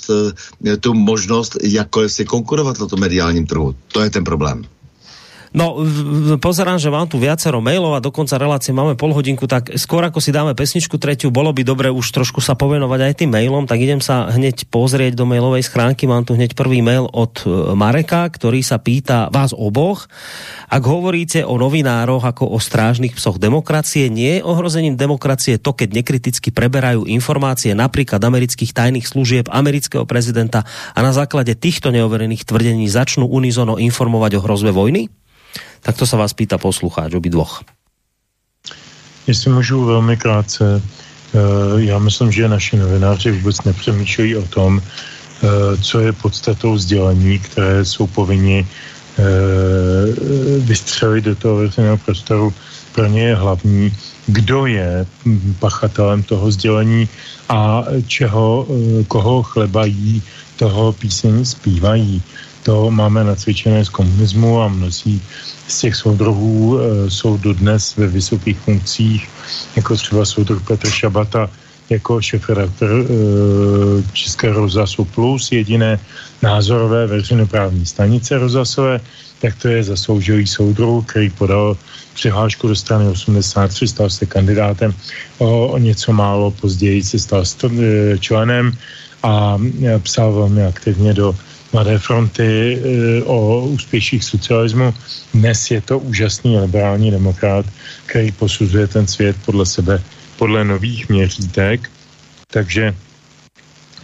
[0.80, 3.74] tu možnost jakkoliv si konkurovat na tom mediálním trhu.
[3.92, 4.73] To je ten problém.
[5.54, 5.78] No,
[6.42, 10.18] pozerám, že mám tu viacero mailov a dokonca relácie máme pol hodinku, tak skôr ako
[10.18, 13.78] si dáme pesničku tretiu, bolo by dobre už trošku sa povenovať aj tým mailom, tak
[13.78, 16.10] idem sa hneď pozrieť do mailovej schránky.
[16.10, 20.10] Mám tu hneď prvý mail od e, Mareka, ktorý sa pýta vás oboch.
[20.66, 26.02] Ak hovoríte o novinároch ako o strážnych psoch demokracie, nie je ohrozením demokracie to, keď
[26.02, 32.90] nekriticky preberajú informácie napríklad amerických tajných služieb amerického prezidenta a na základe týchto neoverených tvrdení
[32.90, 35.06] začnú unizono informovať o hrozbe vojny?
[35.80, 37.62] Tak to se vás pýta poslucháč dvoch.
[39.26, 41.38] Jestli můžu velmi krátce, eh,
[41.76, 47.84] já myslím, že naši novináři vůbec nepřemýšlejí o tom, eh, co je podstatou sdělení, které
[47.84, 48.66] jsou povinni
[49.14, 49.22] eh,
[50.58, 52.54] vystřelit do toho veřejného prostoru.
[52.92, 53.92] Pro ně je hlavní,
[54.26, 55.06] kdo je
[55.58, 57.08] pachatelem toho sdělení
[57.48, 58.66] a čeho,
[59.08, 60.22] koho chlebají,
[60.56, 62.22] toho písení zpívají.
[62.64, 65.22] To máme nacvičené z komunismu a mnozí
[65.68, 69.28] z těch soudruhů e, jsou dodnes ve vysokých funkcích,
[69.76, 71.50] jako třeba soudruh Petr Šabata,
[71.90, 73.04] jako šefredaktor e,
[74.12, 76.00] České rozhlasu Plus, jediné
[76.42, 79.00] názorové veřejnoprávní stanice rozhlasové,
[79.40, 81.76] tak to je zasloužilý soudruh, který podal
[82.14, 84.94] přihlášku do strany 83, stal se kandidátem,
[85.38, 88.72] o, o něco málo později se stal e, členem
[89.22, 89.58] a
[90.02, 91.36] psal velmi aktivně do
[91.74, 94.94] Mladé fronty e, o úspěších socialismu.
[95.34, 97.66] Dnes je to úžasný liberální demokrat,
[98.06, 100.02] který posuzuje ten svět podle sebe,
[100.38, 101.90] podle nových měřítek.
[102.46, 102.94] Takže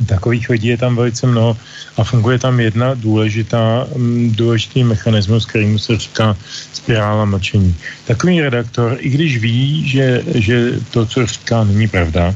[0.06, 1.56] takových lidí je tam velice mnoho
[1.96, 3.86] a funguje tam jedna důležitá,
[4.34, 6.36] důležitý mechanismus, kterýmu se říká
[6.72, 7.74] spirála mlčení.
[8.04, 12.34] Takový redaktor, i když ví, že, že to, co říká, není pravda,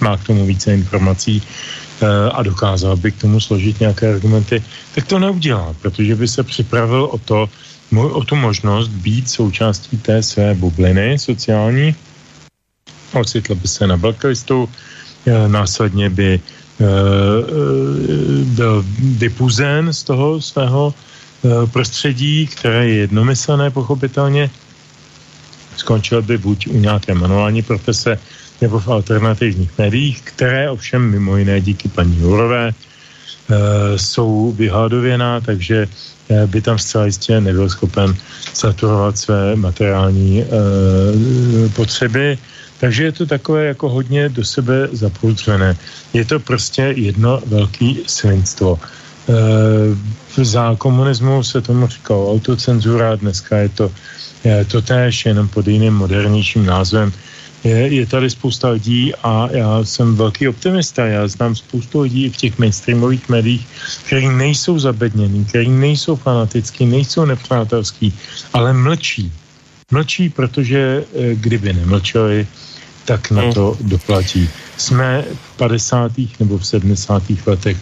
[0.00, 1.42] má k tomu více informací,
[2.32, 4.62] a dokázal by k tomu složit nějaké argumenty,
[4.94, 7.48] tak to neudělá, protože by se připravil o to,
[7.96, 11.94] o tu možnost být součástí té své bubliny sociální,
[13.12, 14.68] ocitl by se na blacklistů,
[15.46, 16.40] následně by
[18.44, 20.94] byl vypuzen z toho svého
[21.72, 24.50] prostředí, které je jednomyslné pochopitelně,
[25.76, 28.18] skončil by buď u nějaké manuální profese
[28.60, 32.74] nebo v alternativních médiích, které ovšem mimo jiné díky paní Jourové e,
[33.98, 35.86] jsou vyhladověná, takže
[36.28, 38.14] e, by tam zcela jistě nebyl schopen
[38.54, 40.46] saturovat své materiální e,
[41.68, 42.38] potřeby.
[42.80, 45.76] Takže je to takové jako hodně do sebe zaprůtřené.
[46.12, 48.78] Je to prostě jedno velký svinstvo.
[50.42, 53.90] za komunismu se tomu říkalo autocenzura, dneska je to
[54.70, 57.12] to též, jenom pod jiným modernějším názvem.
[57.64, 61.06] Je, je tady spousta lidí a já jsem velký optimista.
[61.06, 63.66] Já znám spoustu lidí v těch mainstreamových médiích,
[64.06, 68.14] kteří nejsou zabednění, kteří nejsou fanatický, nejsou nepřátelský,
[68.52, 69.32] ale mlčí.
[69.90, 72.46] Mlčí, protože eh, kdyby nemlčeli,
[73.04, 73.52] tak na hmm.
[73.52, 74.50] to doplatí.
[74.76, 76.12] Jsme v 50.
[76.40, 77.22] nebo v 70.
[77.46, 77.76] letech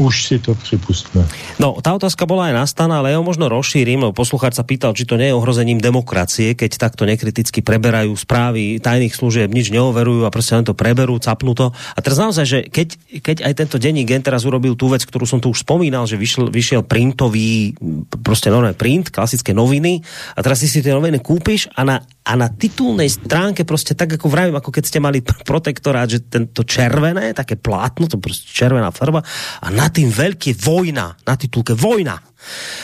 [0.00, 1.28] už si to připustme.
[1.60, 4.96] No, tá otázka bola aj nastaná, ale ja ho možno rozšírim, lebo poslucháč sa pýtal,
[4.96, 10.24] či to nie je ohrozením demokracie, keď takto nekriticky preberajú správy tajných služieb, nič neoverujú
[10.24, 11.68] a prostě len to preberú, capnú to.
[11.76, 12.88] A teraz naozaj, že keď,
[13.20, 16.16] keď aj tento denní gen teraz urobil tú vec, ktorú som tu už spomínal, že
[16.16, 17.76] vyšiel, vyšiel printový,
[18.24, 20.00] prostě normálne print, klasické noviny
[20.32, 24.16] a teraz si si tie noviny kúpiš a na, a na titulnej stránke prostě tak,
[24.16, 25.20] ako vravím, ako keď ste mali
[25.50, 29.20] protektorát, že tento červené, také plátno, to prostě červená farba
[29.60, 32.29] a na tým veľký vojna, na titulke vojna.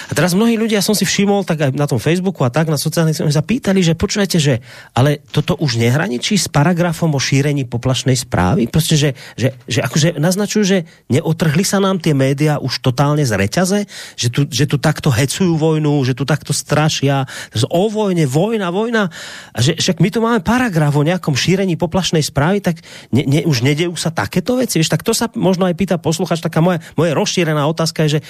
[0.06, 2.78] A teraz mnohí ľudia, som si všimol, tak aj na tom Facebooku a tak na
[2.78, 4.62] sociálnych sieťach zapýtali, že počujete, že
[4.94, 8.70] ale toto už nehraničí s paragrafom o šírení poplašnej správy?
[8.70, 10.78] Proste, že, že, že akože naznačujú, že
[11.10, 13.78] neotrhli sa nám tie média už totálne z reťaze,
[14.14, 17.26] že tu, že tu takto hecujú vojnu, že tu takto strašia,
[17.66, 19.10] o vojne, vojna, vojna.
[19.50, 22.78] A že však my tu máme paragraf o nejakom šírení poplašnej správy, tak
[23.10, 24.78] ne, ne, už nedejú sa takéto veci.
[24.78, 28.20] Vieš, tak to sa možno aj pýta posluchač, taká moja, moja rozšírená otázka je, že,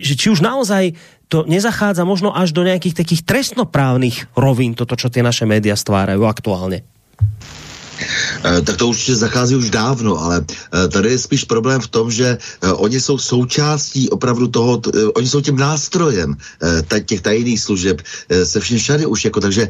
[0.00, 0.75] že či už naozaj
[1.26, 6.22] to nezachádza možno až do nejakých takých trestnoprávnych rovín, toto, čo tie naše média stvárajú
[6.22, 6.86] aktuálne.
[8.44, 12.10] Eh, tak to určitě zachází už dávno, ale eh, tady je spíš problém v tom,
[12.10, 14.80] že eh, oni jsou součástí opravdu toho,
[15.14, 16.36] oni jsou tím nástrojem
[17.04, 18.02] těch tajných služeb
[18.44, 19.68] se vším všady už jako, takže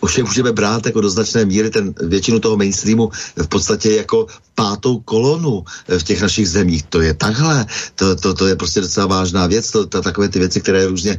[0.00, 4.26] už je můžeme brát jako do značné míry ten většinu toho mainstreamu v podstatě jako
[4.54, 6.82] pátou kolonu v těch našich zemích.
[6.82, 10.38] To je takhle, to, to, to je prostě docela vážná věc, to, to takové ty
[10.38, 11.18] věci, které různě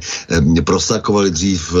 [0.64, 1.74] prosakovaly dřív v,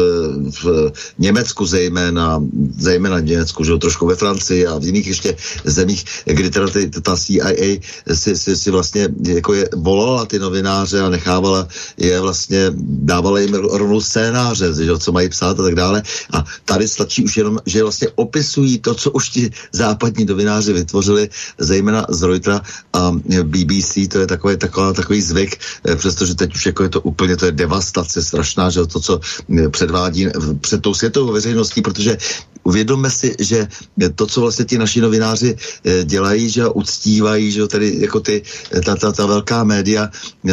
[0.50, 2.42] v Německu zejména,
[2.78, 6.66] zejména v Německu, že trošku ve Francii, Francii a v jiných ještě zemích, kdy teda
[6.68, 7.78] ty, ta CIA
[8.14, 12.74] si, si, si vlastně jako je volala ty novináře a nechávala je vlastně,
[13.06, 16.02] dávala jim rovnou scénáře, že, co mají psát a tak dále.
[16.32, 21.28] A tady stačí už jenom, že vlastně opisují to, co už ti západní novináři vytvořili,
[21.58, 22.60] zejména z Reutera
[22.92, 23.12] a
[23.42, 25.56] BBC, to je takový, taková, takový zvyk,
[25.86, 29.20] eh, přestože teď už jako je to úplně, to je devastace strašná, že to, co
[29.22, 30.26] eh, předvádí
[30.60, 32.18] před tou světovou veřejností, protože
[32.64, 33.68] uvědomme si, že
[34.14, 38.42] to, co vlastně ti naši novináři eh, dělají, že uctívají, že tady jako ty,
[38.72, 40.52] eh, ta, ta, ta velká média e,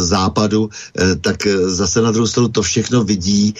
[0.00, 0.70] západu,
[1.20, 3.54] tak zase na druhou stranu to všechno vidí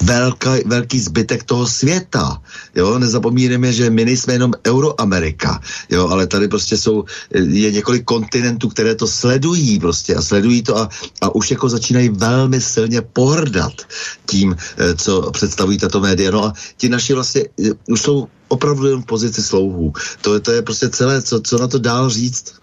[0.00, 2.42] velká, velký zbytek toho světa.
[2.74, 5.60] Jo, nezapomínáme, že my nejsme jenom Euroamerika,
[5.90, 7.04] jo, ale tady prostě jsou,
[7.34, 10.88] je několik kontinentů, které to sledují prostě a sledují to a,
[11.20, 13.72] a už jako začínají velmi silně pohrdat
[14.26, 16.30] tím, eh, co představují tato média.
[16.30, 19.92] No a ti naši vlastně eh, už jsou opravdu jen v pozici slouhů.
[20.20, 22.61] To, to je prostě celé, co, co na to dál říct.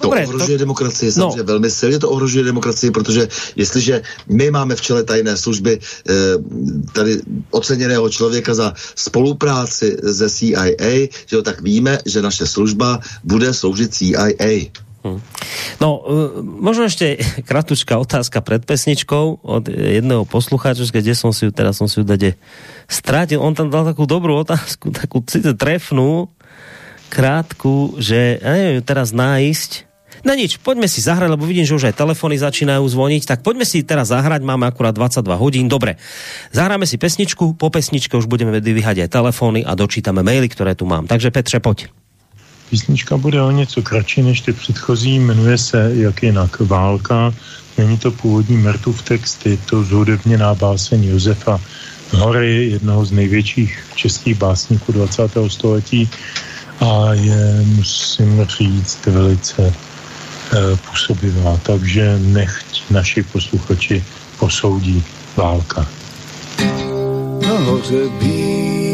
[0.00, 0.64] To Dobre, ohrožuje to...
[0.64, 1.12] demokracii, no.
[1.12, 1.44] samozřejmě no.
[1.44, 6.14] velmi silně to ohrožuje demokracii, protože jestliže my máme v čele tajné služby eh,
[6.92, 7.20] tady
[7.50, 10.92] oceněného člověka za spolupráci ze CIA,
[11.26, 14.72] že jo, tak víme, že naše služba bude sloužit CIA.
[15.00, 15.16] Hmm.
[15.80, 17.16] No, uh, možno ešte
[17.48, 22.04] kratučká otázka pred pesničkou od jedného poslucháča, kde som si ju, teraz som si ju
[22.04, 22.36] dade
[22.84, 23.40] strátil.
[23.40, 25.24] On tam dal takú dobrú otázku, takú
[25.56, 26.28] trefnú,
[27.08, 29.89] krátku, že ja neviem teraz nájsť,
[30.24, 33.64] No nič, poďme si zahrať, lebo vidím, že už aj telefony začínajú zvoniť, tak poďme
[33.64, 35.96] si teraz zahrať, máme akurát 22 hodín, dobre.
[36.52, 40.84] Zahráme si pesničku, po pesničke už budeme vyvíhať aj telefony a dočítame maily, které tu
[40.84, 41.08] mám.
[41.08, 41.88] Takže Petře, pojď.
[42.70, 47.34] Písnička bude o něco kratší než ty předchozí, jmenuje se Jak jinak válka.
[47.78, 51.60] Není to původní Mertův text, je to zhudebněná báseň Josefa
[52.10, 55.22] Hory, jednoho z největších českých básníků 20.
[55.48, 56.10] století
[56.80, 59.74] a je, musím říct, velice
[60.90, 61.60] působivá.
[61.62, 64.04] Takže nechť naši posluchači
[64.38, 65.04] posoudí
[65.36, 65.86] válka.
[67.46, 68.89] Nahoře bílo,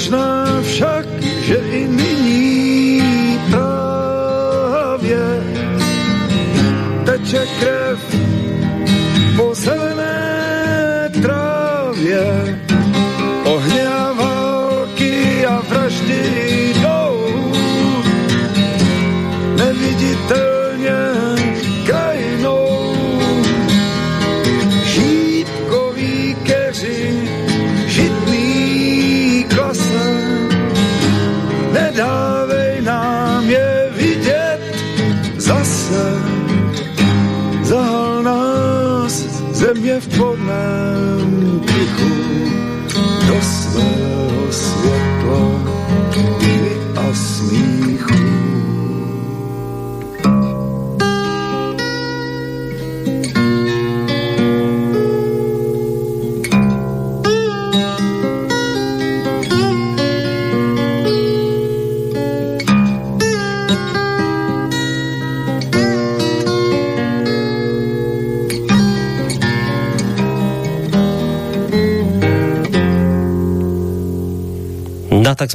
[0.00, 0.99] možná však,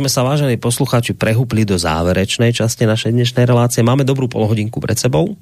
[0.06, 3.82] sme sa, vážení poslucháči, prehúpli do záverečnej časti našej dnešnej relácie.
[3.82, 5.34] Máme dobrú polhodinku pred sebou.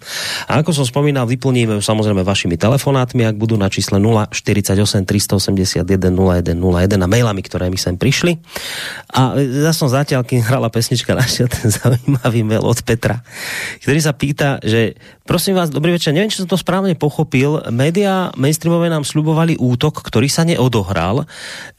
[0.48, 6.96] A ako som spomínal, vyplníme samozrejme vašimi telefonátmi, ak budú na čísle 048 381 0101
[6.96, 8.40] a mailami, ktoré mi sem prišli.
[9.12, 13.20] A ja som zatiaľ, kým hrala pesnička, našiel ten zaujímavý mail od Petra,
[13.84, 14.96] ktorý sa pýta, že
[15.28, 20.04] prosím vás, dobrý večer, neviem, či som to správne pochopil, média mainstreamové nám sľubovali útok,
[20.08, 21.28] ktorý sa neodohral,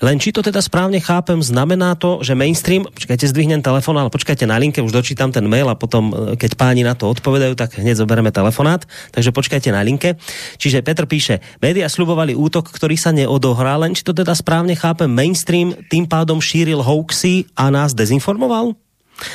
[0.05, 4.49] len či to teda správne chápem, znamená to, že mainstream, počkajte, zdvihnem telefon, ale počkajte
[4.49, 7.79] na linke, už dočítam ten mail a potom, e, keď páni na to odpovedajú, tak
[7.79, 8.83] hneď zoberieme telefonát,
[9.15, 10.19] takže počkajte na linke.
[10.59, 15.07] Čiže Petr píše, média slubovali útok, ktorý sa neodohral, len či to teda správne chápem,
[15.07, 18.75] mainstream tým pádom šíril hoaxy a nás dezinformoval?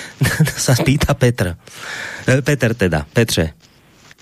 [0.59, 1.55] sa pýta Petr.
[2.27, 3.68] E, Peter teda, Petře.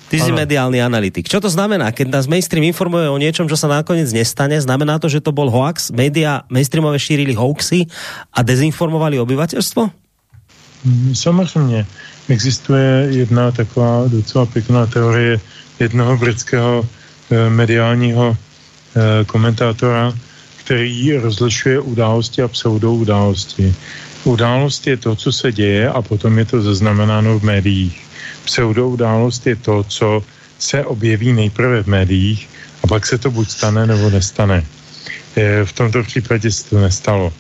[0.07, 1.27] Ty si mediálny analytik.
[1.27, 4.55] Čo to znamená, keď nás mainstream informuje o niečom, čo sa nakoniec nestane?
[4.55, 5.91] Znamená to, že to bol hoax?
[5.91, 7.91] Média mainstreamové šírili hoaxy
[8.31, 10.07] a dezinformovali obyvateľstvo?
[10.85, 11.85] Mm, Samozřejmě.
[12.29, 15.39] Existuje jedna taková docela pěkná teorie
[15.79, 20.13] jednoho britského eh, mediálního eh, komentátora,
[20.63, 23.75] který rozlišuje události a pseudoudálosti.
[24.23, 28.06] Událost je to, co se děje a potom je to zaznamenáno v médiích
[28.47, 30.23] pseudoudálost je to, co
[30.59, 32.49] se objeví nejprve v médiích
[32.83, 34.63] a pak se to buď stane nebo nestane.
[35.35, 37.33] E, V tomto případě se to nestalo.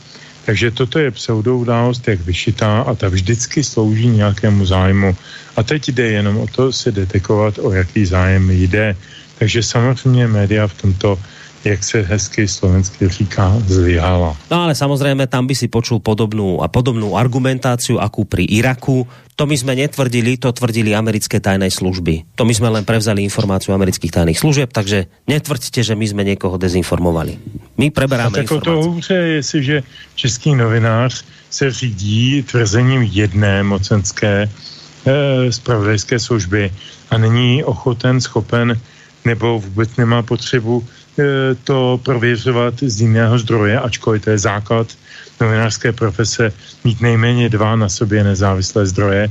[0.45, 5.15] Takže toto je pseudoudálost, jak vyšitá a ta vždycky slouží nějakému zájmu.
[5.55, 8.95] A teď jde jenom o to si detekovat, o jaký zájem jde.
[9.39, 11.19] Takže samozřejmě média v tomto
[11.65, 14.37] jak se hezky slovensky říká, zlyhala.
[14.51, 19.09] No ale samozrejme, tam by si počul podobnú a podobnú argumentáciu, akú pri Iraku.
[19.37, 22.25] To my sme netvrdili, to tvrdili americké tajné služby.
[22.37, 26.57] To my sme len prevzali informáciu amerických tajných služieb, takže netvrďte, že my sme niekoho
[26.57, 27.37] dezinformovali.
[27.77, 29.75] My preberáme A tak o to hůře je, jestliže
[30.15, 36.73] český novinář se řídí tvrzením jedné mocenské eh, spravodajské služby
[37.09, 38.73] a není ochoten, schopen
[39.25, 40.83] nebo vůbec nemá potřebu
[41.63, 44.87] to prověřovat z jiného zdroje, ačkoliv to je základ
[45.41, 46.53] novinářské profese,
[46.83, 49.29] mít nejméně dva na sobě nezávislé zdroje,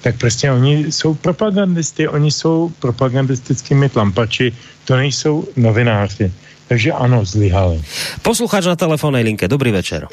[0.00, 4.52] tak prostě oni jsou propagandisty, oni jsou propagandistickými tlampači,
[4.84, 6.32] to nejsou novináři.
[6.68, 7.82] Takže ano, zlyhali.
[8.22, 10.10] Poslucháč na telefónnej linke, dobrý večer.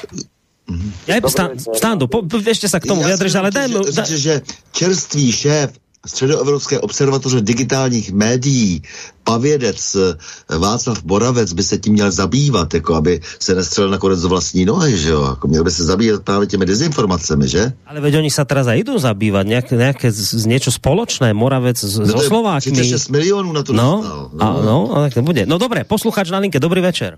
[1.04, 3.78] Ja, stá, Stando, po, ešte sa k tomu vyjadriš, jsem ale chtěl daj mu...
[3.84, 4.34] říct, Da, že
[4.72, 5.70] čerstvý šéf
[6.06, 8.82] Středoevropské observatoře digitálních médií,
[9.24, 14.28] pavědec eh, Václav Boravec by se tím měl zabývat, jako aby se nestřelil nakonec do
[14.28, 15.24] vlastní nohy, že jo?
[15.24, 17.72] Jako měl by se zabývat právě těmi dezinformacemi, že?
[17.86, 21.80] ale veď oni sa teraz aj idú zabývať, nejaké, nejaké z, z niečo spoločné, Moravec
[21.80, 22.76] s, no so to je Slovákmi.
[22.76, 24.20] 36 milionů na to No, dostal.
[24.40, 25.46] a, no, a tak to bude.
[25.48, 27.16] No dobre, posluchač na linke, dobrý večer.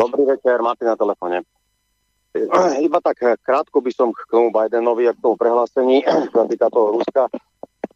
[0.00, 1.44] Dobrý večer, Martin na telefóne.
[2.80, 6.00] Iba tak krátko by som k tomu Bidenovi a k tomu prehlásení,
[6.32, 7.28] čo týka toho Ruska,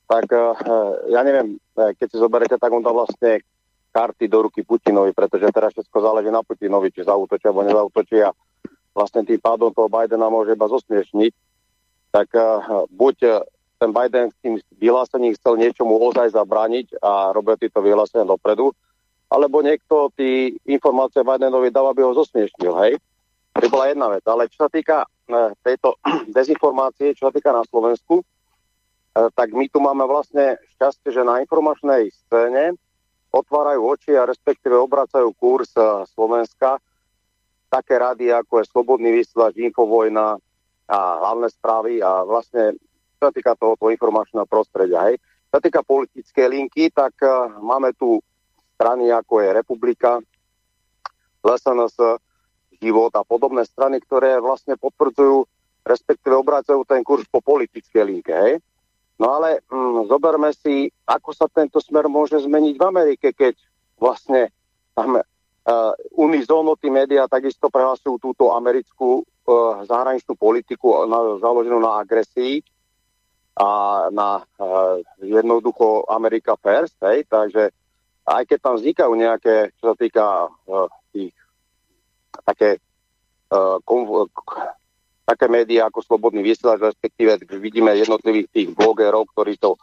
[0.06, 0.52] tak eh,
[1.10, 3.42] ja neviem, eh, keď si zoberete, tak on dá vlastne
[3.90, 8.30] karty do ruky Putinovi, pretože teraz všetko záleží na Putinovi, či zautočí alebo nezautočí a
[8.92, 11.32] vlastne tým pádom toho Bidena môže iba zosmiešniť.
[12.12, 12.28] Tak
[12.92, 13.16] buď
[13.80, 18.72] ten Biden s tým vyhlásením chcel niečomu ozaj zabrániť a robil tieto vyhlásenia dopredu,
[19.32, 23.00] alebo niekto tí informácie Bidenovi dal, aby ho zosmiešnil, hej?
[23.56, 24.24] To bola jedna vec.
[24.28, 25.96] Ale čo sa týka uh, tejto
[26.36, 31.40] dezinformácie, čo sa týka na Slovensku, uh, tak my tu máme vlastne šťastie, že na
[31.40, 32.76] informačnej scéne
[33.32, 35.68] otvárajú oči a respektíve obracajú kurz
[36.16, 36.80] Slovenska
[37.68, 40.40] také rady, ako je Slobodný vysielač, Infovojna
[40.86, 42.78] a hlavné správy a vlastne
[43.18, 45.10] čo sa týka tohoto informačného prostredia.
[45.10, 45.20] Hej.
[45.52, 47.18] Čo sa politické linky, tak
[47.60, 48.22] máme tu
[48.76, 50.20] strany ako je Republika,
[51.40, 51.96] LSNS,
[52.78, 55.48] Život a podobné strany, ktoré vlastne potvrdzujú,
[55.86, 58.34] respektíve obracajú ten kurz po politické linke.
[58.34, 58.58] Hej.
[59.16, 63.56] No ale mm, zoberme si, ako sa tento smer môže zmeniť v Amerike, keď
[63.96, 64.52] vlastne
[64.92, 72.00] tam uh, unizóno tí médiá takisto prehlasujú túto americkú uh, zahraničnú politiku na, založenú na
[72.04, 72.60] agresii
[73.56, 73.68] a
[74.12, 77.72] na uh, jednoducho America First, hej, takže
[78.28, 80.92] aj keď tam vznikajú nejaké, čo sa týka uh,
[82.44, 82.82] také
[83.52, 83.78] uh,
[85.26, 89.74] také médiá ako Slobodný vysielač, respektíve vidíme jednotlivých tých blogerov, ktorí to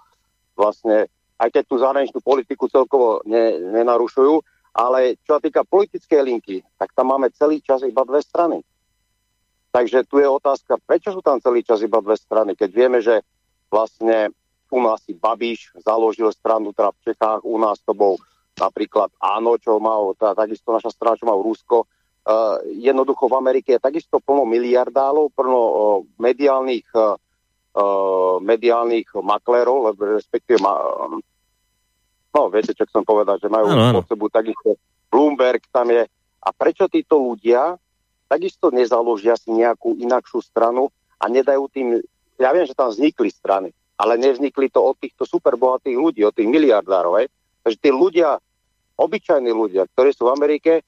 [0.56, 4.40] vlastne, aj keď tú zahraničnú politiku celkovo ne, nenarušujú,
[4.74, 8.64] ale čo sa týka politickej linky, tak tam máme celý čas iba dve strany.
[9.74, 13.22] Takže tu je otázka, prečo sú tam celý čas iba dve strany, keď vieme, že
[13.68, 14.32] vlastne
[14.74, 18.18] u nás si Babiš založil stranu teda v Čechách, u nás to bol
[18.58, 21.86] napríklad Áno, čo mal, tá, takisto naša strana, čo mal Rusko,
[22.80, 27.20] jednoducho v Amerike je takisto plno miliardálov, plno uh, mediálnych, uh,
[28.40, 30.72] mediálnych maklérov, respektíve ma,
[32.32, 34.80] no viete, čo chcem povedať, že majú ano, pod sebou takisto
[35.12, 36.08] Bloomberg tam je.
[36.44, 37.76] A prečo títo ľudia
[38.32, 40.90] takisto nezaložia si nejakú inakšiu stranu
[41.22, 42.02] a nedajú tým,
[42.42, 43.70] ja viem, že tam vznikli strany,
[44.00, 47.22] ale nevznikli to od týchto superbohatých ľudí, od tých miliardárov.
[47.22, 47.28] Hej?
[47.62, 48.42] Takže tí ľudia,
[48.98, 50.82] obyčajní ľudia, ktorí sú v Amerike,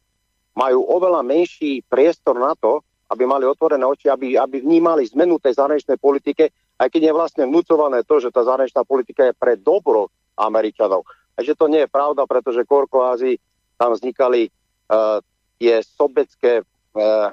[0.55, 2.79] majú oveľa menší priestor na to,
[3.11, 6.49] aby mali otvorené oči, aby, aby vnímali zmenu tej zahraničnej politike,
[6.81, 11.05] aj keď je vlastne vnúcované to, že tá zahraničná politika je pre dobro Američanov.
[11.35, 13.37] A že to nie je pravda, pretože Korko Ázii
[13.75, 15.19] tam vznikali uh,
[15.59, 17.29] tie sobecké uh,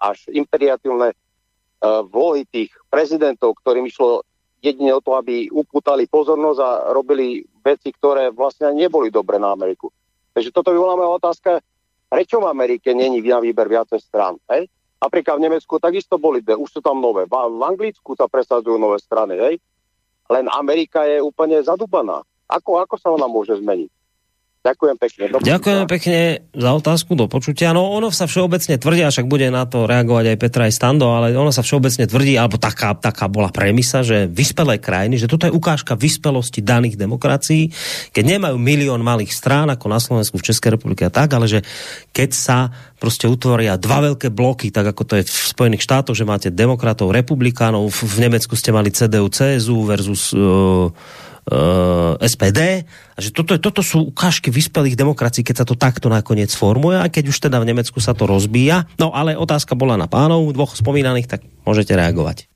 [0.00, 4.24] až imperiatilné uh, vlohy tých prezidentov, ktorým išlo
[4.64, 9.92] jedine o to, aby upútali pozornosť a robili veci, ktoré vlastne neboli dobre na Ameriku.
[10.32, 11.50] Takže toto by bola moja otázka,
[12.06, 14.38] Prečo v Amerike není na výber viacej strán?
[14.50, 14.70] Hej?
[15.02, 17.26] Napríklad v Nemecku takisto boli, už sú tam nové.
[17.26, 19.54] V, v Anglicku sa presadzujú nové strany, hej?
[20.26, 22.22] Len Amerika je úplne zadubaná.
[22.46, 23.90] Ako, ako sa ona môže zmeniť?
[24.66, 25.22] Ďakujem pekne.
[25.38, 26.20] Ďakujem pekne
[26.50, 27.70] za otázku do počutia.
[27.70, 31.14] No ono sa všeobecne tvrdí, a však bude na to reagovať aj Petra aj Stando,
[31.14, 35.46] ale ono sa všeobecne tvrdí, alebo taká, taká bola premisa, že vyspelé krajiny, že toto
[35.46, 37.70] je ukážka vyspelosti daných demokracií,
[38.10, 41.62] keď nemajú milión malých strán, ako na Slovensku, v Českej republike a tak, ale že
[42.10, 42.58] keď sa
[42.98, 47.12] prostě utvoria dva veľké bloky, tak ako to je v Spojených štátoch, že máte demokratov,
[47.12, 50.88] republikánov, v Nemecku ste mali CDU, CSU versus uh,
[51.50, 52.60] uh, eh, SPD
[53.14, 57.06] a že toto, toto sú ukážky vyspelých demokracií, keď sa to takto nakoniec formuje a
[57.06, 58.90] keď už teda v Nemecku sa to rozbíja.
[58.98, 62.50] No ale otázka bola na pánov, dvoch spomínaných, tak môžete reagovať.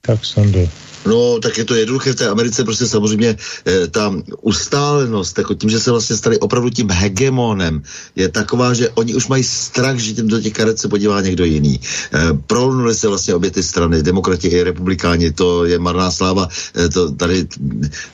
[0.00, 0.64] Tak, Sando.
[1.06, 5.70] No, tak je to jednoduché v té Americe, prostě samozřejmě e, ta ustálenost, jako tím,
[5.70, 7.82] že se vlastně stali opravdu tím hegemonem,
[8.16, 11.44] je taková, že oni už mají strach, že tím do těch karet se podívá někdo
[11.44, 11.80] jiný.
[11.80, 16.88] E, prolnuli se vlastně obě ty strany, demokrati i republikáni, to je marná sláva, e,
[16.88, 17.46] to tady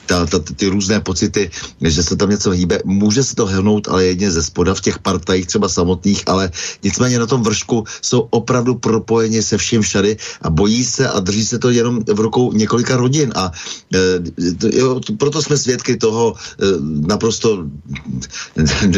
[0.05, 1.49] ta, ta, ty různé pocity,
[1.81, 4.99] že se tam něco hýbe, může se to hnout, ale jedně ze spoda v těch
[4.99, 6.51] partajích třeba samotných, ale
[6.83, 11.45] nicméně na tom vršku jsou opravdu propojeni se vším všady a bojí se a drží
[11.45, 13.51] se to jenom v rukou několik několika rodin a
[13.93, 16.65] e, jo, proto jsme svědky toho e,
[17.07, 17.65] naprosto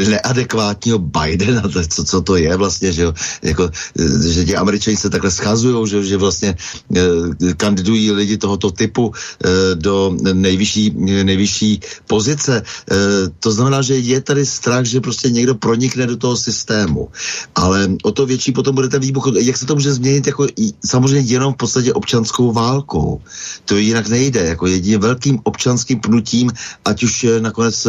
[0.10, 5.10] neadekvátního Bidena, co, co to je vlastně, že, jo, jako, e, že ti američani se
[5.10, 6.56] takhle schazují, že, že vlastně
[6.96, 10.94] e, kandidují lidi tohoto typu e, do nejvyšší,
[11.24, 12.62] nejvyšší pozice.
[12.62, 12.96] E,
[13.40, 17.10] to znamená, že je tady strach, že prostě někdo pronikne do toho systému.
[17.56, 19.30] Ale o to větší potom bude ten výbuch.
[19.38, 20.48] Jak se to může změnit jako
[20.86, 23.22] samozřejmě jenom v podstatě občanskou válkou.
[23.66, 26.52] To To jinak nejde, jako jedině velkým občanským pnutím,
[26.86, 27.88] ať už nakonec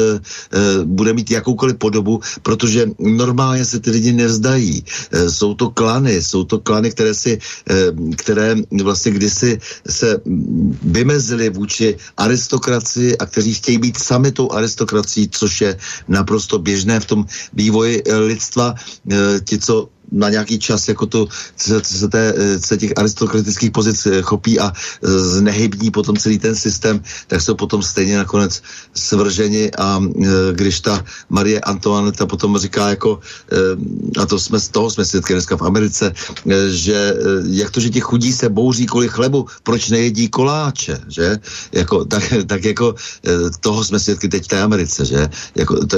[0.85, 4.85] bude mít jakoukoliv podobu, protože normálně se ty lidi nevzdají.
[5.31, 7.39] Jsou to klany, jsou to klany, které si,
[8.17, 10.19] které vlastně kdysi se
[10.83, 17.07] vymezily vůči aristokracii a kteří chtějí být sami tou aristokracií, což je naprosto běžné v
[17.07, 18.75] tom vývoji lidstva.
[19.45, 24.23] Ti, co na nějaký čas jako to se, se, té, se těch aristokratických pozic eh,
[24.23, 28.63] chopí a eh, znehybní potom celý ten systém, tak jsou potom stejně nakonec
[28.95, 33.21] svrženi a eh, když ta Marie Antoineta potom říká jako,
[34.23, 36.13] a to jsme z toho jsme svědky dneska v Americe,
[36.71, 37.15] že
[37.51, 41.39] jak to, že těch chudí se bouří kvůli chlebu, proč nejedí koláče, že?
[41.73, 42.95] Jako, tak, tak jako
[43.61, 45.29] toho jsme svědky teď v té Americe, že?
[45.55, 45.97] Jako, ta,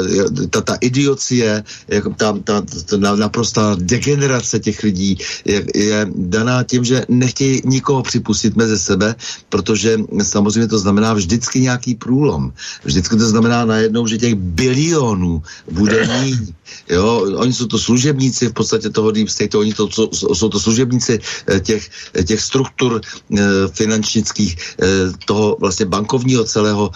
[0.51, 6.85] ta, ta idiocie, jako ta, ta, ta naprostá degenerace těch lidí je, je daná tím,
[6.85, 9.15] že nechtějí nikoho připustit mezi sebe,
[9.49, 12.53] protože samozřejmě to znamená vždycky nějaký průlom.
[12.85, 16.55] Vždycky to znamená najednou, že těch bilionů bude mít.
[16.89, 20.61] Jo, oni jsou to služebníci v podstatě toho Deep State, oni to, jsou, jsou to
[20.61, 21.19] služebníci
[21.49, 23.41] eh, těch, eh, těch struktur e,
[23.73, 24.77] finančnických,
[25.25, 26.91] toho vlastně bankovního celého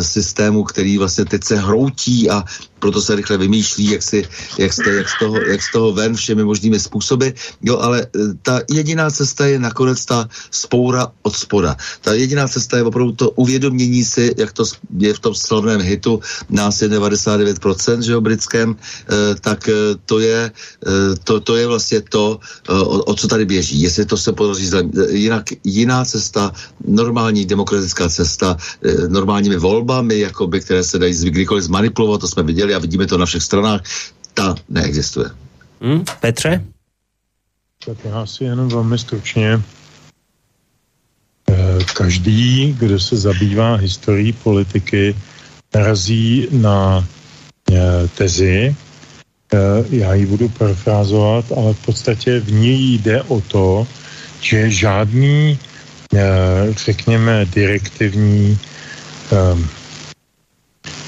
[0.00, 2.44] systému, který vlastně teď se hroutí a
[2.78, 4.28] proto se rychle vymýšlí, jak, si,
[4.58, 7.28] jak, z, jak, z toho, jak z toho ven všemi možnými způsoby.
[7.62, 8.06] Jo, ale e,
[8.42, 11.76] ta jediná cesta je nakonec ta spoura od spoda.
[12.00, 14.64] Ta jediná cesta je opravdu to uvědomění si, jak to
[14.98, 19.72] je v tom slavném hitu, nás je 99%, že jo, britském, e, tak e,
[20.06, 20.50] to je,
[21.24, 23.82] to, to je vlastně to, o, o co tady běží.
[23.82, 24.70] Jestli to se podaří
[25.10, 26.52] jinak jiná cesta,
[26.86, 28.56] normální demokratická cesta,
[29.08, 33.18] normálními volbami, jakoby, které se dají kdykoliv zmanipulovat, to jsme viděli viděli a vidíme to
[33.18, 33.80] na všech stranách,
[34.34, 35.30] ta neexistuje.
[35.80, 36.64] Hmm, Petře?
[37.84, 39.62] Tak já si jenom velmi stručně.
[41.48, 45.16] Eh, každý, kdo se zabývá historií politiky,
[45.74, 47.04] narazí na
[47.72, 48.76] eh, tezi,
[49.52, 53.86] eh, já ji budu parafrázovat, ale v podstatě v ní jde o to,
[54.40, 55.58] že žádný,
[56.70, 58.58] řekněme, direktivní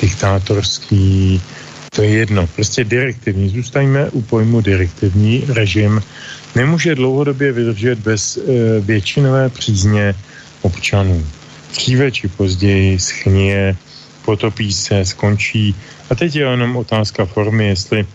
[0.01, 1.41] diktátorský,
[1.91, 3.49] to je jedno, prostě direktivní.
[3.49, 6.03] Zůstaňme u pojmu direktivní režim.
[6.55, 8.41] Nemůže dlouhodobě vydržet bez e,
[8.81, 10.15] většinové přízně
[10.63, 11.27] občanů.
[11.71, 13.77] Dříve či později schnie,
[14.25, 15.75] potopí se, skončí.
[16.11, 18.07] A teď je jenom otázka formy, jestli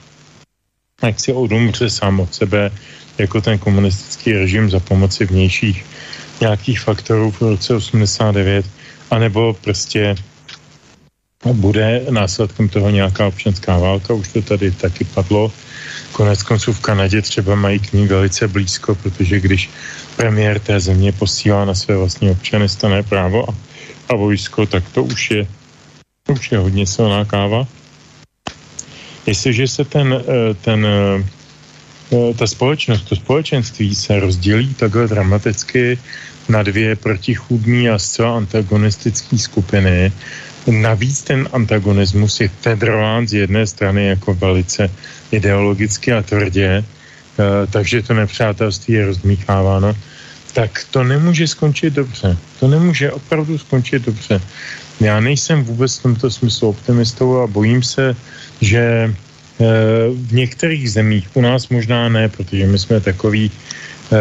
[1.04, 2.72] jak si odumře sám od sebe,
[3.18, 5.86] jako ten komunistický režim za pomoci vnějších
[6.42, 8.66] nějakých faktorů v roce 89,
[9.12, 10.16] anebo prostě
[11.54, 15.52] bude následkem toho nějaká občanská válka, už to tady taky padlo.
[16.12, 19.70] Konec konců v Kanadě třeba mají k ní velice blízko, protože když
[20.16, 23.56] premiér té země posílá na své vlastní občany stané právo a,
[24.10, 25.48] a vojsko, tak to už je,
[26.32, 27.68] už je hodně silná káva.
[29.26, 36.00] Jestliže se ten, eh, ten, eh, ta společnost, to společenství se rozdělí takhle dramaticky
[36.50, 40.12] na dvě protichůdní a zcela antagonistické skupiny,
[40.66, 44.90] Navíc ten antagonismus je federován z jedné strany jako velice
[45.32, 49.94] ideologicky a tvrdě, uh, takže to nepřátelství je rozmícháváno,
[50.54, 52.38] tak to nemůže skončit dobře.
[52.60, 54.42] To nemůže opravdu skončit dobře.
[55.00, 58.16] Já nejsem vůbec v tomto smyslu optimistou a bojím se,
[58.62, 59.14] že
[59.58, 59.68] uh,
[60.18, 64.18] v některých zemích, u nás možná ne, protože my jsme takový, uh,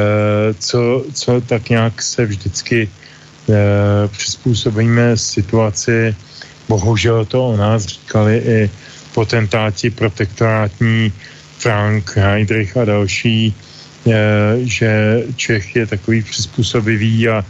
[0.59, 2.89] co, co tak nějak se vždycky
[4.09, 6.17] přizpůsobíme situaci
[6.69, 8.71] Bohužel to o nás říkali i
[9.15, 11.13] potentáti protektorátní
[11.59, 13.55] Frank, Heidrich a další,
[14.07, 14.13] eh,
[14.63, 17.45] že Čech je takový přizpůsobivý a,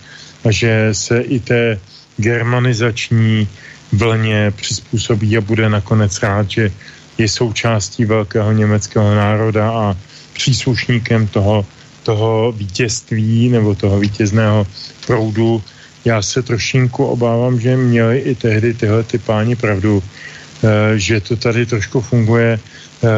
[0.44, 1.80] a že se i té
[2.16, 3.48] germanizační
[3.92, 6.70] vlně přizpůsobí a bude nakonec rád, že
[7.18, 9.96] je součástí velkého německého národa a
[10.32, 11.66] příslušníkem toho,
[12.02, 14.66] toho vítězství nebo toho vítězného
[15.06, 15.62] proudu
[16.04, 21.36] já se trošinku obávám, že měli i tehdy tyhle ty páni pravdu, eh, že to
[21.36, 22.60] tady trošku funguje.
[22.60, 23.08] Eh,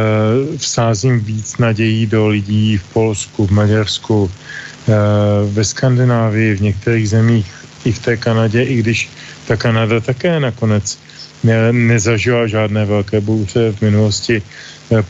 [0.56, 4.92] vsázím víc nadějí do lidí v Polsku, v Maďarsku, eh,
[5.50, 7.46] ve Skandinávii, v některých zemích,
[7.84, 9.10] i v té Kanadě, i když
[9.46, 10.98] ta Kanada také nakonec
[11.44, 14.42] ne, nezažila žádné velké bouře v minulosti.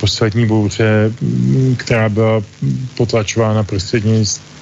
[0.00, 1.12] Poslední bouře,
[1.76, 2.42] která byla
[2.96, 4.55] potlačována prostřednictvím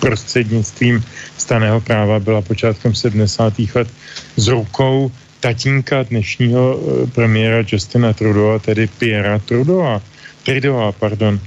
[0.00, 1.04] prostřednictvím
[1.38, 3.52] staného práva byla počátkem 70.
[3.74, 3.88] let
[4.36, 10.00] z rukou tatínka dnešního eh, premiéra Justina Trudeau, tedy Piera Trudeau,
[10.42, 11.40] Trudeau, pardon.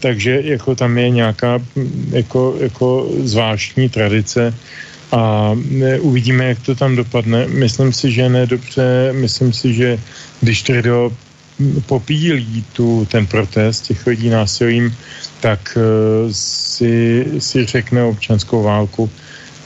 [0.00, 4.54] Takže jako tam je nějaká hm, jako, jako zvláštní tradice
[5.12, 5.52] a
[6.00, 7.46] uvidíme, jak to tam dopadne.
[7.46, 9.98] Myslím si, že ne dobře, myslím si, že
[10.40, 11.10] když Trudeau
[11.86, 14.96] popílí tu, ten protest těch lidí násilím,
[15.40, 15.82] tak uh,
[16.32, 19.10] si, si řekne občanskou válku.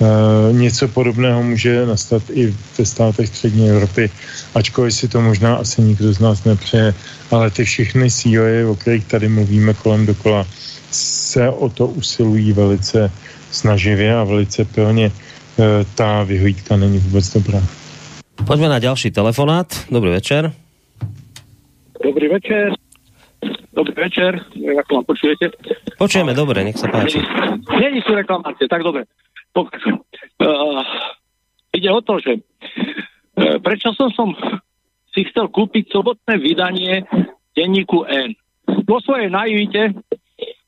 [0.00, 4.10] Uh, něco podobného může nastat i ve státech střední Evropy,
[4.54, 6.94] ačkoliv si to možná asi nikdo z nás nepřeje,
[7.30, 10.46] ale ty všechny síly, o kterých tady mluvíme kolem dokola,
[10.90, 13.12] se o to usilují velice
[13.50, 15.12] snaživě a velice pilně.
[15.56, 15.64] Uh,
[15.94, 17.62] ta vyhlídka není vůbec dobrá.
[18.46, 19.84] Pojďme na další telefonát.
[19.90, 20.52] Dobrý večer.
[22.04, 22.79] Dobrý večer.
[23.70, 25.54] Dobrý večer, ako ma počujete?
[25.96, 27.22] Počujeme, dobre, nech sa páči.
[27.70, 29.08] Není sú reklamácie, tak dobre.
[29.56, 29.98] Pokračujem.
[30.40, 30.84] Uh,
[31.72, 34.28] ide o to, že uh, prečo som, som
[35.14, 37.06] si chcel kúpiť sobotné vydanie
[37.56, 38.36] denníku N.
[38.84, 39.96] Po svojej naivite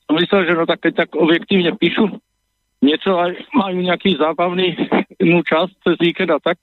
[0.09, 2.11] som myslel, že no tak, keď tak objektívne píšu
[2.83, 4.75] niečo aj majú nejaký zábavný
[5.23, 6.59] no, čas cez víkend a tak.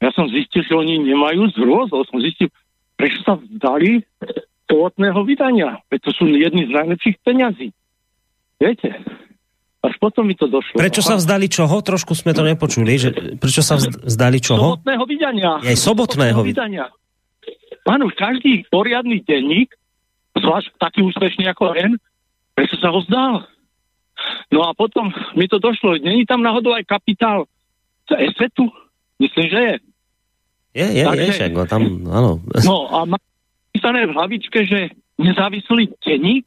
[0.00, 2.02] Ja som zistil, že oni nemajú zrôzol.
[2.08, 2.50] Som zistil,
[2.96, 4.02] prečo sa vzdali
[4.72, 5.84] sobotného vydania.
[5.92, 7.68] Veď to sú jedni z najlepších peňazí.
[8.56, 8.88] Viete?
[9.84, 10.80] Až potom mi to došlo.
[10.80, 11.84] Prečo sa vzdali čoho?
[11.84, 12.96] Trošku sme to nepočuli.
[12.96, 14.80] Že, prečo sa vzdali čoho?
[14.80, 15.52] Sobotného vydania.
[15.60, 16.88] Je sobotného, vydania.
[17.82, 19.74] Už každý poriadný denník,
[20.38, 21.98] zvlášť taký úspešný ako N,
[22.54, 23.44] prečo sa ho vzdal?
[24.54, 25.98] No a potom mi to došlo.
[25.98, 27.50] Není tam náhodou aj kapitál
[28.06, 28.70] z ESETu?
[29.18, 29.74] Myslím, že je.
[30.72, 32.32] Je, je, Takže, je, však, no tam, áno.
[32.64, 33.18] No a má
[33.82, 36.46] písané v hlavičke, že nezávislý denník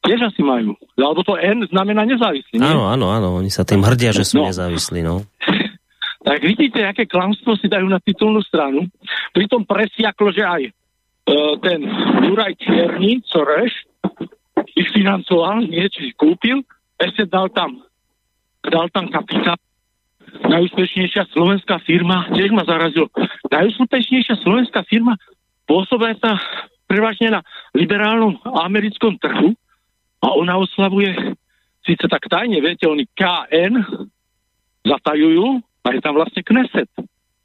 [0.00, 0.72] tiež asi majú.
[0.96, 2.56] Alebo to N znamená nezávislý.
[2.64, 4.48] Áno, áno, áno, oni sa tým hrdia, že sú no.
[4.48, 5.28] nezávislí, no.
[6.28, 8.88] tak vidíte, aké klamstvo si dajú na titulnú stranu.
[9.36, 11.84] Pritom presiaklo, že aj uh, ten
[12.24, 13.84] Juraj Čierny, Soreš,
[14.72, 16.64] ich financoval, niečo kúpil,
[16.96, 17.84] ešte dal tam,
[18.64, 19.60] dal tam kapitál
[20.28, 23.12] najúspešnejšia slovenská firma, tiež ma zarazilo,
[23.52, 25.20] najúspešnejšia slovenská firma
[26.18, 26.32] sa
[26.88, 27.40] prevažne na
[27.76, 29.52] liberálnom americkom trhu
[30.24, 31.12] a ona oslavuje
[31.84, 33.80] síce tak tajne, viete, oni KN
[34.84, 36.90] zatajujú a je tam vlastne Kneset.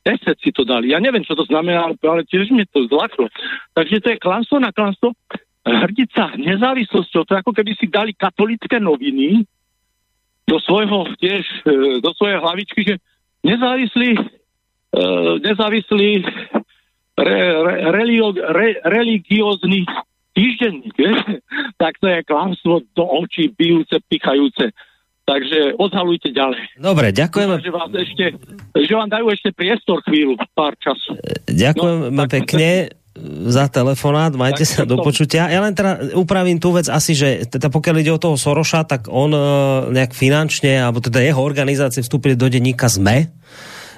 [0.04, 0.92] Kneset si to dali.
[0.92, 3.32] Ja neviem, čo to znamená, ale tiež mi to zlaklo.
[3.72, 5.16] Takže to je klanstvo na klanstvo.
[5.64, 9.48] Hrdiť sa nezávislosťou, to je ako keby si dali katolické noviny,
[10.44, 12.96] do svojho tiež, e, do svojej hlavičky, že
[13.44, 14.16] nezávislý,
[14.96, 16.24] uh, nezávislý
[17.18, 18.04] re, re,
[18.54, 19.86] re, religiózny
[20.34, 20.98] týždenník,
[21.82, 24.74] tak to je klamstvo do očí bijúce, pichajúce.
[25.24, 26.76] Takže odhalujte ďalej.
[26.76, 27.64] Dobre, ďakujeme.
[27.64, 28.26] Že vám, ešte,
[28.76, 31.16] že vám dajú ešte priestor chvíľu, pár času.
[31.48, 32.92] Ďakujem no, pekne
[33.48, 35.48] za telefonát, majte tak, sa do počutia.
[35.48, 39.06] Ja len teda upravím tú vec asi, že teda pokiaľ ide o toho Soroša, tak
[39.08, 43.30] on uh, nejak finančne, alebo teda jeho organizácie vstúpili do denníka ZME,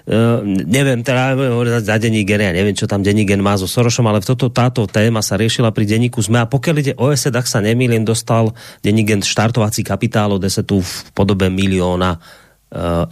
[0.05, 1.33] Uh, neviem, teda
[1.81, 4.85] za denní gen, ja neviem, čo tam denní gen má so Sorošom, ale toto, táto
[4.85, 8.53] téma sa riešila pri denníku ZME a pokiaľ ide o ESED, ak sa nemýlim, dostal
[8.85, 12.21] denní gen štartovací kapitál od ESETu v podobe milióna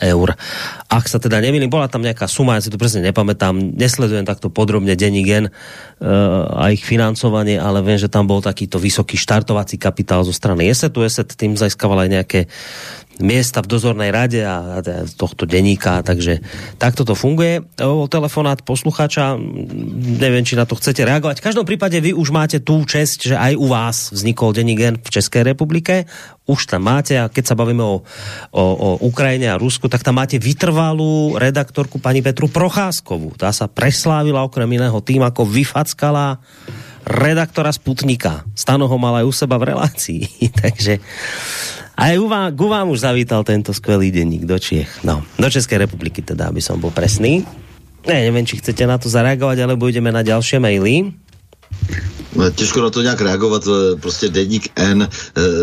[0.03, 0.29] eur.
[0.91, 4.51] Ak sa teda nemýlim, bola tam nejaká suma, ja si to presne nepamätám, nesledujem takto
[4.51, 9.79] podrobne denní gen uh, a ich financovanie, ale viem, že tam bol takýto vysoký štartovací
[9.79, 11.01] kapitál zo strany ESETu.
[11.01, 12.39] ESET tým získaval aj nejaké
[13.21, 14.81] miesta v dozornej rade a,
[15.13, 16.41] tohto deníka, takže
[16.81, 17.61] takto to funguje.
[17.77, 19.37] O telefonát posluchača,
[20.17, 21.37] neviem, či na to chcete reagovať.
[21.41, 24.97] V každom prípade vy už máte tú čest, že aj u vás vznikol denní gen
[24.97, 26.09] v České republike.
[26.43, 28.03] Už tam máte a keď sa bavíme o,
[28.51, 33.31] o, o Ukrajine a Rusku, tak tam máte vytrvalú redaktorku pani Petru Procházkovú.
[33.39, 36.43] Tá sa preslávila okrem iného tým, ako vyfackala
[37.07, 38.43] redaktora Sputnika.
[38.59, 40.21] Stano ho mal aj u seba v relácii.
[40.67, 40.99] Takže
[41.95, 45.07] aj u vám, ku vám už zavítal tento skvelý denník do Čiech.
[45.07, 47.47] No, do Českej republiky teda, aby som bol presný.
[48.03, 51.15] Ne, neviem, či chcete na to zareagovať, alebo ideme na ďalšie maily.
[52.55, 53.67] Těžko na to nějak reagovat,
[53.99, 55.09] prostě deník N e,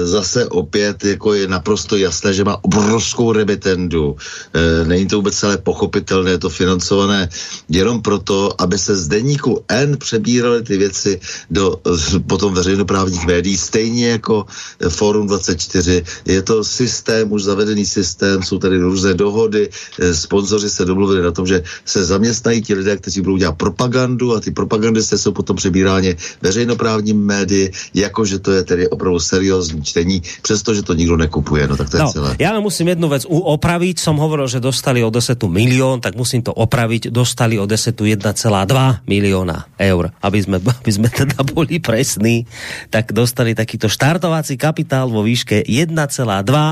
[0.07, 4.17] zase opět jako je naprosto jasné, že má obrovskou rebetendu.
[4.55, 7.29] E, není to vůbec celé pochopitelné, je to financované
[7.69, 11.21] jenom proto, aby se z deníku N přebíraly ty věci
[11.51, 11.81] do
[12.27, 14.47] potom veřejnoprávních médií, stejně jako
[14.89, 16.03] Forum 24.
[16.25, 19.71] Je to systém, už zavedený systém, jsou tady různé dohody,
[20.13, 24.41] sponzoři se domluvili na tom, že se zaměstnají ti lidé, kteří budou dělat propagandu a
[24.41, 29.81] ty propagandisté jsou potom přebíráni veřejně veřejnoprávním médii, jako že to je tedy opravdu seriózní
[29.83, 31.69] čtení, přestože to nikdo nekupuje.
[31.69, 32.37] No tak to je no, celé.
[32.39, 33.97] Já musím jednu věc opravit.
[33.99, 37.09] Som hovoril, že dostali od desetu milión, tak musím to opravit.
[37.09, 40.13] Dostali od desetu 1,2 milióna eur.
[40.21, 42.45] Aby sme, aby sme teda boli presní,
[42.93, 45.97] tak dostali takýto štartovací kapitál vo výške 1,2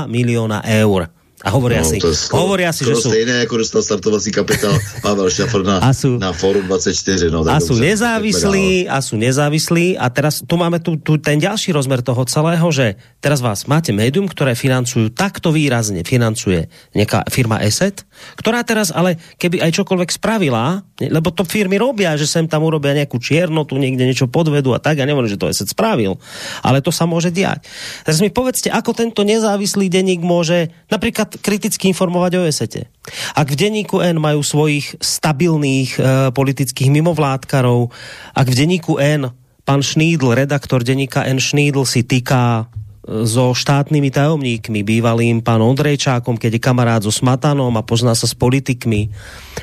[0.05, 1.09] milióna eur.
[1.39, 3.07] A hovoria no, si, to skoro, hovoria si, že sú...
[3.07, 7.31] stejné, ako dostal startovací kapitál Pavel Šafr na, a sú, na Forum 24.
[7.31, 9.95] No, a sú nezávislí, a sú nezávislí.
[9.95, 13.95] A teraz tu máme tu, tu ten ďalší rozmer toho celého, že teraz vás máte
[13.95, 18.03] médium, ktoré financujú takto výrazne, financuje nejaká firma ESET,
[18.35, 22.91] ktorá teraz ale keby aj čokoľvek spravila, lebo to firmy robia, že sem tam urobia
[22.91, 26.19] nejakú čiernotu, niekde niečo podvedu a tak, ja neviem, že to ESET spravil,
[26.59, 27.63] ale to sa môže diať.
[28.03, 32.89] Teraz mi povedzte, ako tento nezávislý denník môže napríklad kriticky informovať o esete.
[33.37, 36.01] Ak v denníku N majú svojich stabilných e,
[36.33, 37.93] politických mimovládkarov,
[38.33, 39.29] ak v denníku N
[39.61, 42.65] pán Šnídl, redaktor denníka N Šnídl si týka
[43.05, 48.25] e, so štátnymi tajomníkmi, bývalým pán Ondrejčákom, keď je kamarát so Smatanom a pozná sa
[48.25, 49.13] s politikmi.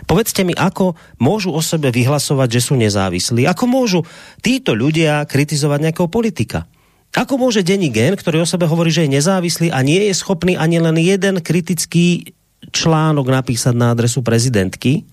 [0.06, 3.46] Povedzte mi, ako môžu o sebe vyhlasovať, že sú nezávislí?
[3.50, 4.06] Ako môžu
[4.44, 6.70] títo ľudia kritizovať nejakého politika?
[7.14, 10.58] Ako môže denní gen, ktorý o sebe hovorí, že je nezávislý a nie je schopný
[10.58, 12.34] ani len jeden kritický
[12.72, 15.06] článok napísať na adresu prezidentky?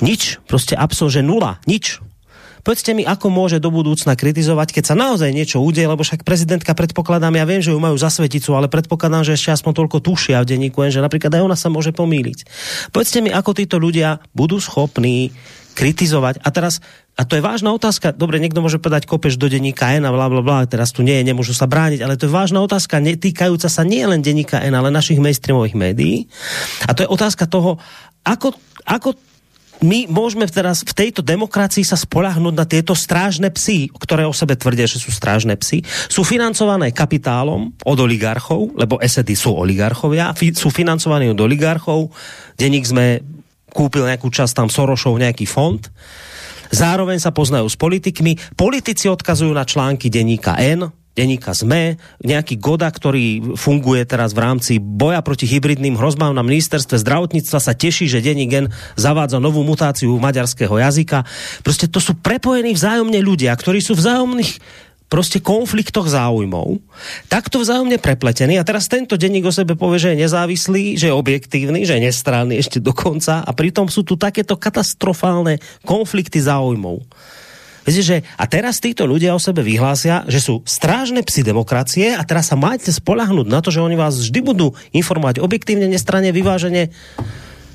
[0.00, 2.00] Nič, prostě absol, že nula, nič.
[2.60, 6.76] Povedzte mi, ako môže do budúcna kritizovať, keď sa naozaj niečo udeje, lebo však prezidentka
[6.76, 10.44] predpokladám, ja viem, že ju majú za sveticu, ale predpokladám, že ešte aspoň toľko tušia
[10.44, 12.44] v denníku, že napríklad aj ona sa môže pomýliť.
[12.92, 15.32] Povedzte mi, ako títo ľudia budú schopní
[15.80, 16.44] kritizovať.
[16.44, 16.84] A teraz,
[17.16, 20.28] a to je vážna otázka, dobre, niekto môže povedať, kopeš do denníka N a bla,
[20.28, 23.72] bla, bla, teraz tu nie je, nemôžu sa brániť, ale to je vážna otázka, netýkajúca
[23.72, 26.28] sa nie len denníka N, ale našich mainstreamových médií.
[26.84, 27.80] A to je otázka toho,
[28.20, 28.52] ako,
[28.84, 29.16] ako
[29.80, 34.52] my môžeme teraz v tejto demokracii sa spolahnúť na tieto strážne psy, ktoré o sebe
[34.52, 35.80] tvrdia, že sú strážne psy.
[36.12, 42.12] Sú financované kapitálom od oligarchov, lebo esedy sú oligarchovia, sú financovaní od oligarchov.
[42.60, 43.24] Deník sme
[43.70, 45.80] kúpil nejakú časť tam Sorošov, nejaký fond.
[46.70, 48.38] Zároveň sa poznajú s politikmi.
[48.54, 50.86] Politici odkazujú na články denníka N,
[51.18, 57.02] denníka ZME, nejaký Goda, ktorý funguje teraz v rámci boja proti hybridným hrozbám na ministerstve
[57.02, 61.26] zdravotníctva sa teší, že denník N zavádza novú mutáciu maďarského jazyka.
[61.66, 64.62] Prostě to sú prepojení vzájomne ľudia, ktorí sú vzájomných
[65.10, 66.78] prostě konfliktoch záujmov,
[67.26, 71.18] takto vzájomne prepletený a teraz tento denník o sebe povie, že je nezávislý, že je
[71.18, 77.02] objektívny, že je nestranný ešte dokonca a pritom sú tu takéto katastrofálne konflikty záujmov.
[77.82, 82.22] Viete, že a teraz títo ľudia o sebe vyhlásia, že sú strážne psi demokracie a
[82.22, 86.94] teraz sa máte spolahnúť na to, že oni vás vždy budú informovať objektívne, nestranne, vyvážene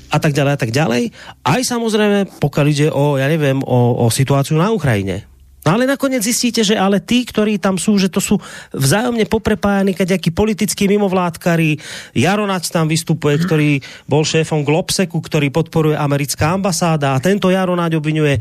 [0.08, 1.12] a tak ďalej a tak ďalej.
[1.44, 5.35] Aj samozrejme, pokiaľ ide o, ja neviem, o, o situáciu na Ukrajine
[5.66, 8.38] No ale nakoniec zistíte, že ale tí, ktorí tam sú, že to sú
[8.70, 11.74] vzájomne poprepájani, keď akí politickí mimovládkari,
[12.14, 13.70] Jaronač tam vystupuje, ktorý
[14.06, 18.40] bol šéfom Globseku, ktorý podporuje americká ambasáda a tento Jaronač obvinuje e,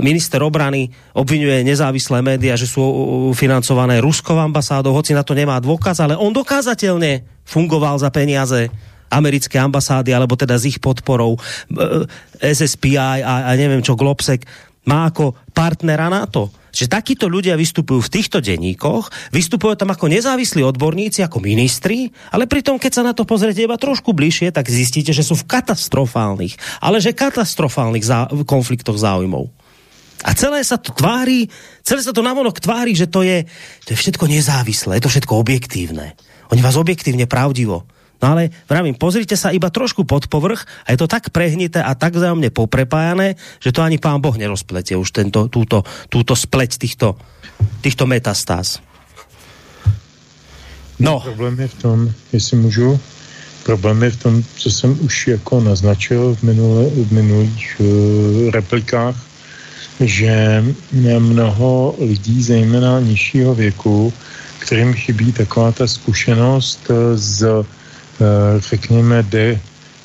[0.00, 2.80] minister obrany, obvinuje nezávislé média, že sú
[3.36, 8.72] financované ruskou ambasádou, hoci na to nemá dôkaz, ale on dokázateľne fungoval za peniaze
[9.12, 11.40] americké ambasády, alebo teda s ich podporou e,
[12.40, 16.52] SSPI a, a neviem čo, Globsek má ako partnera NATO.
[16.74, 22.50] Že takíto ľudia vystupujú v týchto denníkoch, vystupujú tam ako nezávislí odborníci, ako ministri, ale
[22.50, 26.82] pritom, keď sa na to pozriete iba trošku bližšie, tak zistíte, že sú v katastrofálnych,
[26.82, 29.54] ale že katastrofálnych zá konfliktoch záujmov.
[30.24, 31.46] A celé sa to tvári,
[31.86, 33.46] celé sa to navonok tvári, že to je,
[33.86, 36.18] to je všetko nezávislé, je to všetko objektívne.
[36.50, 37.86] Oni vás objektívne pravdivo
[38.22, 41.92] No ale vravím, pozrite sa iba trošku pod povrch a je to tak prehnité a
[41.98, 47.18] tak vzájomne poprepájané, že to ani pán Boh nerozpletie už tento, túto, túto spleť týchto,
[47.82, 48.78] týchto metastáz.
[50.98, 51.20] No.
[51.20, 51.98] Problém je v tom,
[52.32, 53.00] jestli můžu,
[53.66, 57.86] problém je v tom, co jsem už jako naznačil v, minule, v minulých uh,
[58.50, 59.16] replikách,
[60.00, 60.64] že
[61.18, 64.12] mnoho lidí, zejména nižšího věku,
[64.58, 67.83] kterým chybí taková ta zkušenost z Eh,
[68.58, 69.22] řekněme,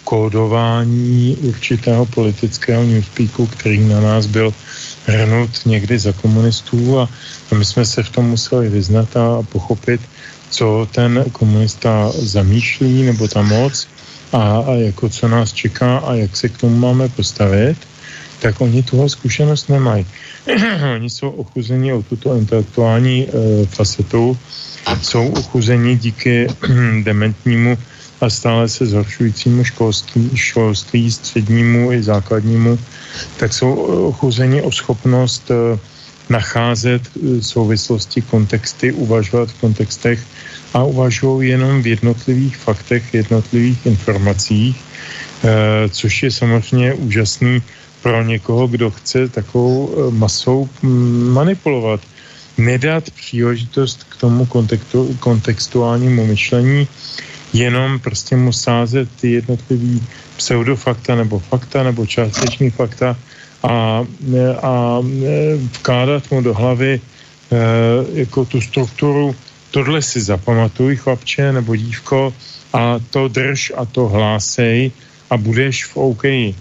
[0.10, 4.54] dekódování určitého politického newspeaku, který na nás byl
[5.06, 7.10] hrnut někdy za komunistů a
[7.58, 10.02] my jsme se v tom museli vyznat a pochopit,
[10.50, 13.88] co ten komunista zamýšlí nebo ta moc
[14.34, 17.78] a, a jako co nás čeká a jak se k tomu máme postavit,
[18.40, 20.06] tak oni tuhle zkušenost nemají.
[20.96, 23.30] oni jsou ochuzeni o tuto intelektuální e,
[23.66, 24.38] facetu,
[25.02, 26.48] jsou ochuzeni díky
[27.04, 27.78] dementnímu
[28.22, 32.80] a stále se zhoršujícímu školství, školství střednímu i základnímu,
[33.38, 33.74] tak jsou
[34.12, 35.80] ochuzeni o schopnost eh,
[36.30, 40.20] nacházet eh, souvislosti, kontexty, uvažovat v kontextech
[40.74, 47.64] a uvažují jenom v jednotlivých faktech, jednotlivých informacích, eh, což je samozřejmě úžasný
[48.04, 52.00] pro někoho, kdo chce takovou masou mm, manipulovat.
[52.58, 56.88] Nedat příležitost k tomu kontextu, kontextuálnímu myšlení,
[57.54, 60.04] jenom prostě mu sázet ty jednotlivý
[60.38, 63.18] pseudofakta nebo fakta nebo částeční fakta
[63.64, 64.06] a,
[64.62, 65.00] a
[65.80, 67.02] vkládat mu do hlavy
[68.14, 69.36] jako tu strukturu,
[69.72, 72.34] tohle si zapamatuj, chlapče nebo dívko,
[72.74, 74.92] a to drž a to hlásej
[75.30, 76.26] a budeš v OK.
[76.26, 76.54] E,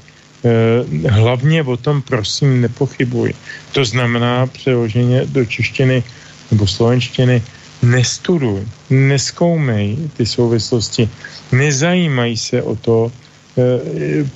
[1.09, 3.35] hlavně o tom prosím nepochybuj.
[3.73, 6.03] To znamená přeloženě do češtiny
[6.51, 7.43] nebo slovenštiny
[7.83, 11.09] nestuduj, neskoumej ty souvislosti,
[11.53, 13.13] nezajímaj se o to,
[13.59, 13.63] e,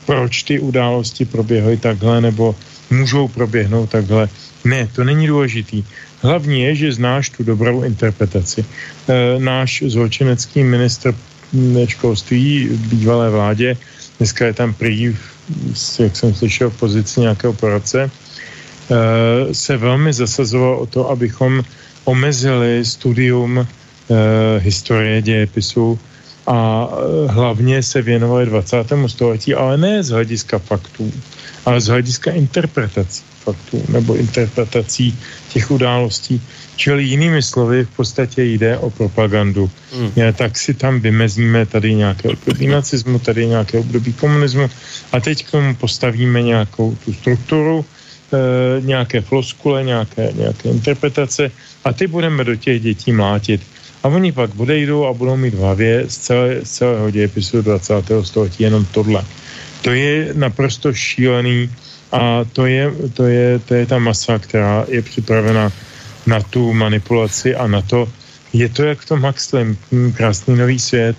[0.06, 2.54] proč ty události proběhly takhle nebo
[2.90, 4.28] můžou proběhnout takhle.
[4.64, 5.84] Ne, to není důležitý.
[6.22, 8.64] Hlavní je, že znáš tu dobrou interpretaci.
[8.64, 11.14] E, náš zločinecký ministr
[11.86, 13.76] školství bývalé vládě.
[14.18, 15.16] Dneska je tam prý,
[15.98, 21.62] jak jsem slyšel, v pozici nějakého poradce, eh, se velmi zasazoval o to, abychom
[22.04, 23.66] omezili studium eh,
[24.58, 25.98] historie dějepisu
[26.46, 28.76] a eh, hlavně se věnovali 20.
[29.06, 31.12] století, ale ne z hlediska faktů,
[31.66, 35.18] ale z hlediska interpretací faktů nebo interpretací
[35.52, 36.42] těch událostí.
[36.76, 39.70] Čili jinými slovy, v podstatě jde o propagandu.
[39.92, 40.10] Hmm.
[40.32, 44.70] Tak si tam vymezíme tady nějaké období nacismu, tady nějaké období komunismu
[45.12, 47.84] a teď k tomu postavíme nějakou tu strukturu,
[48.32, 51.50] e, nějaké floskule, nějaké, nějaké interpretace
[51.84, 53.60] a ty budeme do těch dětí mlátit.
[54.02, 57.94] A oni pak odejdou a budou mít v hlavě z, celé, z celého dějepisu 20.
[58.22, 59.24] století jenom tohle.
[59.82, 61.70] To je naprosto šílený
[62.12, 65.72] a to je, to je, to je ta masa, která je připravena
[66.26, 68.08] na tu manipulaci a na to,
[68.52, 71.16] je to jak v tom Huxley, hm, krásný nový svět.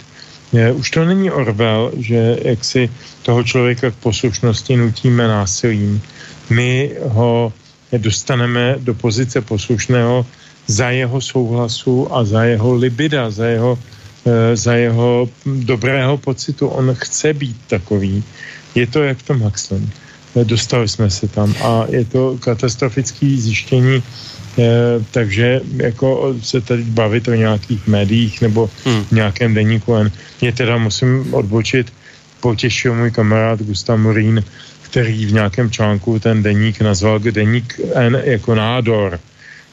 [0.54, 2.90] Je, už to není Orwell, že jak si
[3.22, 6.02] toho člověka k poslušnosti nutíme násilím.
[6.50, 7.54] My ho
[7.98, 10.26] dostaneme do pozice poslušného
[10.68, 13.80] za jeho souhlasu a za jeho libida, za jeho,
[14.26, 16.68] e, za jeho dobrého pocitu.
[16.68, 18.24] On chce být takový.
[18.76, 19.82] Je to jak v tom Huxley.
[20.44, 24.04] Dostali jsme se tam a je to katastrofické zjištění,
[24.58, 24.66] E,
[25.12, 29.06] takže jako se tady bavit o nějakých médiích nebo hmm.
[29.12, 29.96] nějakém deníku.
[30.42, 31.94] Je teda musím odbočit,
[32.40, 34.44] potěšil můj kamarád Gustav Morín,
[34.82, 39.20] který v nějakém článku ten deník nazval deník N jako nádor.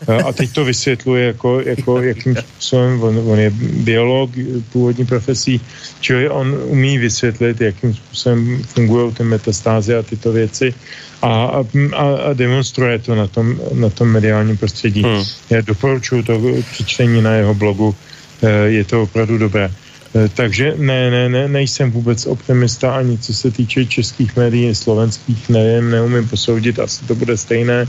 [0.08, 4.30] A teď to vysvětluje, jako, jako jakým způsobem, on, on je biolog
[4.72, 5.60] původní profesí,
[6.00, 10.74] čili on umí vysvětlit, jakým způsobem fungují ty metastázy a tyto věci
[11.22, 11.62] a,
[11.96, 15.02] a, a demonstruje to na tom, na tom mediálním prostředí.
[15.02, 15.24] Hmm.
[15.50, 16.40] Já doporučuji to
[16.72, 17.94] přečtení na jeho blogu,
[18.42, 19.70] eh, je to opravdu dobré.
[20.14, 25.48] Eh, takže ne, ne, ne, nejsem vůbec optimista ani co se týče českých médií, slovenských,
[25.48, 27.86] nevím, neumím posoudit, asi to bude stejné.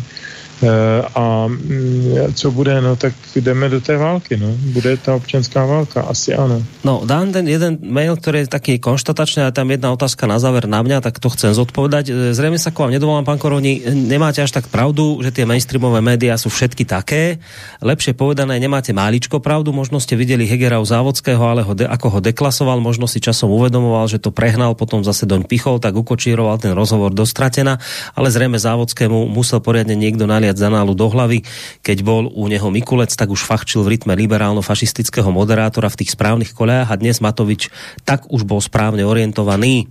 [0.62, 4.54] Eh, a mm, co bude, no tak jdeme do té války, no.
[4.78, 6.62] Bude ta občanská válka, asi ano.
[6.86, 10.70] No, dám ten jeden mail, který je taký konštatačný, a tam jedna otázka na záver
[10.70, 12.06] na mňa, tak to chcem zodpovedať.
[12.10, 15.98] Eh, zrejme sa k vám nedovolám, pán Koroni, nemáte až tak pravdu, že tie mainstreamové
[15.98, 17.42] médiá sú všetky také.
[17.82, 22.08] Lepšie povedané, nemáte máličko pravdu, možno ste videli Hegera u Závodského, ale ho de, ako
[22.08, 26.62] ho deklasoval, možno si časom uvedomoval, že to prehnal, potom zase doň pichol, tak ukočíroval
[26.62, 27.82] ten rozhovor do stratená,
[28.14, 31.48] ale zrejme Závodskému musel poriadne niekto naliať naliať zanálu do hlavy.
[31.80, 36.52] Keď bol u neho Mikulec, tak už fachčil v rytme liberálno-fašistického moderátora v tých správnych
[36.52, 37.72] kolejách a dnes Matovič
[38.04, 39.88] tak už bol správne orientovaný.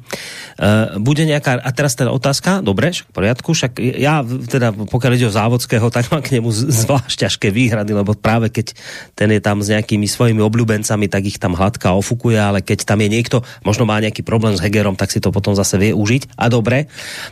[0.60, 5.12] Uh, bude nejaká, a teraz teda otázka, dobre, však v poriadku, však ja teda pokiaľ
[5.16, 8.76] ide o Závodského, tak mám k nemu zvlášť ťažké výhrady, lebo práve keď
[9.16, 13.00] ten je tam s nejakými svojimi obľúbencami, tak ich tam hladká ofukuje, ale keď tam
[13.00, 16.36] je niekto, možno má nejaký problém s Hegerom, tak si to potom zase vie užiť.
[16.36, 16.90] A dobre,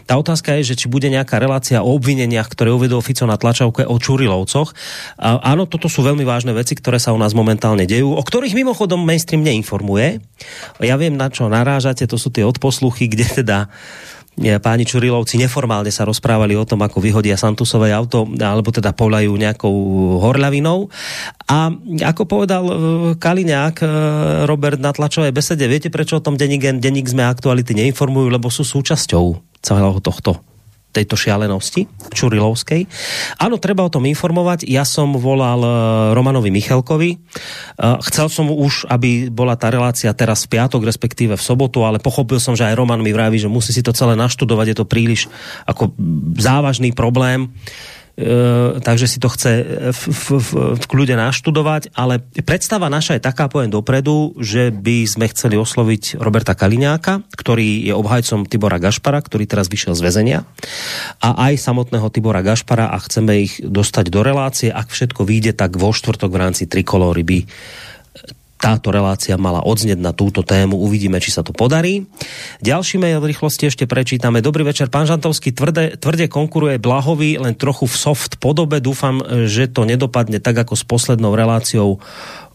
[0.08, 3.96] tá otázka je, že či bude nejaká relácia o obvineniach, ktoré uvedol na tlačovke o
[3.96, 4.76] Čurilovcoch.
[5.18, 8.54] A áno, toto sú veľmi vážne veci, ktoré sa u nás momentálne dejú, o ktorých
[8.54, 10.20] mimochodom mainstream neinformuje.
[10.84, 13.72] Ja viem, na čo narážate, to sú tie odposluchy, kde teda
[14.62, 19.74] páni Čurilovci neformálne sa rozprávali o tom, ako vyhodia Santusové auto, alebo teda povlajú nejakou
[20.22, 20.86] horľavinou.
[21.50, 21.74] A
[22.06, 22.74] ako povedal e,
[23.18, 23.86] Kaliňák, e,
[24.46, 28.62] Robert na tlačovej besede, viete, prečo o tom denník, denník sme aktuality neinformujú, lebo sú
[28.62, 30.38] súčasťou celého tohto
[30.88, 31.86] tejto šialenosti
[32.16, 32.88] Čurilovskej.
[33.38, 34.64] Áno, treba o tom informovať.
[34.64, 35.70] Ja som volal eh,
[36.16, 37.10] Romanovi Michalkovi.
[37.14, 42.00] Eh, chcel som už, aby bola tá relácia teraz v piatok, respektíve v sobotu, ale
[42.00, 44.66] pochopil som, že aj Roman mi vraví, že musí si to celé naštudovať.
[44.72, 45.28] Je to príliš
[45.68, 45.92] ako
[46.40, 47.97] závažný problém E,
[48.82, 49.52] takže si to chce
[49.94, 55.06] v, v, v, v kľude naštudovať, ale predstava naša je taká, poviem dopredu, že by
[55.06, 60.38] sme chceli osloviť Roberta Kaliňáka, ktorý je obhajcom Tibora Gašpara, ktorý teraz vyšiel z väzenia
[61.22, 64.74] a aj samotného Tibora Gašpara a chceme ich dostať do relácie.
[64.74, 67.38] Ak všetko vyjde, tak vo štvrtok v rámci Trikolóry by
[68.58, 70.76] táto relácia mala odznieť na túto tému.
[70.82, 72.10] Uvidíme, či sa to podarí.
[72.58, 74.42] Ďalší mail v rýchlosti ešte prečítame.
[74.42, 78.82] Dobrý večer, pán Žantovský tvrde, tvrde konkuruje Blahovi, len trochu v soft podobe.
[78.82, 82.02] Dúfam, že to nedopadne tak, ako s poslednou reláciou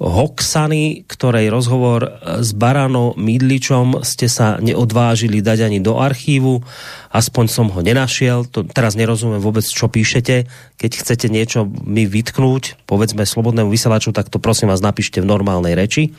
[0.01, 6.65] Hoxany, ktorej rozhovor s Barano Midličom ste sa neodvážili dať ani do archívu.
[7.13, 8.49] Aspoň som ho nenašiel.
[8.49, 10.49] To, teraz nerozumiem vôbec, čo píšete.
[10.81, 15.77] Keď chcete niečo mi vytknúť, povedzme slobodnému vysielaču, tak to prosím vás napíšte v normálnej
[15.77, 16.11] reči.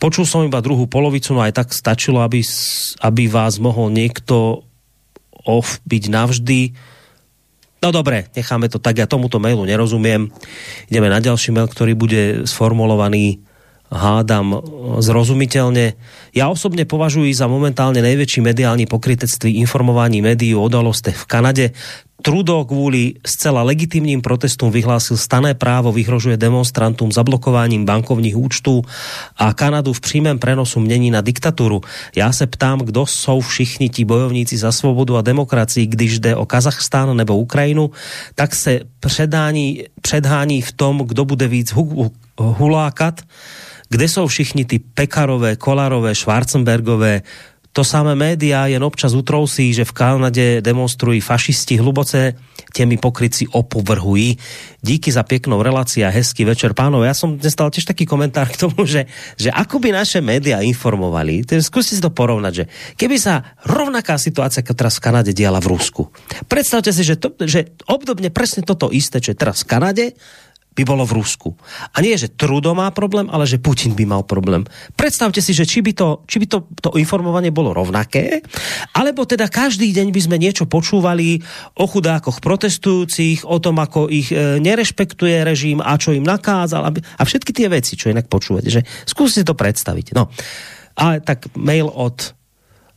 [0.00, 2.40] Počul som iba druhú polovicu, no aj tak stačilo, aby,
[3.04, 4.64] aby vás mohol niekto
[5.44, 6.60] off byť navždy
[7.80, 10.28] No dobre, necháme to tak, ja tomuto mailu nerozumiem.
[10.92, 13.40] Ideme na ďalší mail, ktorý bude sformulovaný
[13.90, 14.62] hádam
[15.02, 15.98] zrozumiteľne.
[16.30, 21.66] Ja osobne považuji za momentálne najväčší mediálny pokrytectví informovaní médií o udalostech v Kanade.
[22.22, 28.82] Trudo kvůli zcela legitimním protestům vyhlásil stané právo, vyhrožuje demonstrantům zablokováním bankovních účtů
[29.36, 31.80] a Kanadu v přímém prenosu mění na diktaturu.
[32.16, 36.46] Já se ptám, kdo jsou všichni ti bojovníci za svobodu a demokracii, když jde o
[36.46, 37.90] Kazachstán nebo Ukrajinu,
[38.34, 43.20] tak se předhání, předhání v tom, kdo bude víc hu, hulákat,
[43.88, 47.22] kde jsou všichni ty Pekarové, Kolarové, Schwarzenbergové,
[47.72, 52.34] to samé média jen občas utrousí, že v Kanade demonstrují fašisti hluboce,
[52.74, 54.38] těmi pokryci opovrhují.
[54.82, 56.74] Díky za pěknou relaci a hezký večer.
[56.74, 59.06] Pánov, já jsem dostal tiež taký komentár k tomu, že,
[59.36, 62.64] že ako by naše média informovali, skúste si to porovnať, že
[62.96, 66.08] keby sa rovnaká situácia, ako teraz v Kanade diala v Rusku.
[66.48, 70.04] Predstavte si, že, to, že obdobne presne toto isté, čo je teraz v Kanade,
[70.70, 71.50] by bolo v Rusku.
[71.92, 74.62] A nie, že Trudo má problém, ale že Putin by mal problém.
[74.94, 78.40] Predstavte si, že či by, to, či by to, to informovanie bolo rovnaké,
[78.94, 81.42] alebo teda každý deň by sme niečo počúvali
[81.74, 86.90] o chudákoch protestujúcich, o tom, ako ich e, nerešpektuje režim a čo im nakázal a,
[86.94, 88.70] a všetky tie veci, čo inak počúvate.
[88.70, 90.14] Že skúste si to predstaviť.
[90.14, 90.30] No.
[90.94, 92.39] Ale tak mail od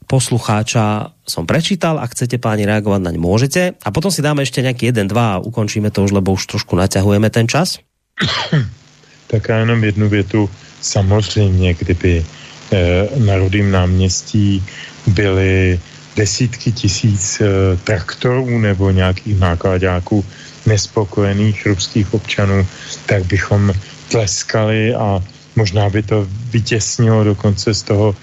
[0.08, 4.92] poslucháča som prečítal, ak chcete páni reagovať naň môžete a potom si dáme ešte nejaký
[4.92, 7.80] jeden, dva a ukončíme to už, lebo už trošku naťahujeme ten čas.
[9.28, 10.50] Tak já jenom jednu větu.
[10.82, 12.26] Samozřejmě, kdyby
[12.72, 14.64] eh, na Rudým náměstí
[15.08, 15.80] byly
[16.16, 20.26] desítky tisíc eh, traktorů nebo nějakých nákladáků
[20.66, 22.68] nespokojených ruských občanů,
[23.06, 23.74] tak bychom
[24.12, 25.24] tleskali a
[25.56, 28.16] možná by to vytěsnilo dokonce z toho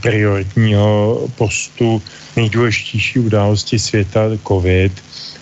[0.00, 2.02] prioritního postu
[2.36, 4.92] nejdůležitější události světa COVID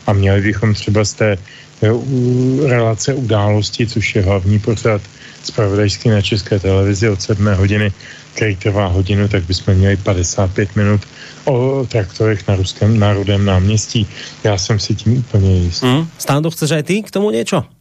[0.06, 1.38] a měli bychom třeba z té
[1.82, 1.88] eh,
[2.68, 5.02] relace události, což je hlavní pořad
[5.44, 7.92] zpravodajský na České televizi od 7 hodiny,
[8.34, 11.00] který trvá hodinu, tak bychom měli 55 minut
[11.44, 14.06] o traktorech na ruském národém náměstí.
[14.44, 15.86] Já jsem si tím úplně jistý.
[15.86, 16.08] Mm.
[16.18, 17.75] Stando, chceš aj ty k tomu něco?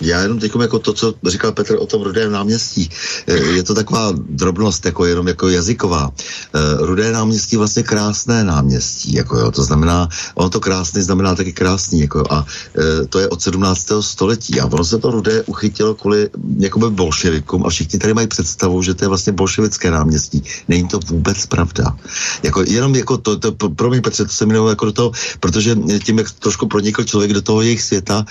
[0.00, 2.90] Já jenom teď jako to, co říkal Petr o tom rudém náměstí,
[3.26, 6.10] eh, je to taková drobnost, jako jenom jako jazyková.
[6.54, 11.52] Eh, rudé náměstí vlastně krásné náměstí, jako jo, to znamená, ono to krásný znamená taky
[11.52, 12.46] krásný, jako a
[12.78, 14.02] eh, to je od 17.
[14.02, 18.82] století a ono se to rudé uchytilo kvůli jakoby bolševikům a všichni tady mají představu,
[18.82, 20.42] že to je vlastně bolševické náměstí.
[20.68, 21.96] Není to vůbec pravda.
[22.42, 25.76] Jako, jenom jako to, to pro mě Petře, to se mi jako do toho, protože
[26.04, 28.24] tím, jak trošku pronikl člověk do toho jejich světa,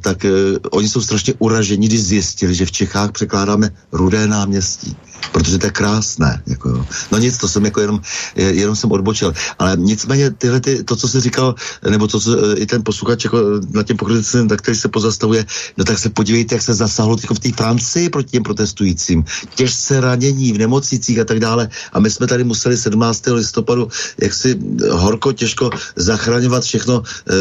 [0.00, 0.26] tak
[0.70, 4.96] oni jsou strašně uraženi, když zjistili, že v Čechách překládáme rudé náměstí
[5.32, 6.42] protože to je krásné.
[6.46, 6.86] Jako jo.
[7.12, 8.00] No nic, to jsem jako jenom,
[8.36, 9.34] jenom jsem odbočil.
[9.58, 11.54] Ale nicméně tyhle, ty, to, co jsi říkal,
[11.90, 13.38] nebo to, co e, i ten posluchač jako
[13.70, 15.46] na těm pokrytcem, tak který se pozastavuje,
[15.76, 19.24] no tak se podívejte, jak se zasáhlo v té Francii proti těm protestujícím.
[19.54, 21.68] Těžce ranění v nemocnicích a tak dále.
[21.92, 23.26] A my jsme tady museli 17.
[23.26, 23.88] listopadu
[24.20, 24.58] jak si
[24.90, 27.34] horko, těžko zachraňovat všechno e,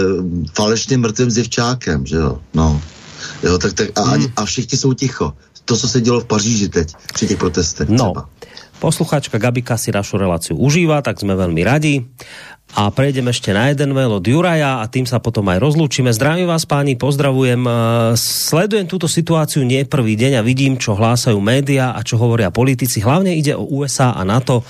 [0.53, 2.41] falešně mrtvým zjevčákem, že jo.
[2.53, 2.81] No.
[3.43, 4.31] Jo, tak, tak a, hmm.
[4.35, 5.33] a všichni jsou ticho.
[5.65, 7.95] To, co se dělo v Paříži teď, při těch protestech no.
[7.95, 8.29] třeba.
[8.79, 12.05] Posluchačka Gabika si našu reláciu užíva, tak sme veľmi radi
[12.75, 16.11] a prejdem ešte na jeden mail od Juraja a tým sa potom aj rozlúčime.
[16.11, 17.63] Zdravím vás páni, pozdravujem.
[17.63, 17.71] E,
[18.19, 22.99] sledujem túto situáciu nie prvý deň a vidím, čo hlásajú média a čo hovoria politici.
[22.99, 24.67] Hlavne ide o USA a NATO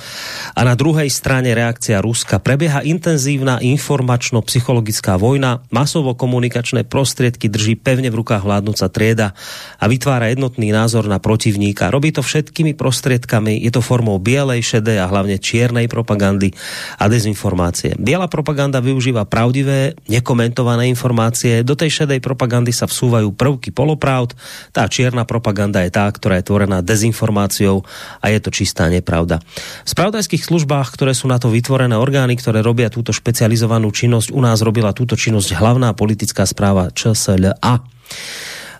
[0.54, 2.38] a na druhej strane reakcia Ruska.
[2.38, 9.34] Prebieha intenzívna informačno-psychologická vojna, masovo-komunikačné prostriedky drží pevne v rukách vládnúca trieda
[9.82, 11.90] a vytvára jednotný názor na protivníka.
[11.90, 16.54] Robí to všetkými prostriedkami, je to formou bielej, šedej a hlavne čiernej propagandy
[17.02, 17.85] a dezinformácie.
[17.94, 24.34] Biela propaganda využíva pravdivé, nekomentované informácie, do tej šedej propagandy sa vsúvajú prvky polopravd,
[24.74, 27.86] tá čierna propaganda je tá, ktorá je tvorená dezinformáciou
[28.18, 29.44] a je to čistá nepravda.
[29.86, 34.42] V spravodajských službách, ktoré sú na to vytvorené orgány, ktoré robia túto špecializovanú činnosť, u
[34.42, 37.86] nás robila túto činnosť hlavná politická správa ČSLA.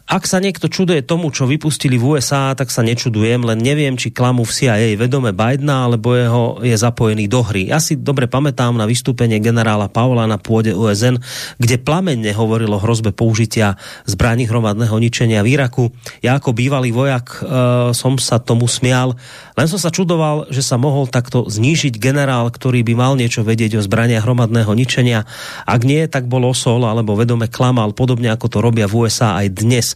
[0.06, 4.14] Ak sa niekto čuduje tomu, čo vypustili v USA, tak sa nečudujem, len neviem, či
[4.14, 7.74] klamu v CIA vedome Bidena, alebo jeho je zapojený do hry.
[7.74, 11.18] Ja si dobre pamätám na vystúpenie generála Paula na pôde USN,
[11.58, 15.90] kde plamenne hovoril o hrozbe použitia zbraní hromadného ničenia v Iraku.
[16.22, 17.58] Ja ako bývalý vojak e,
[17.98, 19.18] som sa tomu smial,
[19.58, 23.82] len som sa čudoval, že sa mohol takto znížiť generál, ktorý by mal niečo vedieť
[23.82, 25.26] o zbraniach hromadného ničenia.
[25.66, 29.50] Ak nie, tak bol osol alebo vedome klamal, podobne ako to robia v USA aj
[29.50, 29.95] dnes.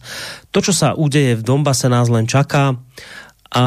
[0.50, 2.74] To, čo sa udeje v Donbase, nás len čaká.
[3.52, 3.64] E,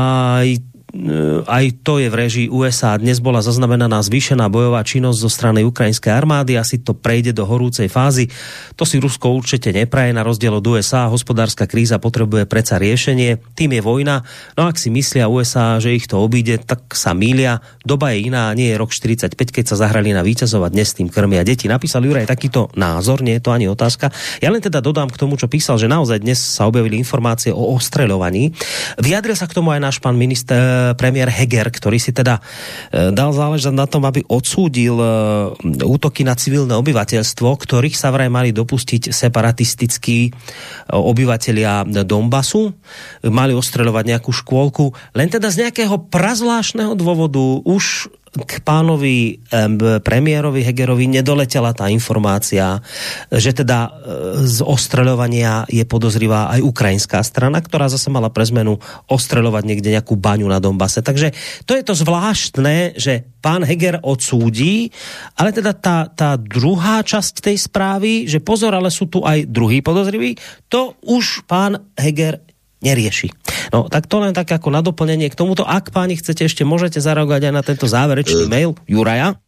[1.50, 2.94] aj to je v režii USA.
[3.02, 7.90] Dnes bola zaznamenaná zvýšená bojová činnosť zo strany ukrajinskej armády, asi to prejde do horúcej
[7.90, 8.30] fázy.
[8.78, 11.10] To si Rusko určite nepraje, na rozdiel od USA.
[11.10, 14.22] Hospodárska kríza potrebuje preca riešenie, tým je vojna.
[14.54, 17.66] No ak si myslia USA, že ich to obíde, tak sa mília.
[17.82, 21.10] Doba je iná, nie je rok 45, keď sa zahrali na víťazov a dnes tým
[21.10, 21.66] krmia deti.
[21.66, 24.14] Napísal Juraj takýto názor, nie je to ani otázka.
[24.46, 27.74] Ja len teda dodám k tomu, čo písal, že naozaj dnes sa objavili informácie o
[27.74, 28.54] ostreľovaní.
[29.02, 32.44] Vyjadril sa k tomu aj náš pán minister premiér Heger, ktorý si teda
[32.92, 35.08] e, dal záležať na tom, aby odsúdil e,
[35.88, 40.32] útoky na civilné obyvateľstvo, ktorých sa vraj mali dopustiť separatistickí e,
[40.92, 42.76] obyvatelia Donbasu.
[43.24, 44.92] Mali ostreľovať nejakú škôlku.
[45.16, 49.46] Len teda z nejakého prazvláštneho dôvodu už k pánovi
[50.02, 52.82] premiérovi Hegerovi nedoletela tá informácia,
[53.30, 53.90] že teda e,
[54.50, 60.18] z ostreľovania je podozrivá aj ukrajinská strana, ktorá zase mala pre zmenu ostreľovať niekde nejakú
[60.18, 61.06] baňu na Donbase.
[61.06, 61.30] Takže
[61.70, 64.90] to je to zvláštne, že pán Heger odsúdí,
[65.38, 69.86] ale teda tá, tá druhá časť tej správy, že pozor, ale sú tu aj druhý
[69.86, 70.40] podozriví,
[70.74, 72.53] to už pán Heger
[72.84, 73.32] nerieši.
[73.72, 75.64] No tak to len tak ako na doplnenie k tomuto.
[75.64, 79.40] Ak páni chcete, ešte môžete zareagovať aj na tento záverečný uh, mail Juraja.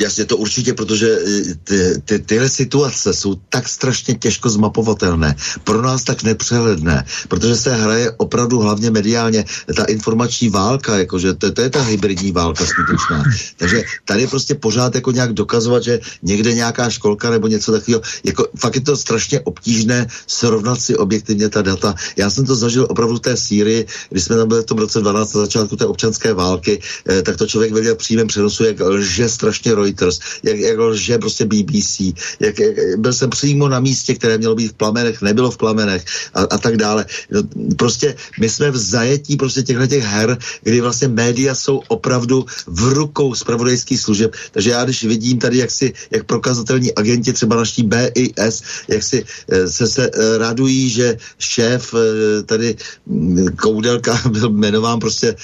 [0.00, 5.82] Jasně to určitě, protože eh, ty, ty, tyhle situace jsou tak strašně těžko zmapovatelné, pro
[5.82, 9.44] nás tak nepřehledné, protože se hraje opravdu hlavně mediálně
[9.76, 13.22] ta informační válka, jakože to, to je ta hybridní válka skutečná.
[13.56, 18.48] Takže tady prostě pořád jako nějak dokazovat, že někde nějaká školka nebo něco takového, jako
[18.58, 21.94] fakt je to strašně obtížné srovnat si objektivně ta data.
[22.16, 25.00] Já jsem to zažil opravdu v té Sýrii, když jsme tam byli v tom roce
[25.00, 29.28] 12 na začátku té občanské války, eh, tak to člověk viděl přímém přenosu, jak lže
[29.28, 32.00] strašně Reuters, jak, jak lže prostě BBC,
[32.40, 36.04] jak, jak, byl jsem přímo na místě, které mělo být v plamenech, nebylo v plamenech
[36.34, 37.06] a, a tak dále.
[37.30, 37.42] No,
[37.76, 42.82] prostě my jsme v zajetí prostě těchto těch her, kdy vlastně média jsou opravdu v
[42.88, 44.34] rukou zpravodajských služeb.
[44.52, 49.24] Takže já když vidím tady, jak si, jak prokazatelní agenti třeba naší BIS, jak si
[49.48, 55.36] eh, se, se eh, radují, že šéf eh, tady mm, Koudelka byl jmenován prostě,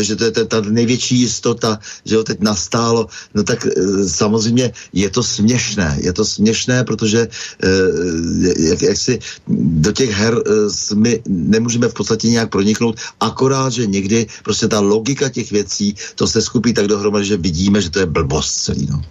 [0.00, 5.10] že to je ta největší jistota, že ho teď nastálo, no tak eh, samozřejmě je
[5.10, 5.98] to směšné.
[6.00, 7.68] Je to směšné, protože eh,
[8.58, 9.18] jak, jak si
[9.48, 14.80] do těch her eh, my nemůžeme v podstatě nějak proniknout, akorát, že někdy prostě ta
[14.80, 18.88] logika těch věcí, to se skupí tak dohromady, že vidíme, že to je blbost celý.
[18.90, 19.02] No.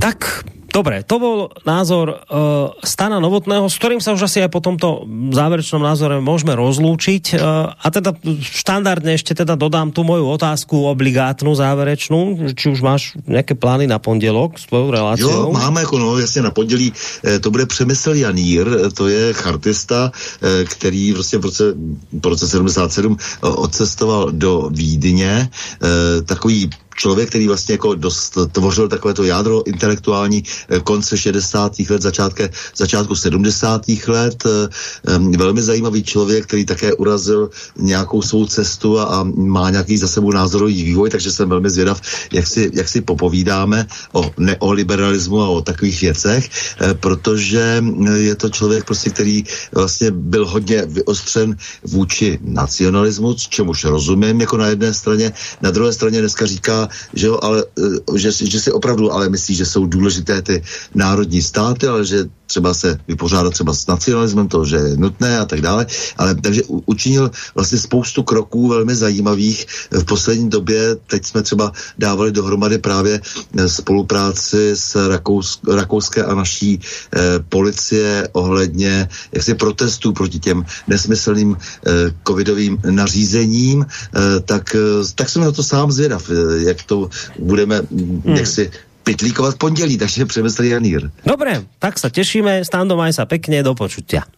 [0.00, 0.44] Tak
[0.78, 5.10] Dobre, to bol názor uh, Stana Novotného, s ktorým sa už asi aj po tomto
[5.34, 7.34] záverečnom názore môžeme rozlúčiť.
[7.34, 12.54] Uh, a teda štandardne ešte teda dodám tu moju otázku obligátnu, záverečnú.
[12.54, 15.50] Či už máš nejaké plány na pondelok s tvojou reláciou?
[15.50, 16.92] Jo, máme, jako no, jasně na pondělí.
[17.26, 21.74] Eh, to bude Přemysl Janír, to je chartista, eh, který prostě v roce,
[22.22, 25.50] v roce 77 odcestoval do Vídně.
[25.50, 31.78] Eh, takový člověk, který vlastně jako dost tvořil takové to jádro intelektuální eh, konce 60.
[31.90, 33.82] let, začátke, začátku 70.
[34.08, 34.44] let.
[34.46, 40.08] Eh, velmi zajímavý člověk, který také urazil nějakou svou cestu a, a má nějaký za
[40.08, 42.00] sebou názorový vývoj, takže jsem velmi zvědav,
[42.32, 46.50] jak si, jak si popovídáme o neoliberalismu a o takových věcech,
[46.80, 47.84] eh, protože
[48.14, 54.66] je to člověk, prostě, který vlastně byl hodně vyostřen vůči nacionalismu, čemuž rozumím jako na
[54.66, 59.12] jedné straně, na druhé straně dneska říká, že, jo, ale, eh, že, že si opravdu
[59.12, 60.62] ale myslí, že jsou důležité ty
[60.94, 65.44] národní státy, ale že třeba se vypořádat třeba s nacionalismem, to, že je nutné a
[65.44, 65.86] tak dále.
[66.16, 70.96] Ale takže učinil vlastně spoustu kroků velmi zajímavých v poslední době.
[71.06, 78.28] Teď jsme třeba dávali dohromady právě eh, spolupráci s Rakous, rakouské a naší eh, policie
[78.32, 81.90] ohledně jaksi protestů proti těm nesmyslným eh,
[82.26, 86.34] covidovým nařízením, eh, tak, eh, tak jsem na to sám zvědav, eh,
[86.68, 88.22] jak to budeme hmm.
[88.24, 88.70] jaksi
[89.08, 91.10] pitlíkovat pondělí, takže přemysl Janír.
[91.24, 94.28] Dobré, tak se těšíme, Stando, maj sa pekne, do počutia.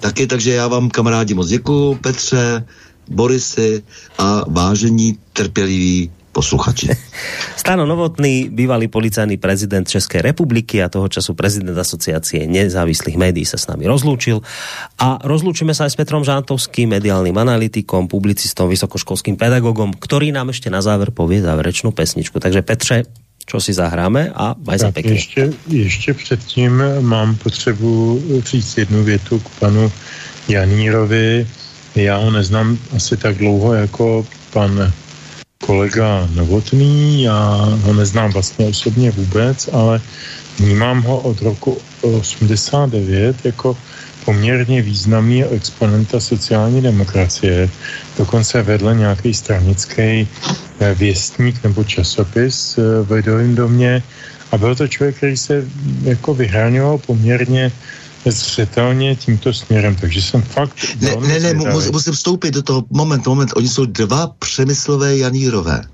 [0.00, 2.64] Taky, takže já vám kamarádi moc děkuju, Petře,
[3.08, 3.82] Borisy
[4.18, 6.88] a vážení trpěliví posluchači.
[7.60, 13.60] Stano Novotný, bývalý policajný prezident České republiky a toho času prezident asociácie nezávislých médií sa
[13.60, 14.40] s nami rozlúčil.
[14.98, 20.72] A rozlúčime sa aj s Petrom Žántovským, mediálnym analytikom, publicistom, vysokoškolským pedagogom, ktorý nám ešte
[20.72, 22.42] na záver povie záverečnú pesničku.
[22.42, 22.96] Takže Petře,
[23.44, 25.12] čo si zahráme a maj sa pekne.
[25.14, 29.92] Ještě, ještě předtím mám potřebu říct jednu větu k panu
[30.48, 31.46] Janírovi.
[31.94, 34.92] Já ho neznám asi tak dlouho jako pan
[35.64, 40.00] kolega Novotný, já ho neznám vlastně osobně vůbec, ale
[40.58, 43.76] vnímám ho od roku 89 jako
[44.24, 47.68] poměrně významný exponenta sociální demokracie.
[48.18, 50.28] Dokonce vedle nějaký stranický
[50.92, 54.02] věstník nebo časopis eh, v Lidovém domě
[54.52, 55.64] a byl to člověk, který se
[56.02, 57.72] jako vyhráňoval poměrně
[58.30, 60.76] zřetelně tímto směrem, takže jsem fakt...
[61.00, 65.84] Ne, ne, ne, mu, musím vstoupit do toho, moment, moment, oni jsou dva přemyslové Janírové.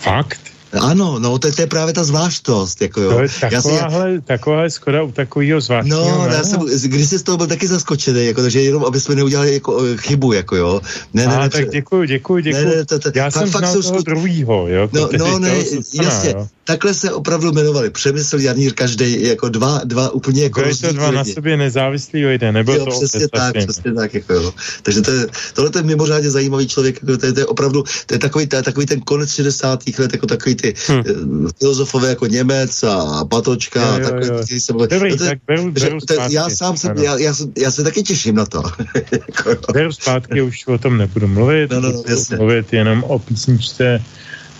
[0.00, 0.45] Fakt?
[0.80, 2.82] Ano, no to, to je právě ta zvláštnost.
[2.82, 3.12] Jako jo.
[3.12, 6.18] To je takováhle, já si, takováhle skoda u takového zvláštního.
[6.18, 9.14] No, já jsem, když jsi z toho byl taky zaskočený, jako, takže jenom, aby jsme
[9.14, 10.80] neudělali jako, eh, chybu, jako jo.
[11.14, 12.64] Ne, ne, ne, tak děkuji, děkuji, děkuji.
[12.64, 14.88] Ne, ne, to, to, já jsem znal toho druhýho, jo.
[14.92, 15.54] No, no ne,
[16.02, 16.48] jasně, jo.
[16.64, 17.90] takhle se opravdu jmenovali.
[17.90, 22.52] Přemysl Janír každý jako dva, dva úplně jako Byli to dva na sobě nezávislí lidé,
[22.52, 24.54] nebo jo, to přesně tak, přesně tak, jako jo.
[24.82, 28.14] Takže to je, tohle je mimořádně zajímavý člověk, jako to, je, to je opravdu, to
[28.14, 29.80] je takový, to je takový ten konec 60.
[29.98, 31.48] let, jako takový ty hmm.
[31.58, 34.26] filozofové jako Němec a Patočka jo, jo, a takové.
[34.26, 34.60] Jo.
[34.60, 37.82] Jsem, Dobrý, no to, tak beru, beru zpátky, já sám jsem, já, já, já, se
[37.82, 38.62] taky těším na to.
[39.12, 42.36] Jako beru zpátky, už o tom nebudu mluvit, no, no, no, jasně.
[42.36, 44.02] mluvit jenom o písničce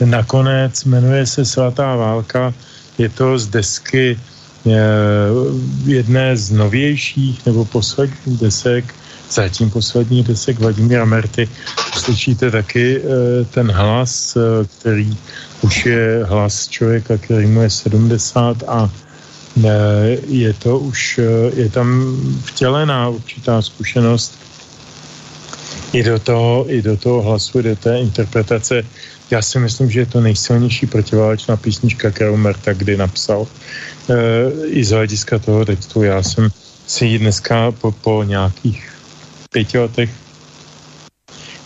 [0.04, 2.54] nakonec, jmenuje se Svatá válka,
[2.98, 4.18] je to z desky
[5.84, 8.94] jedné z novějších nebo posledních desek
[9.30, 11.48] zatím poslední desek Vladimíra Merty
[11.98, 15.16] slyšíte taky eh, ten hlas, eh, který
[15.62, 18.90] už je hlas člověka, který mu je 70 a
[19.64, 19.70] eh,
[20.26, 21.20] je to už,
[21.54, 24.38] je tam vtělená určitá zkušenost
[25.92, 28.82] i do toho, i do toho hlasu, do té interpretace.
[29.30, 33.46] Já si myslím, že je to nejsilnější protiválečná písnička, kterou Merta kdy napsal.
[34.66, 36.02] I z hlediska toho textu.
[36.02, 36.48] Já jsem
[36.86, 38.92] si ji dneska po, po nějakých
[39.50, 40.10] pěti letech,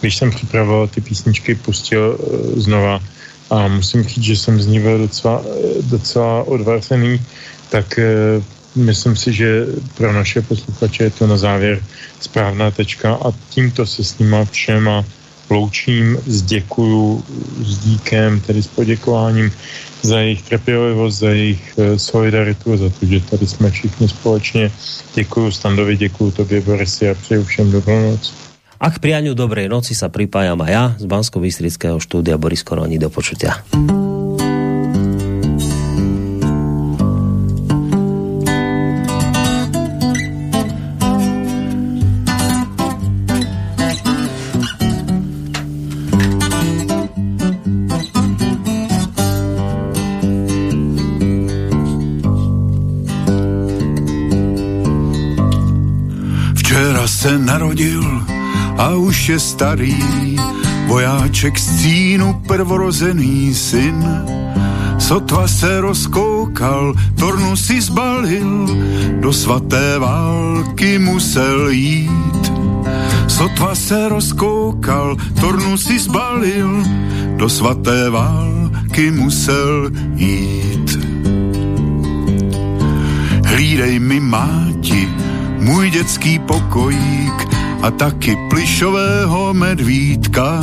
[0.00, 3.02] když jsem připravoval ty písničky, pustil uh, znova
[3.51, 5.43] a musím říct, že jsem z ní byl docela,
[5.81, 7.20] docela odvarcený,
[7.68, 8.44] tak uh,
[8.85, 11.82] myslím si, že pro naše posluchače je to na závěr
[12.20, 15.05] správná tečka a tímto se s nima všema
[15.51, 17.24] loučím, zděkuju
[17.62, 19.52] s díkem, tedy s poděkováním
[20.02, 24.72] za jejich trpělivost, za jejich uh, solidaritu, za to, že tady jsme všichni společně.
[25.14, 28.49] Děkuju Standovi, děkuju tobě, Borisi, a přeju všem dobrou noc.
[28.81, 33.12] A k prianiu dobrej noci sa pripájam a ja z Bansko-Bystrického štúdia Boris Koroni do
[33.12, 33.61] počutia.
[57.20, 58.19] se narodil
[58.81, 60.01] a už je starý,
[60.89, 64.01] vojáček z cínu prvorozený syn.
[64.98, 68.66] Sotva se rozkoukal, tornu si zbalil,
[69.20, 72.52] do svaté války musel jít.
[73.28, 76.82] Sotva se rozkoukal, tornu si zbalil,
[77.36, 80.98] do svaté války musel jít.
[83.44, 85.09] Hlídej mi máti,
[85.61, 90.61] můj dětský pokojík a taky plišového medvídka.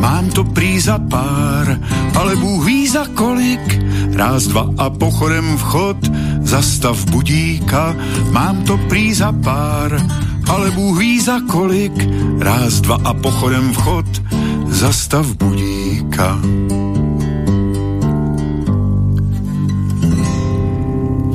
[0.00, 1.80] Mám to prý za pár,
[2.14, 3.80] ale Bůh ví za kolik.
[4.12, 5.96] Ráz, dva a pochodem vchod,
[6.40, 7.96] zastav budíka.
[8.30, 10.06] Mám to prý za pár,
[10.48, 11.92] ale Bůh ví za kolik.
[12.38, 14.06] Ráz, dva a pochodem vchod,
[14.68, 16.38] zastav budíka.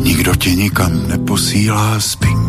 [0.04, 2.41] Nikdo tě nikam neposílá, spinkej.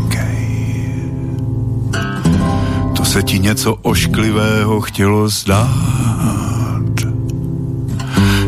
[3.13, 6.97] Se ti něco ošklivého chtělo zdát.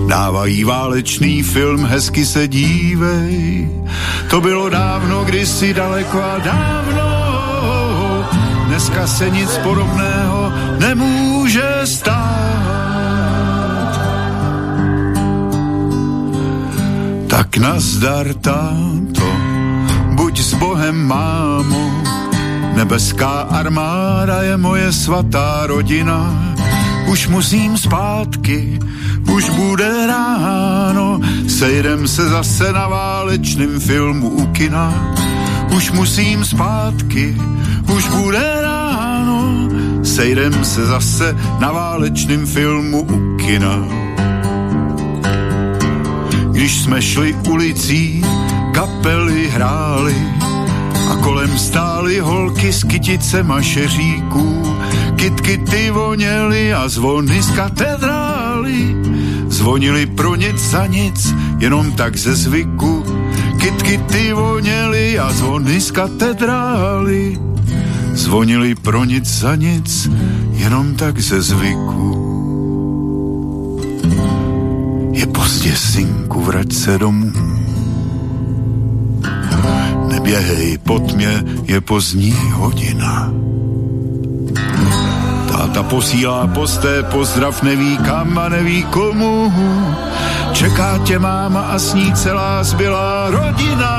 [0.09, 3.69] Dávají válečný film, hezky se dívej.
[4.31, 7.05] To bylo dávno, kdysi daleko a dávno.
[8.67, 12.45] Dneska se nic podobného nemůže stát
[17.29, 19.29] Tak nazdar, táto,
[20.15, 22.03] buď s Bohem, mámo,
[22.75, 26.55] nebeská armáda je moje svatá rodina.
[27.07, 28.79] už musím zpátky,
[29.35, 35.15] už bude ráno, sejdem se zase na válečným filmu u kina.
[35.77, 37.37] Už musím zpátky,
[37.95, 39.69] už bude ráno,
[40.03, 43.79] sejdem se zase na válečným filmu u kina.
[46.51, 48.25] Když jsme šli ulicí,
[48.73, 50.15] kapely hrály
[51.11, 54.77] a kolem stály holky s kyticema šeříků.
[55.17, 58.97] Kitky ty voněly a zvony z katedrály
[59.49, 63.05] zvonili pro nic za nic, jenom tak ze zvyku.
[63.61, 67.39] Kitky ty voněly a zvony z katedrály
[68.15, 70.11] zvonili pro nic za nic,
[70.53, 72.15] jenom tak ze zvyku.
[75.13, 77.64] Je pozdě, synku, vrať se domů
[80.25, 83.31] neběhej po tmě, je pozdní hodina.
[85.53, 89.53] Táta posílá posté, pozdrav neví kam a neví komu.
[90.53, 93.95] Čeká tě máma a s ní celá zbylá rodina.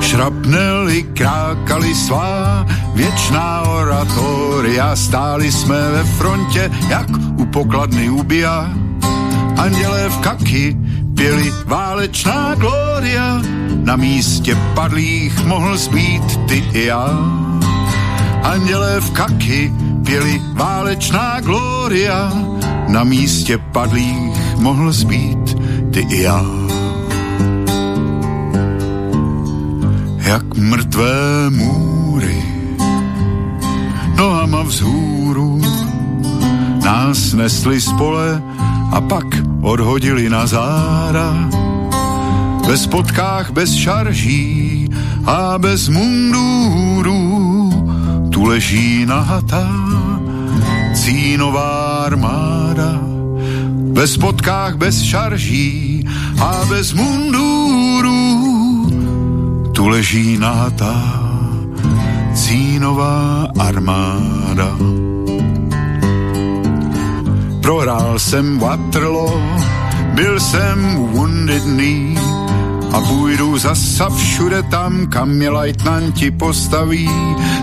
[0.00, 7.08] Šrapneli krákali svá, věčná oratoria, stáli jsme ve frontě, jak
[7.38, 8.68] u pokladny ubija.
[9.56, 10.76] Andělé v kaky
[11.20, 13.42] pěli válečná gloria,
[13.84, 17.08] na místě padlých mohl zbýt ty i já.
[18.42, 19.72] Andělé v kaky
[20.04, 22.32] pěli válečná gloria,
[22.88, 25.56] na místě padlých mohl zbýt
[25.92, 26.44] ty i já.
[30.16, 32.44] Jak mrtvé můry,
[34.16, 35.60] nohama vzhůru,
[36.84, 38.42] nás nesli spole
[38.92, 41.48] a pak odhodili na zára.
[42.66, 44.88] Bez potkách, bez šarží
[45.26, 47.70] a bez mundurů
[48.30, 49.68] tu leží nahatá
[50.94, 53.00] cínová armáda.
[53.92, 56.06] Bez potkách, bez šarží
[56.40, 58.20] a bez mundurů
[59.72, 61.20] tu leží nahatá
[62.34, 64.76] cínová armáda.
[67.62, 69.42] Prohrál jsem Waterloo,
[70.14, 72.18] byl jsem wounded knee
[72.92, 77.10] a půjdu zasa všude tam, kam mě lajtnanti postaví.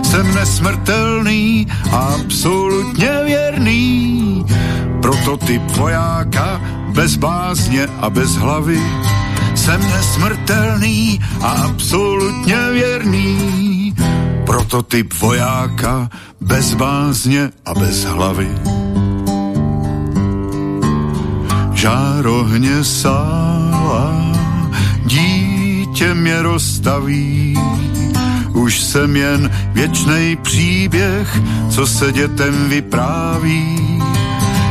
[0.02, 4.44] Jsem nesmrtelný a absolutně věrný,
[5.02, 8.82] prototyp vojáka bez bázně a bez hlavy.
[9.54, 13.94] Jsem nesmrtelný a absolutně věrný,
[14.46, 16.10] prototyp vojáka
[16.40, 18.77] bez bázně a bez hlavy
[21.78, 24.32] žárohně sála,
[25.06, 27.58] dítě mě rozstaví.
[28.52, 31.40] Už jsem jen věčnej příběh,
[31.70, 33.78] co se dětem vypráví.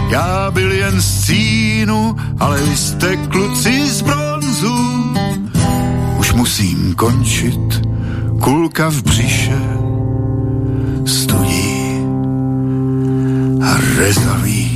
[0.09, 5.13] Já byl jen z cínu, ale vy jste kluci z bronzu.
[6.19, 7.81] Už musím končit,
[8.41, 9.61] kulka v břiše,
[11.05, 12.03] studí
[13.63, 14.66] a rezavý